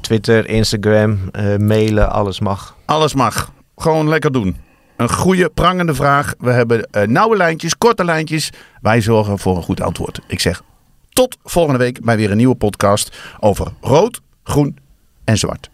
Twitter, 0.00 0.48
Instagram, 0.48 1.18
mailen, 1.58 2.10
alles 2.10 2.40
mag. 2.40 2.76
Alles 2.84 3.14
mag. 3.14 3.52
Gewoon 3.76 4.08
lekker 4.08 4.32
doen. 4.32 4.56
Een 4.96 5.10
goede, 5.10 5.50
prangende 5.54 5.94
vraag. 5.94 6.34
We 6.38 6.50
hebben 6.50 6.88
nauwe 7.06 7.36
lijntjes, 7.36 7.78
korte 7.78 8.04
lijntjes. 8.04 8.50
Wij 8.80 9.00
zorgen 9.00 9.38
voor 9.38 9.56
een 9.56 9.62
goed 9.62 9.80
antwoord. 9.80 10.20
Ik 10.26 10.40
zeg 10.40 10.62
Tot 11.14 11.36
volgende 11.44 11.78
week 11.78 12.04
bij 12.04 12.16
weer 12.16 12.30
een 12.30 12.36
nieuwe 12.36 12.54
podcast 12.54 13.16
over 13.40 13.72
rood, 13.80 14.20
groen 14.42 14.78
en 15.24 15.38
zwart. 15.38 15.70